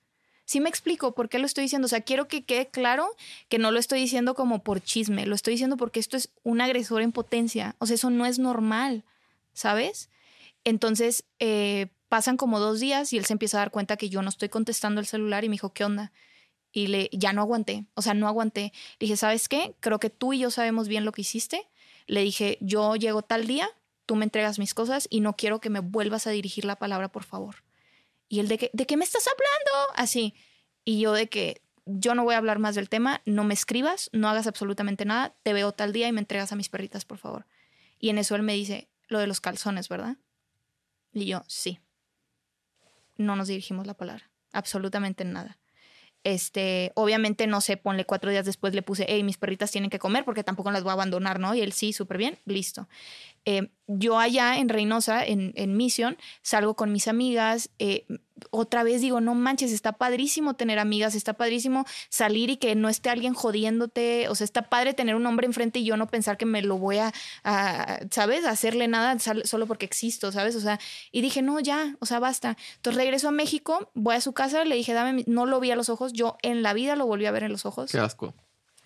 [0.45, 1.87] Sí me explico por qué lo estoy diciendo.
[1.87, 3.09] O sea, quiero que quede claro
[3.49, 5.25] que no lo estoy diciendo como por chisme.
[5.25, 7.75] Lo estoy diciendo porque esto es un agresor en potencia.
[7.79, 9.03] O sea, eso no es normal,
[9.53, 10.09] ¿sabes?
[10.63, 14.21] Entonces, eh, pasan como dos días y él se empieza a dar cuenta que yo
[14.21, 16.11] no estoy contestando el celular y me dijo, ¿qué onda?
[16.75, 17.85] Y le, ya no aguanté.
[17.93, 18.73] O sea, no aguanté.
[18.99, 19.77] Dije, ¿sabes qué?
[19.79, 21.69] Creo que tú y yo sabemos bien lo que hiciste.
[22.05, 23.69] Le dije, yo llego tal día,
[24.05, 27.07] tú me entregas mis cosas y no quiero que me vuelvas a dirigir la palabra,
[27.07, 27.63] por favor.
[28.27, 29.93] Y él de que, ¿de qué me estás hablando?
[29.95, 30.33] Así.
[30.83, 34.09] Y yo de que yo no voy a hablar más del tema, no me escribas,
[34.11, 37.19] no hagas absolutamente nada, te veo tal día y me entregas a mis perritas, por
[37.19, 37.45] favor.
[37.99, 40.17] Y en eso él me dice, lo de los calzones, ¿verdad?
[41.13, 41.79] Y yo, sí.
[43.15, 45.57] No nos dirigimos la palabra, absolutamente nada.
[46.25, 49.99] Este, obviamente, no sé, ponle cuatro días después le puse, hey, mis perritas tienen que
[49.99, 51.53] comer porque tampoco las voy a abandonar, ¿no?
[51.53, 52.89] Y él sí, súper bien, listo.
[53.45, 57.69] Eh, yo allá en Reynosa, en, en Mission, salgo con mis amigas.
[57.77, 58.07] Eh,
[58.49, 62.89] otra vez digo, no manches, está padrísimo tener amigas, está padrísimo salir y que no
[62.89, 64.27] esté alguien jodiéndote.
[64.29, 66.77] O sea, está padre tener un hombre enfrente y yo no pensar que me lo
[66.77, 67.13] voy a,
[68.11, 68.45] ¿sabes?
[68.45, 70.55] hacerle nada solo porque existo, ¿sabes?
[70.55, 70.79] O sea,
[71.11, 72.57] y dije, no, ya, o sea, basta.
[72.77, 75.75] Entonces regreso a México, voy a su casa, le dije, dame, no lo vi a
[75.75, 77.91] los ojos, yo en la vida lo volví a ver en los ojos.
[77.91, 78.33] Qué asco.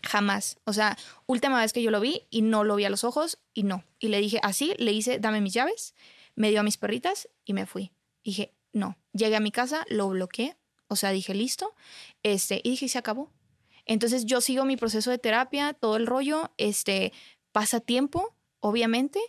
[0.04, 0.58] Jamás.
[0.64, 3.40] O sea, última vez que yo lo vi y no lo vi a los ojos
[3.54, 3.84] y no.
[4.00, 5.94] Y le dije así, le hice, dame mis llaves,
[6.36, 7.92] me dio a mis perritas y me fui.
[8.24, 8.98] Dije, no.
[9.14, 10.56] Llegué a mi casa, lo bloqueé.
[10.88, 11.74] O sea, dije, listo.
[12.24, 13.32] Este, y dije, se acabó.
[13.86, 17.12] Entonces yo sigo mi proceso de terapia, todo el rollo, este,
[17.52, 19.20] pasa tiempo, obviamente.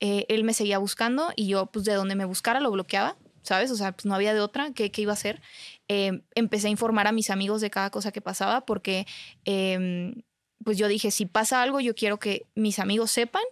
[0.00, 3.16] Eh, él me seguía buscando y yo, pues de donde me buscara, lo bloqueaba.
[3.48, 3.70] ¿sabes?
[3.70, 5.40] O sea, pues no había de otra, ¿qué, qué iba a hacer?
[5.88, 9.06] Em, empecé a informar a mis amigos de cada cosa que pasaba porque,
[9.44, 10.22] em,
[10.62, 13.42] pues yo dije, si pasa algo, yo quiero que mis amigos sepan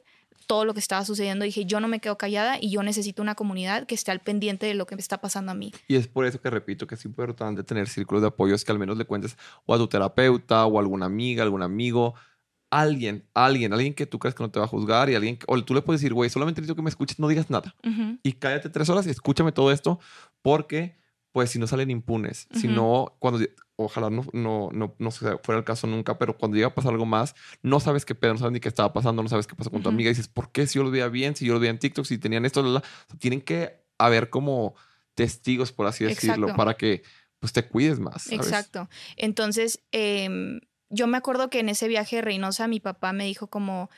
[0.47, 1.45] todo lo que estaba sucediendo.
[1.45, 4.67] Dije, yo no me quedo callada y yo necesito una comunidad que esté al pendiente
[4.67, 5.73] de lo que me está pasando a mí.
[5.89, 8.73] Y es por eso que repito que es importante tener círculos de apoyo, es que
[8.73, 12.15] al menos le cuentes o a tu terapeuta o a alguna amiga, algún amigo,
[12.71, 15.63] alguien, alguien, alguien que tú crees que no te va a juzgar y alguien, o
[15.65, 17.75] tú le puedes decir, güey, solamente necesito que me escuches, no digas nada.
[18.23, 19.99] Y cállate tres horas y escúchame todo esto,
[20.43, 20.97] porque
[21.37, 23.45] pues si no salen impunes, si no, cuando,
[23.77, 27.05] ojalá no, no, no, no fuera el caso nunca, pero cuando llega a pasar algo
[27.05, 29.71] más, no sabes qué pedo, no sabes ni qué estaba pasando, no sabes qué pasó
[29.71, 31.61] con tu amiga, y dices, ¿por qué si yo lo veía bien, si yo lo
[31.61, 32.83] veía en TikTok, si tenían esto,
[33.19, 34.77] tienen que haber como
[35.15, 37.03] testigos, por así decirlo, para que
[37.39, 38.33] pues te cuides más.
[38.33, 38.89] Exacto.
[39.19, 40.59] Entonces, eh,
[40.89, 43.91] yo me acuerdo que en ese viaje de Reynosa mi papá me dijo como,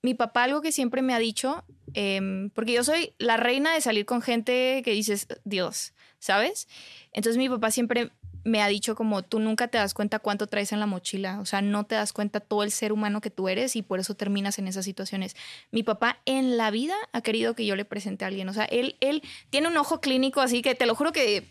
[0.00, 3.80] mi papá algo que siempre me ha dicho, em, porque yo soy la reina de
[3.80, 5.92] salir con gente que dices, Dios,
[6.24, 6.68] ¿sabes?
[7.12, 8.10] Entonces mi papá siempre
[8.44, 11.44] me ha dicho como tú nunca te das cuenta cuánto traes en la mochila, o
[11.44, 14.14] sea, no te das cuenta todo el ser humano que tú eres y por eso
[14.14, 15.36] terminas en esas situaciones.
[15.70, 18.64] Mi papá en la vida ha querido que yo le presente a alguien, o sea,
[18.64, 21.46] él, él tiene un ojo clínico, así que te lo juro que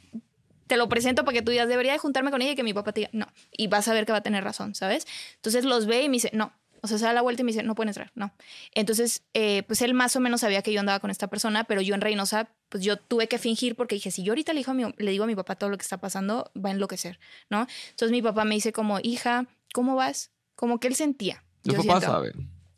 [0.66, 2.74] te lo presento para que tú digas, debería de juntarme con ella y que mi
[2.74, 3.28] papá te diga, no.
[3.52, 5.06] Y vas a ver que va a tener razón, ¿sabes?
[5.36, 6.52] Entonces los ve y me dice, no.
[6.84, 8.34] O sea, se da la vuelta y me dice, no pueden entrar, no.
[8.74, 11.80] Entonces, eh, pues él más o menos sabía que yo andaba con esta persona, pero
[11.80, 14.72] yo en Reynosa, pues yo tuve que fingir porque dije, si yo ahorita le digo,
[14.72, 17.22] a mi, le digo a mi papá todo lo que está pasando, va a enloquecer,
[17.50, 17.68] ¿no?
[17.92, 20.32] Entonces mi papá me dice como, hija, ¿cómo vas?
[20.56, 21.46] Como que él sentía.
[21.62, 22.34] Tu papá sabe.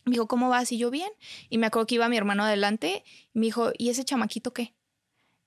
[0.06, 0.72] Me dijo, ¿cómo vas?
[0.72, 1.10] Y yo, bien.
[1.50, 3.04] Y me acuerdo que iba mi hermano adelante
[3.34, 4.76] y me dijo, ¿y ese chamaquito qué?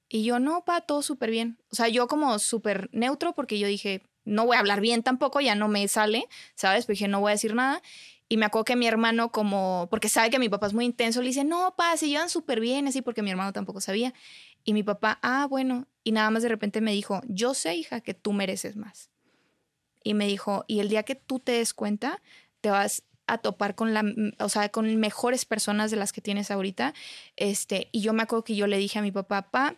[0.09, 1.59] Y yo, no, pa, todo súper bien.
[1.71, 5.41] O sea, yo como súper neutro porque yo dije, no voy a hablar bien tampoco,
[5.41, 6.87] ya no me sale, ¿sabes?
[6.87, 7.83] Pero dije, no voy a decir nada.
[8.29, 11.23] Y me acuerdo que mi hermano, como, porque sabe que mi papá es muy intenso,
[11.23, 14.13] le dice, no, pa, se llevan súper bien, así, porque mi hermano tampoco sabía.
[14.65, 15.87] Y mi papá, ah, bueno.
[16.05, 19.11] Y nada más de repente me dijo, yo sé, hija, que tú mereces más.
[20.05, 22.21] Y me dijo, y el día que tú te des cuenta,
[22.61, 24.05] te vas a topar con la,
[24.39, 26.95] o sea, con mejores personas de las que tienes ahorita.
[27.37, 29.77] Este, y yo me acuerdo que yo le dije a mi papá, papá,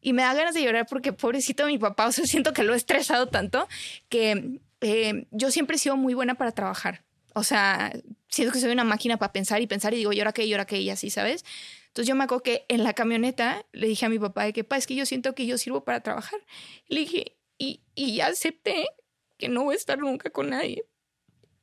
[0.00, 2.74] y me da ganas de llorar porque pobrecito mi papá, o sea, siento que lo
[2.74, 3.68] he estresado tanto
[4.08, 7.05] que eh, yo siempre he sido muy buena para trabajar.
[7.38, 7.92] O sea,
[8.30, 10.46] siento que soy una máquina para pensar y pensar y digo, ¿y ahora qué?
[10.46, 10.80] ¿y ahora qué?
[10.80, 11.44] Y así, ¿sabes?
[11.88, 14.64] Entonces yo me acuerdo que en la camioneta le dije a mi papá de que,
[14.64, 16.40] pa, es que yo siento que yo sirvo para trabajar.
[16.88, 18.88] le dije, y, y ya acepté
[19.36, 20.86] que no voy a estar nunca con nadie.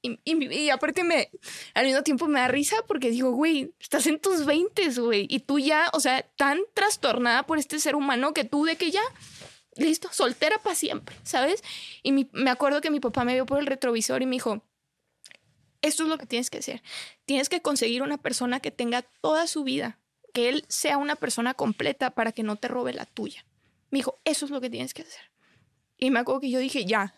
[0.03, 1.31] Y, y, aparte me,
[1.73, 5.39] al mismo tiempo me da risa porque digo, güey, estás en tus 20, güey, y
[5.39, 9.01] tú ya, o sea, tan trastornada por este ser humano que tú de que ya,
[9.75, 11.63] listo, soltera para siempre, ¿sabes?
[12.03, 14.61] Y me acuerdo que mi papá me vio por el retrovisor y me dijo,
[15.83, 16.81] esto es lo que tienes que hacer.
[17.25, 19.99] Tienes que conseguir una persona que tenga toda su vida,
[20.33, 23.45] que él sea una persona completa para que no te robe la tuya.
[23.91, 25.31] Me dijo, eso es lo que tienes que hacer.
[25.97, 27.13] Y me acuerdo que yo dije, ya,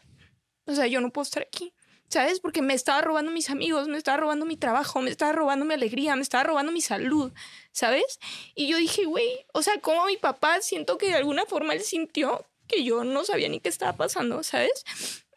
[0.66, 1.74] o sea, yo no puedo estar aquí.
[2.08, 2.40] ¿Sabes?
[2.40, 5.74] Porque me estaba robando mis amigos, me estaba robando mi trabajo, me estaba robando mi
[5.74, 7.34] alegría, me estaba robando mi salud,
[7.72, 8.20] ¿sabes?
[8.54, 11.82] Y yo dije, güey, o sea, como mi papá siento que de alguna forma él
[11.82, 14.86] sintió que yo no sabía ni qué estaba pasando, ¿sabes?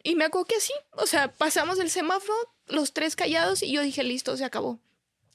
[0.02, 2.36] Y me acuerdo que así, o sea, pasamos el semáforo,
[2.68, 4.78] los tres callados, y yo dije, listo, se acabó.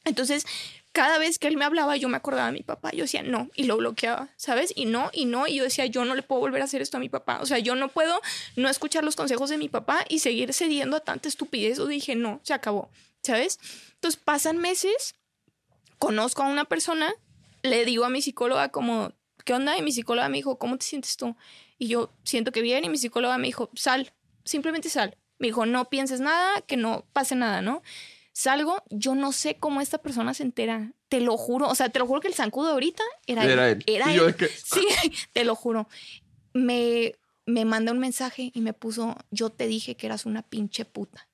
[0.06, 0.46] Entonces,
[0.92, 2.92] cada vez que él me hablaba, yo me acordaba de mi papá.
[2.92, 4.74] Yo decía, no, y lo bloqueaba, ¿sabes?
[4.76, 6.98] Y no, y no, y yo decía, yo no le puedo volver a hacer esto
[6.98, 7.40] a mi papá.
[7.42, 8.22] O sea, yo no puedo
[8.56, 11.80] no escuchar los consejos de mi papá y seguir cediendo a tanta estupidez.
[11.80, 12.90] O dije, no, se acabó,
[13.24, 13.60] ¿sabes?
[13.96, 15.16] Entonces pasan meses,
[15.98, 17.12] conozco a una persona,
[17.64, 19.14] le digo a mi psicóloga como,
[19.46, 19.78] ¿qué onda?
[19.78, 21.36] Y mi psicóloga me dijo, ¿cómo te sientes tú?
[21.80, 24.14] Y yo siento que bien, y mi psicóloga me dijo, sal,
[24.46, 25.18] simplemente sal.
[25.44, 27.82] Me dijo, no pienses nada, que no pase nada, ¿no?
[28.32, 30.94] Salgo, yo no sé cómo esta persona se entera.
[31.10, 31.68] Te lo juro.
[31.68, 33.84] O sea, te lo juro que el zancudo ahorita era, Era él.
[33.86, 33.96] él.
[33.96, 34.36] Era él.
[34.38, 34.88] que- Sí,
[35.34, 35.90] te lo juro.
[36.54, 37.16] Me,
[37.46, 41.28] me manda un mensaje y me puso, yo te dije que eras una pinche puta.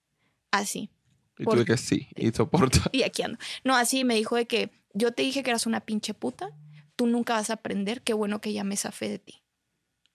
[0.50, 0.90] Así.
[1.38, 2.80] Y tuve que sí, y soporta.
[2.92, 3.38] Y aquí ando.
[3.64, 6.50] No, así me dijo de que yo te dije que eras una pinche puta.
[6.96, 8.02] Tú nunca vas a aprender.
[8.02, 9.44] Qué bueno que ya me zafé de ti.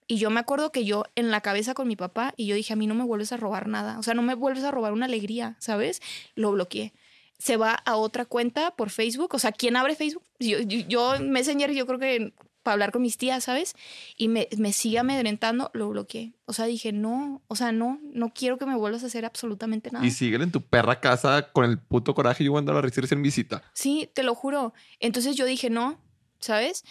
[0.06, 2.72] Y yo me acuerdo que yo en la cabeza con mi papá y yo dije,
[2.72, 3.98] a mí no me vuelves a robar nada.
[3.98, 6.02] O sea, no me vuelves a robar una alegría, ¿sabes?
[6.34, 6.92] Lo bloqueé.
[7.38, 9.34] Se va a otra cuenta por Facebook.
[9.34, 10.24] O sea, ¿quién abre Facebook?
[10.38, 12.32] Yo, yo, yo Messenger, yo creo que
[12.64, 13.76] para hablar con mis tías, ¿sabes?
[14.16, 16.32] Y me, me sigue amedrentando, lo bloqueé.
[16.46, 19.90] O sea, dije, no, o sea, no, no quiero que me vuelvas a hacer absolutamente
[19.92, 20.04] nada.
[20.04, 22.76] Y siguen en tu perra casa con el puto coraje y yo voy a andar
[22.76, 23.62] a en visita.
[23.74, 24.72] Sí, te lo juro.
[24.98, 26.00] Entonces yo dije, no,
[26.40, 26.84] ¿sabes?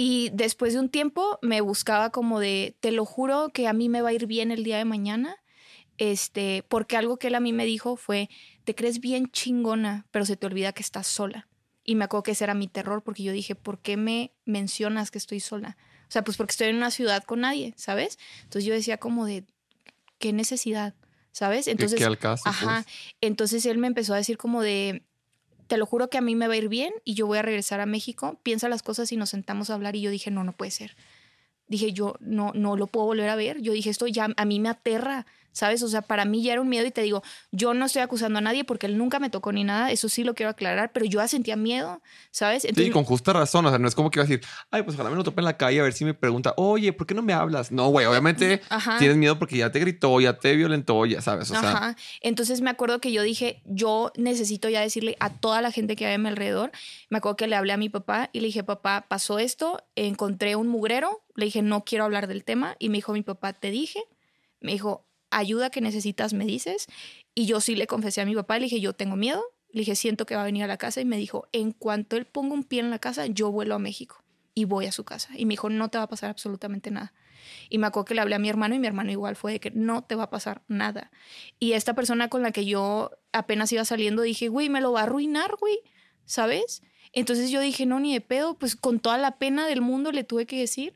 [0.00, 3.88] Y después de un tiempo me buscaba como de, te lo juro que a mí
[3.88, 5.38] me va a ir bien el día de mañana.
[5.96, 8.30] Este, porque algo que él a mí me dijo fue,
[8.62, 11.48] te crees bien chingona, pero se te olvida que estás sola.
[11.82, 15.10] Y me acuerdo que ese era mi terror porque yo dije, ¿por qué me mencionas
[15.10, 15.76] que estoy sola?
[16.02, 18.20] O sea, pues porque estoy en una ciudad con nadie, ¿sabes?
[18.44, 19.46] Entonces yo decía como de,
[20.20, 20.94] ¿qué necesidad?
[21.32, 21.66] ¿Sabes?
[21.66, 22.84] Entonces, que al caso, Ajá.
[22.84, 22.94] pues.
[23.20, 25.02] Entonces él me empezó a decir como de,
[25.68, 27.42] te lo juro que a mí me va a ir bien y yo voy a
[27.42, 30.42] regresar a México, piensa las cosas y nos sentamos a hablar y yo dije, no,
[30.42, 30.96] no puede ser.
[31.68, 33.60] Dije, yo no, no lo puedo volver a ver.
[33.60, 35.82] Yo dije, esto ya a mí me aterra, ¿sabes?
[35.82, 37.22] O sea, para mí ya era un miedo y te digo,
[37.52, 40.24] yo no estoy acusando a nadie porque él nunca me tocó ni nada, eso sí
[40.24, 42.00] lo quiero aclarar, pero yo ya sentía miedo,
[42.30, 42.66] ¿sabes?
[42.74, 43.66] Sí, con justa razón.
[43.66, 45.40] O sea, no es como que iba a decir, ay, pues ojalá me lo tope
[45.40, 47.72] en la calle a ver si me pregunta, oye, ¿por qué no me hablas?
[47.72, 48.98] No, güey, obviamente Ajá.
[48.98, 51.50] tienes miedo porque ya te gritó, ya te violentó, ya sabes.
[51.50, 51.96] O sea, Ajá.
[52.20, 56.06] Entonces me acuerdo que yo dije, yo necesito ya decirle a toda la gente que
[56.06, 56.70] hay a mi alrededor.
[57.10, 60.56] Me acuerdo que le hablé a mi papá y le dije, papá, pasó esto, encontré
[60.56, 62.76] un mugrero, le dije, no quiero hablar del tema.
[62.78, 64.02] Y me dijo, mi papá, te dije.
[64.60, 66.86] Me dijo, ayuda que necesitas, me dices.
[67.34, 69.42] Y yo sí le confesé a mi papá, le dije, yo tengo miedo.
[69.70, 71.00] Le dije, siento que va a venir a la casa.
[71.00, 73.78] Y me dijo, en cuanto él ponga un pie en la casa, yo vuelo a
[73.78, 74.24] México
[74.54, 75.30] y voy a su casa.
[75.36, 77.12] Y me dijo, no te va a pasar absolutamente nada.
[77.68, 79.60] Y me acuerdo que le hablé a mi hermano y mi hermano igual fue de
[79.60, 81.10] que no te va a pasar nada.
[81.58, 85.00] Y esta persona con la que yo apenas iba saliendo dije, güey, me lo va
[85.00, 85.78] a arruinar, güey,
[86.24, 86.82] ¿sabes?
[87.12, 90.24] Entonces yo dije, no, ni de pedo, pues con toda la pena del mundo le
[90.24, 90.94] tuve que decir.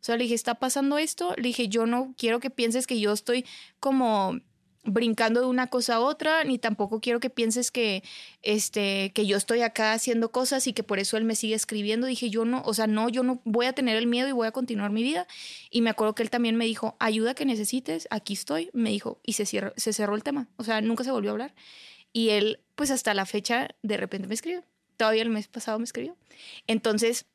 [0.00, 1.34] O sea, le dije, está pasando esto.
[1.36, 3.44] Le dije, yo no quiero que pienses que yo estoy
[3.80, 4.40] como
[4.84, 8.02] brincando de una cosa a otra, ni tampoco quiero que pienses que,
[8.42, 12.06] este, que yo estoy acá haciendo cosas y que por eso él me sigue escribiendo.
[12.06, 14.46] Dije, yo no, o sea, no, yo no voy a tener el miedo y voy
[14.46, 15.26] a continuar mi vida.
[15.70, 18.70] Y me acuerdo que él también me dijo, ayuda que necesites, aquí estoy.
[18.72, 20.48] Me dijo, y se, cierra, se cerró el tema.
[20.56, 21.54] O sea, nunca se volvió a hablar.
[22.12, 24.64] Y él, pues hasta la fecha, de repente me escribió.
[24.96, 26.16] Todavía el mes pasado me escribió.
[26.66, 27.26] Entonces,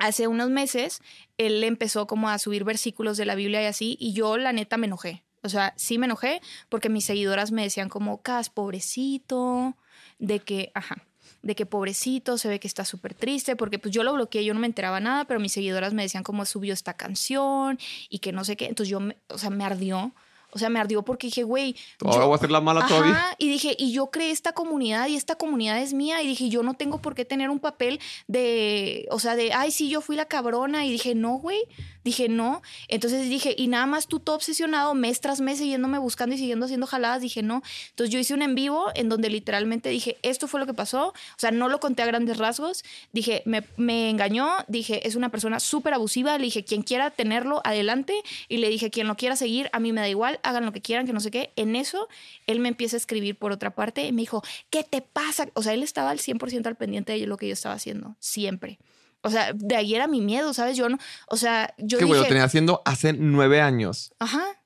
[0.00, 1.00] hace unos meses,
[1.38, 4.76] él empezó como a subir versículos de la Biblia y así, y yo la neta
[4.76, 5.22] me enojé.
[5.42, 9.76] O sea, sí me enojé porque mis seguidoras me decían como, Cas, pobrecito,
[10.18, 11.06] de que, ajá,
[11.42, 14.52] de que pobrecito, se ve que está súper triste, porque pues yo lo bloqueé, yo
[14.52, 17.78] no me enteraba nada, pero mis seguidoras me decían cómo subió esta canción
[18.08, 18.66] y que no sé qué.
[18.66, 20.12] Entonces yo, o sea, me ardió.
[20.52, 21.76] O sea, me ardió porque dije, güey.
[22.04, 23.24] ahora voy a hacer la mala Ajá, todavía.
[23.38, 26.22] y dije, y yo creé esta comunidad y esta comunidad es mía.
[26.22, 29.70] Y dije, yo no tengo por qué tener un papel de, o sea, de, ay,
[29.70, 30.84] sí, yo fui la cabrona.
[30.84, 31.60] Y dije, no, güey.
[32.04, 32.62] Dije, no.
[32.88, 36.66] Entonces dije, y nada más tú todo obsesionado, mes tras mes, siguiéndome buscando y siguiendo
[36.66, 37.22] haciendo jaladas.
[37.22, 37.62] Dije, no.
[37.90, 41.08] Entonces yo hice un en vivo en donde literalmente dije, esto fue lo que pasó.
[41.08, 42.84] O sea, no lo conté a grandes rasgos.
[43.12, 44.50] Dije, me, me engañó.
[44.68, 46.36] Dije, es una persona súper abusiva.
[46.38, 48.14] Le dije, quien quiera tenerlo, adelante.
[48.48, 50.80] Y le dije, quien lo quiera seguir, a mí me da igual, hagan lo que
[50.80, 51.50] quieran, que no sé qué.
[51.56, 52.08] En eso,
[52.46, 55.48] él me empieza a escribir por otra parte y me dijo, ¿qué te pasa?
[55.54, 58.78] O sea, él estaba al 100% al pendiente de lo que yo estaba haciendo, siempre.
[59.22, 60.76] O sea, de ahí era mi miedo, ¿sabes?
[60.76, 60.98] Yo no,
[61.28, 64.12] o sea, yo que dije, güey, lo tenía haciendo hace nueve años.
[64.18, 64.60] ajá,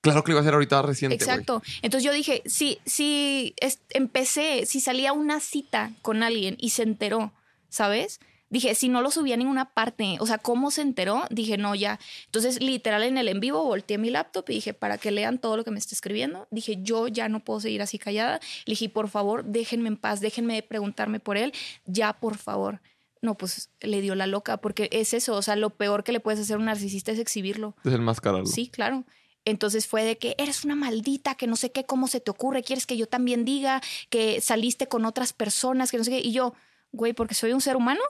[0.00, 1.16] Claro que lo iba a hacer ahorita reciente.
[1.16, 1.62] Exacto.
[1.82, 3.54] Entonces yo dije, sí, sí,
[3.90, 7.32] empecé, si salía una cita con alguien y se enteró,
[7.68, 8.18] ¿sabes?
[8.48, 11.24] Dije, si no lo subía a ninguna parte, o sea, ¿cómo se enteró?
[11.30, 12.00] Dije, no, ya.
[12.24, 15.56] Entonces, literal, en el en vivo volteé mi laptop y dije, para que lean todo
[15.56, 16.48] lo que me está escribiendo.
[16.50, 18.40] Dije, yo ya no puedo seguir así callada.
[18.64, 21.52] Le dije, por favor, déjenme en paz, déjenme preguntarme por él,
[21.86, 22.80] ya, por favor.
[23.22, 26.20] No, pues le dio la loca, porque es eso, o sea, lo peor que le
[26.20, 27.76] puedes hacer a un narcisista es exhibirlo.
[27.84, 28.46] Es caro.
[28.46, 29.04] Sí, claro.
[29.44, 32.62] Entonces fue de que eres una maldita, que no sé qué, cómo se te ocurre,
[32.62, 33.80] quieres que yo también diga
[34.10, 36.20] que saliste con otras personas, que no sé qué.
[36.20, 36.54] Y yo,
[36.92, 38.00] güey, porque soy un ser humano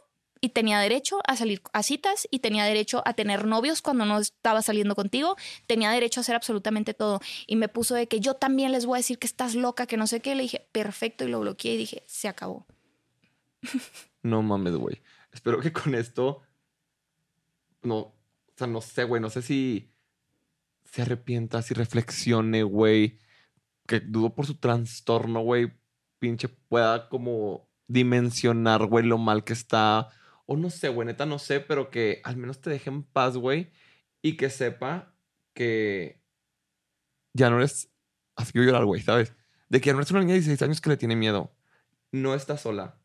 [0.40, 4.18] y tenía derecho a salir a citas y tenía derecho a tener novios cuando no
[4.18, 7.20] estaba saliendo contigo, tenía derecho a hacer absolutamente todo.
[7.46, 9.96] Y me puso de que yo también les voy a decir que estás loca, que
[9.96, 10.34] no sé qué.
[10.34, 12.66] Le dije, perfecto, y lo bloqueé y dije, se acabó.
[14.22, 15.02] No mames, güey.
[15.32, 16.42] Espero que con esto.
[17.82, 17.96] No.
[17.98, 18.14] O
[18.56, 19.20] sea, no sé, güey.
[19.20, 19.92] No sé si
[20.84, 23.18] se arrepienta, si reflexione, güey.
[23.86, 25.72] Que dudo por su trastorno, güey.
[26.18, 30.10] Pinche pueda como dimensionar, güey, lo mal que está.
[30.46, 33.36] O no sé, güey, neta, no sé, pero que al menos te deje en paz,
[33.36, 33.72] güey.
[34.22, 35.14] Y que sepa
[35.54, 36.22] que
[37.32, 37.90] ya no eres.
[38.36, 39.34] Así que llorar, güey, ¿sabes?
[39.68, 41.52] De que ya no eres una niña de 16 años que le tiene miedo.
[42.12, 42.99] No está sola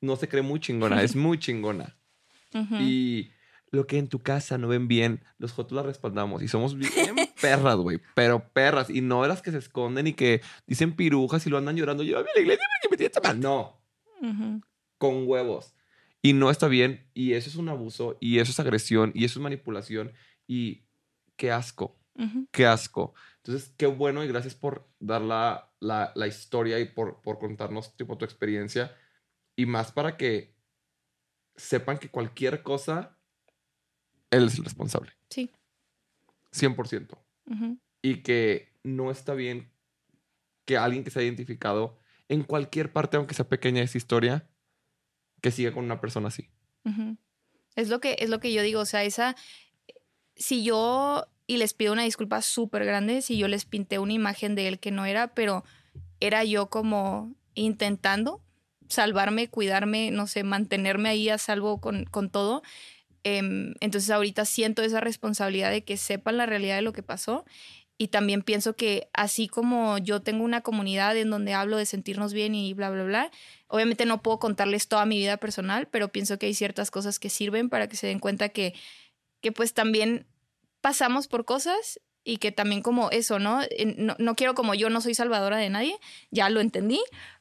[0.00, 1.96] no se cree muy chingona, es muy chingona.
[2.80, 3.30] Y
[3.70, 6.42] lo que en tu casa no ven bien, los jotos la respaldamos.
[6.42, 6.90] Y somos bien
[7.40, 8.00] perras, güey.
[8.14, 8.90] Pero perras.
[8.90, 12.02] Y no de las que se esconden y que dicen pirujas y lo andan llorando.
[12.02, 13.40] Yo a la iglesia me metí mal.
[13.40, 13.80] No.
[14.96, 15.74] Con huevos.
[16.22, 17.06] Y no está bien.
[17.14, 18.16] Y eso es un abuso.
[18.20, 19.12] Y eso es agresión.
[19.14, 20.12] Y eso es manipulación.
[20.46, 20.84] Y
[21.36, 21.96] qué asco.
[22.50, 23.14] Qué asco.
[23.36, 28.18] Entonces, qué bueno y gracias por dar la, la, historia y por, por contarnos tipo,
[28.18, 28.92] tu experiencia
[29.58, 30.54] y más para que
[31.56, 33.18] sepan que cualquier cosa,
[34.30, 35.10] él es el responsable.
[35.30, 35.50] Sí.
[36.52, 37.18] 100%.
[38.00, 39.68] Y que no está bien
[40.64, 41.98] que alguien que se ha identificado
[42.28, 44.48] en cualquier parte, aunque sea pequeña esa historia,
[45.40, 46.48] que siga con una persona así.
[47.74, 49.34] Es lo que es lo que yo digo, o sea, esa
[50.36, 54.54] si yo y les pido una disculpa súper grande si yo les pinté una imagen
[54.54, 55.64] de él que no era, pero
[56.20, 58.44] era yo como intentando
[58.88, 62.62] salvarme, cuidarme, no sé, mantenerme ahí a salvo con, todo.
[63.24, 67.44] Em, entonces ahorita siento esa responsabilidad de que sepan la realidad de lo que pasó
[68.00, 72.32] y también pienso que así como yo tengo una comunidad en donde hablo de sentirnos
[72.32, 73.30] bien y bla, bla, bla,
[73.66, 77.28] obviamente no puedo contarles toda mi vida personal, pero pienso que hay ciertas cosas que
[77.28, 78.74] sirven para que se den cuenta que,
[79.40, 80.26] que pues también
[80.80, 83.40] pasamos por cosas y que también como eso.
[83.40, 83.62] No,
[84.18, 85.98] no quiero como yo no soy salvadora de nadie,
[86.30, 87.00] ya lo entendí,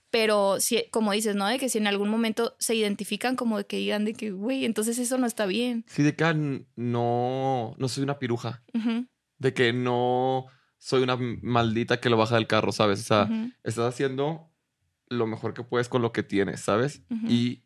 [0.10, 1.48] pero si, como dices, ¿no?
[1.48, 4.66] De que si en algún momento se identifican como de que digan de que, güey,
[4.66, 5.86] entonces eso no está bien.
[5.88, 8.64] Sí, de que ah, no, no soy una piruja.
[9.38, 10.48] De que no
[10.78, 13.02] soy una maldita que lo baja del carro, ¿sabes?
[13.02, 13.30] O sea,
[13.64, 14.52] estás haciendo
[15.10, 17.04] lo mejor que puedes con lo que tienes, ¿sabes?
[17.28, 17.64] Y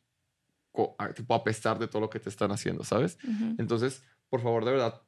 [1.16, 3.18] tipo, a pesar de todo lo que te están haciendo, ¿sabes?
[3.58, 5.02] Entonces, por favor, de verdad,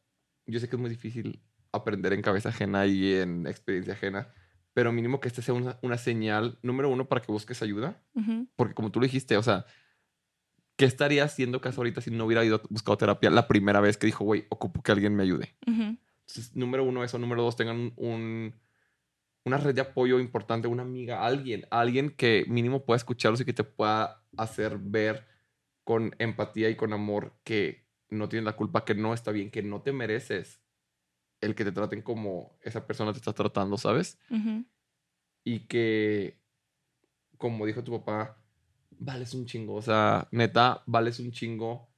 [0.45, 1.41] yo sé que es muy difícil
[1.72, 4.31] aprender en cabeza ajena y en experiencia ajena,
[4.73, 8.01] pero mínimo que este sea una, señal, número uno, para que busques ayuda.
[8.55, 9.65] Porque como tú lo dijiste, o sea,
[10.75, 13.97] ¿qué estaría haciendo caso ahorita si no hubiera ido a buscar terapia la primera vez
[13.97, 15.55] que dijo, güey, ocupo que alguien me ayude?
[15.65, 17.19] Entonces, número uno, eso.
[17.19, 18.55] Número dos, tengan un,
[19.45, 23.53] una red de apoyo importante, una amiga, alguien, alguien que mínimo pueda escucharlos y que
[23.53, 25.27] te pueda hacer ver
[25.83, 29.61] con empatía y con amor que no tienes la culpa, que no está bien, que
[29.61, 30.62] no te mereces
[31.43, 34.17] el que te traten como esa persona te está tratando, ¿sabes?
[35.43, 36.39] Y que,
[37.37, 38.37] como dijo tu papá,
[38.91, 39.75] vales un chingo.
[39.75, 41.89] O sea, neta, vales un chingo.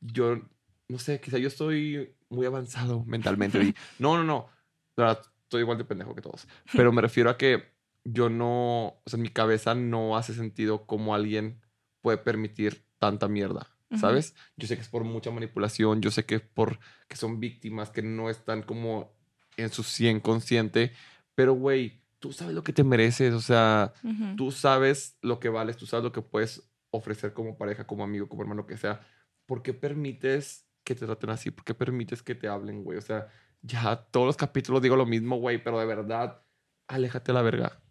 [0.00, 0.40] Yo,
[0.88, 3.74] no sé, quizá yo estoy muy avanzado mentalmente.
[3.98, 5.12] no, no, no.
[5.42, 6.46] estoy igual de pendejo que todos.
[6.74, 7.72] Pero me refiero a que
[8.04, 11.60] yo no, o sea, en mi cabeza no hace sentido cómo alguien
[12.00, 13.71] puede permitir tanta mierda.
[13.98, 14.34] ¿Sabes?
[14.56, 16.78] Yo sé que es por mucha manipulación, yo sé que es por
[17.08, 19.12] que son víctimas que no están como
[19.56, 20.92] en su 100 consciente,
[21.34, 23.92] pero güey, tú sabes lo que te mereces, o sea,
[24.36, 28.28] tú sabes lo que vales, tú sabes lo que puedes ofrecer como pareja, como amigo,
[28.28, 29.00] como hermano, que sea.
[29.46, 31.50] ¿Por qué permites que te traten así?
[31.50, 32.98] ¿Por qué permites que te hablen, güey?
[32.98, 33.28] O sea,
[33.62, 36.42] ya todos los capítulos digo lo mismo, güey, pero de verdad,
[36.86, 37.82] aléjate a la verga.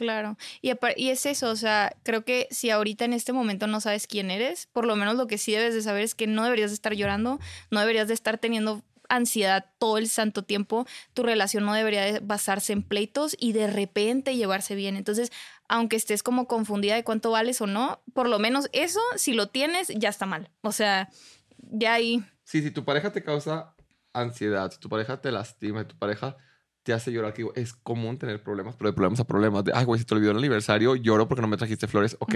[0.00, 0.70] Claro, y,
[1.10, 4.66] es eso, o sea, creo que si ahorita en este momento no sabes quién eres,
[4.72, 6.94] por lo menos lo que sí debes de saber es que no deberías de estar
[6.94, 7.38] llorando,
[7.70, 12.20] no deberías de estar teniendo ansiedad todo el santo tiempo, tu relación no debería de
[12.20, 14.96] basarse en pleitos y de repente llevarse bien.
[14.96, 15.32] Entonces,
[15.68, 19.48] aunque estés como confundida de cuánto vales o no, por lo menos eso, si lo
[19.48, 20.48] tienes, ya está mal.
[20.62, 21.10] O sea,
[21.58, 22.24] ya ahí...
[22.44, 23.74] Sí, si tu pareja te causa
[24.14, 26.38] ansiedad, si tu pareja te lastima, si tu pareja
[26.82, 27.32] te hace llorar.
[27.32, 29.64] Que digo, es común tener problemas, pero de problemas a problemas.
[29.64, 32.16] De, ay, güey, si te olvidó el aniversario, lloro porque no me trajiste flores.
[32.20, 32.34] Ok.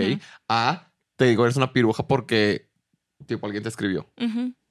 [0.48, 2.68] A, te digo, eres una piruja porque,
[3.26, 4.10] tipo, alguien te escribió.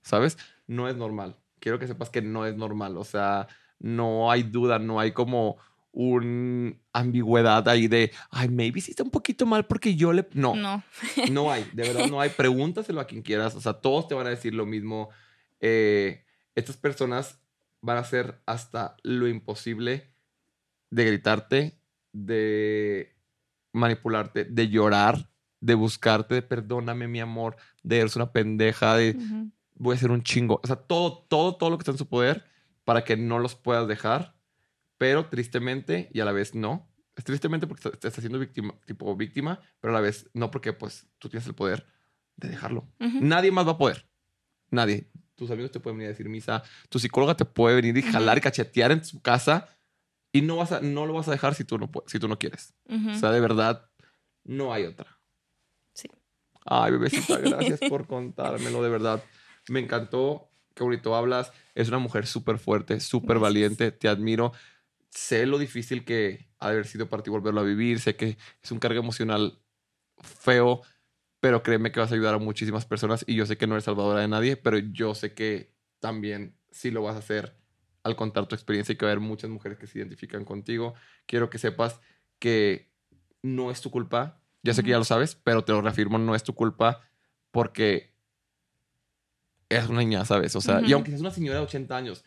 [0.01, 0.37] ¿Sabes?
[0.67, 1.37] No es normal.
[1.59, 2.97] Quiero que sepas que no es normal.
[2.97, 3.47] O sea,
[3.79, 5.57] no hay duda, no hay como
[5.91, 10.27] un ambigüedad ahí de, ay, maybe sí está un poquito mal porque yo le...
[10.33, 10.83] No, No.
[11.31, 12.29] no hay, de verdad no hay.
[12.35, 13.55] Pregúntaselo a quien quieras.
[13.55, 15.09] O sea, todos te van a decir lo mismo.
[15.59, 16.25] Eh,
[16.55, 17.39] estas personas
[17.83, 20.15] van a hacer hasta lo imposible
[20.89, 21.79] de gritarte,
[22.13, 23.15] de
[23.73, 25.29] manipularte, de llorar,
[25.59, 29.51] de buscarte, de perdóname mi amor, de eres una pendeja, de Ujú.
[29.75, 30.61] voy a hacer un chingo.
[30.63, 32.45] O sea, todo, todo, todo lo que está en su poder
[32.85, 34.35] para que no los puedas dejar,
[34.97, 36.89] pero tristemente y a la vez no.
[37.17, 40.71] Es tristemente porque te estás siendo víctima, tipo víctima, pero a la vez no porque
[40.71, 41.85] pues tú tienes el poder
[42.37, 42.87] de dejarlo.
[43.19, 44.07] Nadie más va a poder.
[44.71, 45.09] Nadie.
[45.35, 48.37] Tus amigos te pueden venir a decir misa, tu psicóloga te puede venir y jalar
[48.37, 49.69] y cachetear en su casa
[50.31, 52.39] y no, vas a, no lo vas a dejar si tú no, si tú no
[52.39, 52.73] quieres.
[52.89, 53.11] Ujú.
[53.11, 53.89] O sea, de verdad,
[54.43, 55.19] no hay otra.
[55.93, 56.09] Sí.
[56.65, 59.23] Ay, bebecita, gracias por contármelo, de verdad.
[59.69, 61.51] Me encantó, qué bonito hablas.
[61.75, 64.53] Es una mujer súper fuerte, súper valiente, te admiro.
[65.09, 67.99] Sé lo difícil que ha de haber sido para ti volverlo a vivir.
[67.99, 69.59] Sé que es un carga emocional
[70.21, 70.81] feo,
[71.43, 73.83] pero créeme que vas a ayudar a muchísimas personas y yo sé que no eres
[73.83, 77.57] salvadora de nadie, pero yo sé que también sí lo vas a hacer
[78.01, 80.93] al contar tu experiencia y que va a haber muchas mujeres que se identifican contigo.
[81.25, 81.99] Quiero que sepas
[82.39, 82.93] que
[83.41, 84.39] no es tu culpa.
[84.61, 87.01] Ya sé que ya lo sabes, pero te lo reafirmo, no es tu culpa
[87.51, 88.13] porque
[89.67, 90.55] eres una niña, ¿sabes?
[90.55, 92.23] O sea, y aunque seas una señora de 80 años,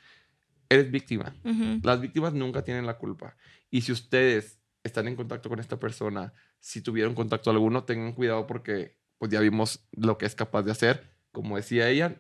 [0.69, 1.35] eres víctima.
[1.83, 3.35] Las víctimas nunca tienen la culpa.
[3.71, 8.47] Y si ustedes están en contacto con esta persona, si tuvieron contacto alguno, tengan cuidado
[8.47, 11.11] porque pues ya vimos lo que es capaz de hacer.
[11.33, 12.17] Como decía ella,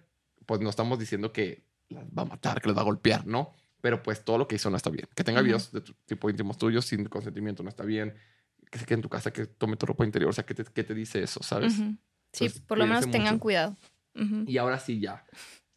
[0.46, 3.52] pues no estamos diciendo que las va a matar, que las va a golpear, ¿no?
[3.80, 5.06] Pero pues todo lo que hizo no está bien.
[5.14, 5.46] Que tenga Ujú.
[5.46, 8.14] videos de tu tipo íntimos tuyos sin consentimiento no está bien.
[8.70, 10.30] Que se quede en tu casa, que tome tu ropa interior.
[10.30, 11.74] O sea, ¿qué te, qué te dice eso, sabes?
[11.78, 11.96] Ujú.
[12.32, 13.40] Sí, Entonces, por lo menos tengan mucho.
[13.42, 13.76] cuidado.
[14.14, 14.44] Ujú.
[14.46, 15.24] Y ahora sí, ya.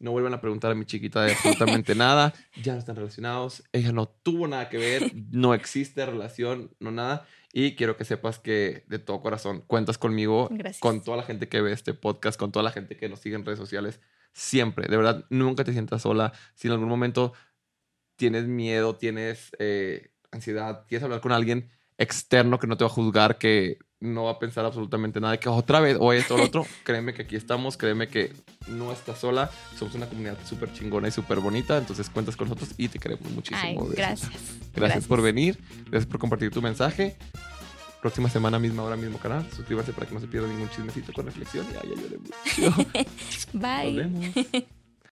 [0.00, 2.32] No vuelvan a preguntar a mi chiquita de absolutamente nada.
[2.56, 3.62] Ya no están relacionados.
[3.72, 5.12] Ella no tuvo nada que ver.
[5.30, 7.26] No existe relación, no nada.
[7.52, 10.80] Y quiero que sepas que de todo corazón cuentas conmigo, Gracias.
[10.80, 13.34] con toda la gente que ve este podcast, con toda la gente que nos sigue
[13.36, 14.00] en redes sociales.
[14.32, 16.32] Siempre, de verdad, nunca te sientas sola.
[16.54, 17.32] Si en algún momento
[18.16, 21.68] tienes miedo, tienes eh, ansiedad, quieres hablar con alguien
[22.00, 25.38] externo que no te va a juzgar, que no va a pensar absolutamente nada, de
[25.38, 28.32] que otra vez o esto o lo otro, créeme que aquí estamos, créeme que
[28.68, 32.74] no estás sola, somos una comunidad súper chingona y súper bonita, entonces cuentas con nosotros
[32.78, 33.86] y te queremos muchísimo.
[33.88, 34.32] Ay, gracias.
[34.74, 35.58] Gracias, por venir,
[35.90, 37.16] gracias por compartir tu mensaje.
[38.00, 39.46] Próxima semana, misma hora, mismo canal.
[39.54, 41.66] Suscríbanse para que no se pierda ningún chismecito con reflexión.
[41.70, 42.88] Y ay, mucho.
[43.52, 43.92] Bye.
[43.92, 44.64] Nos vemos.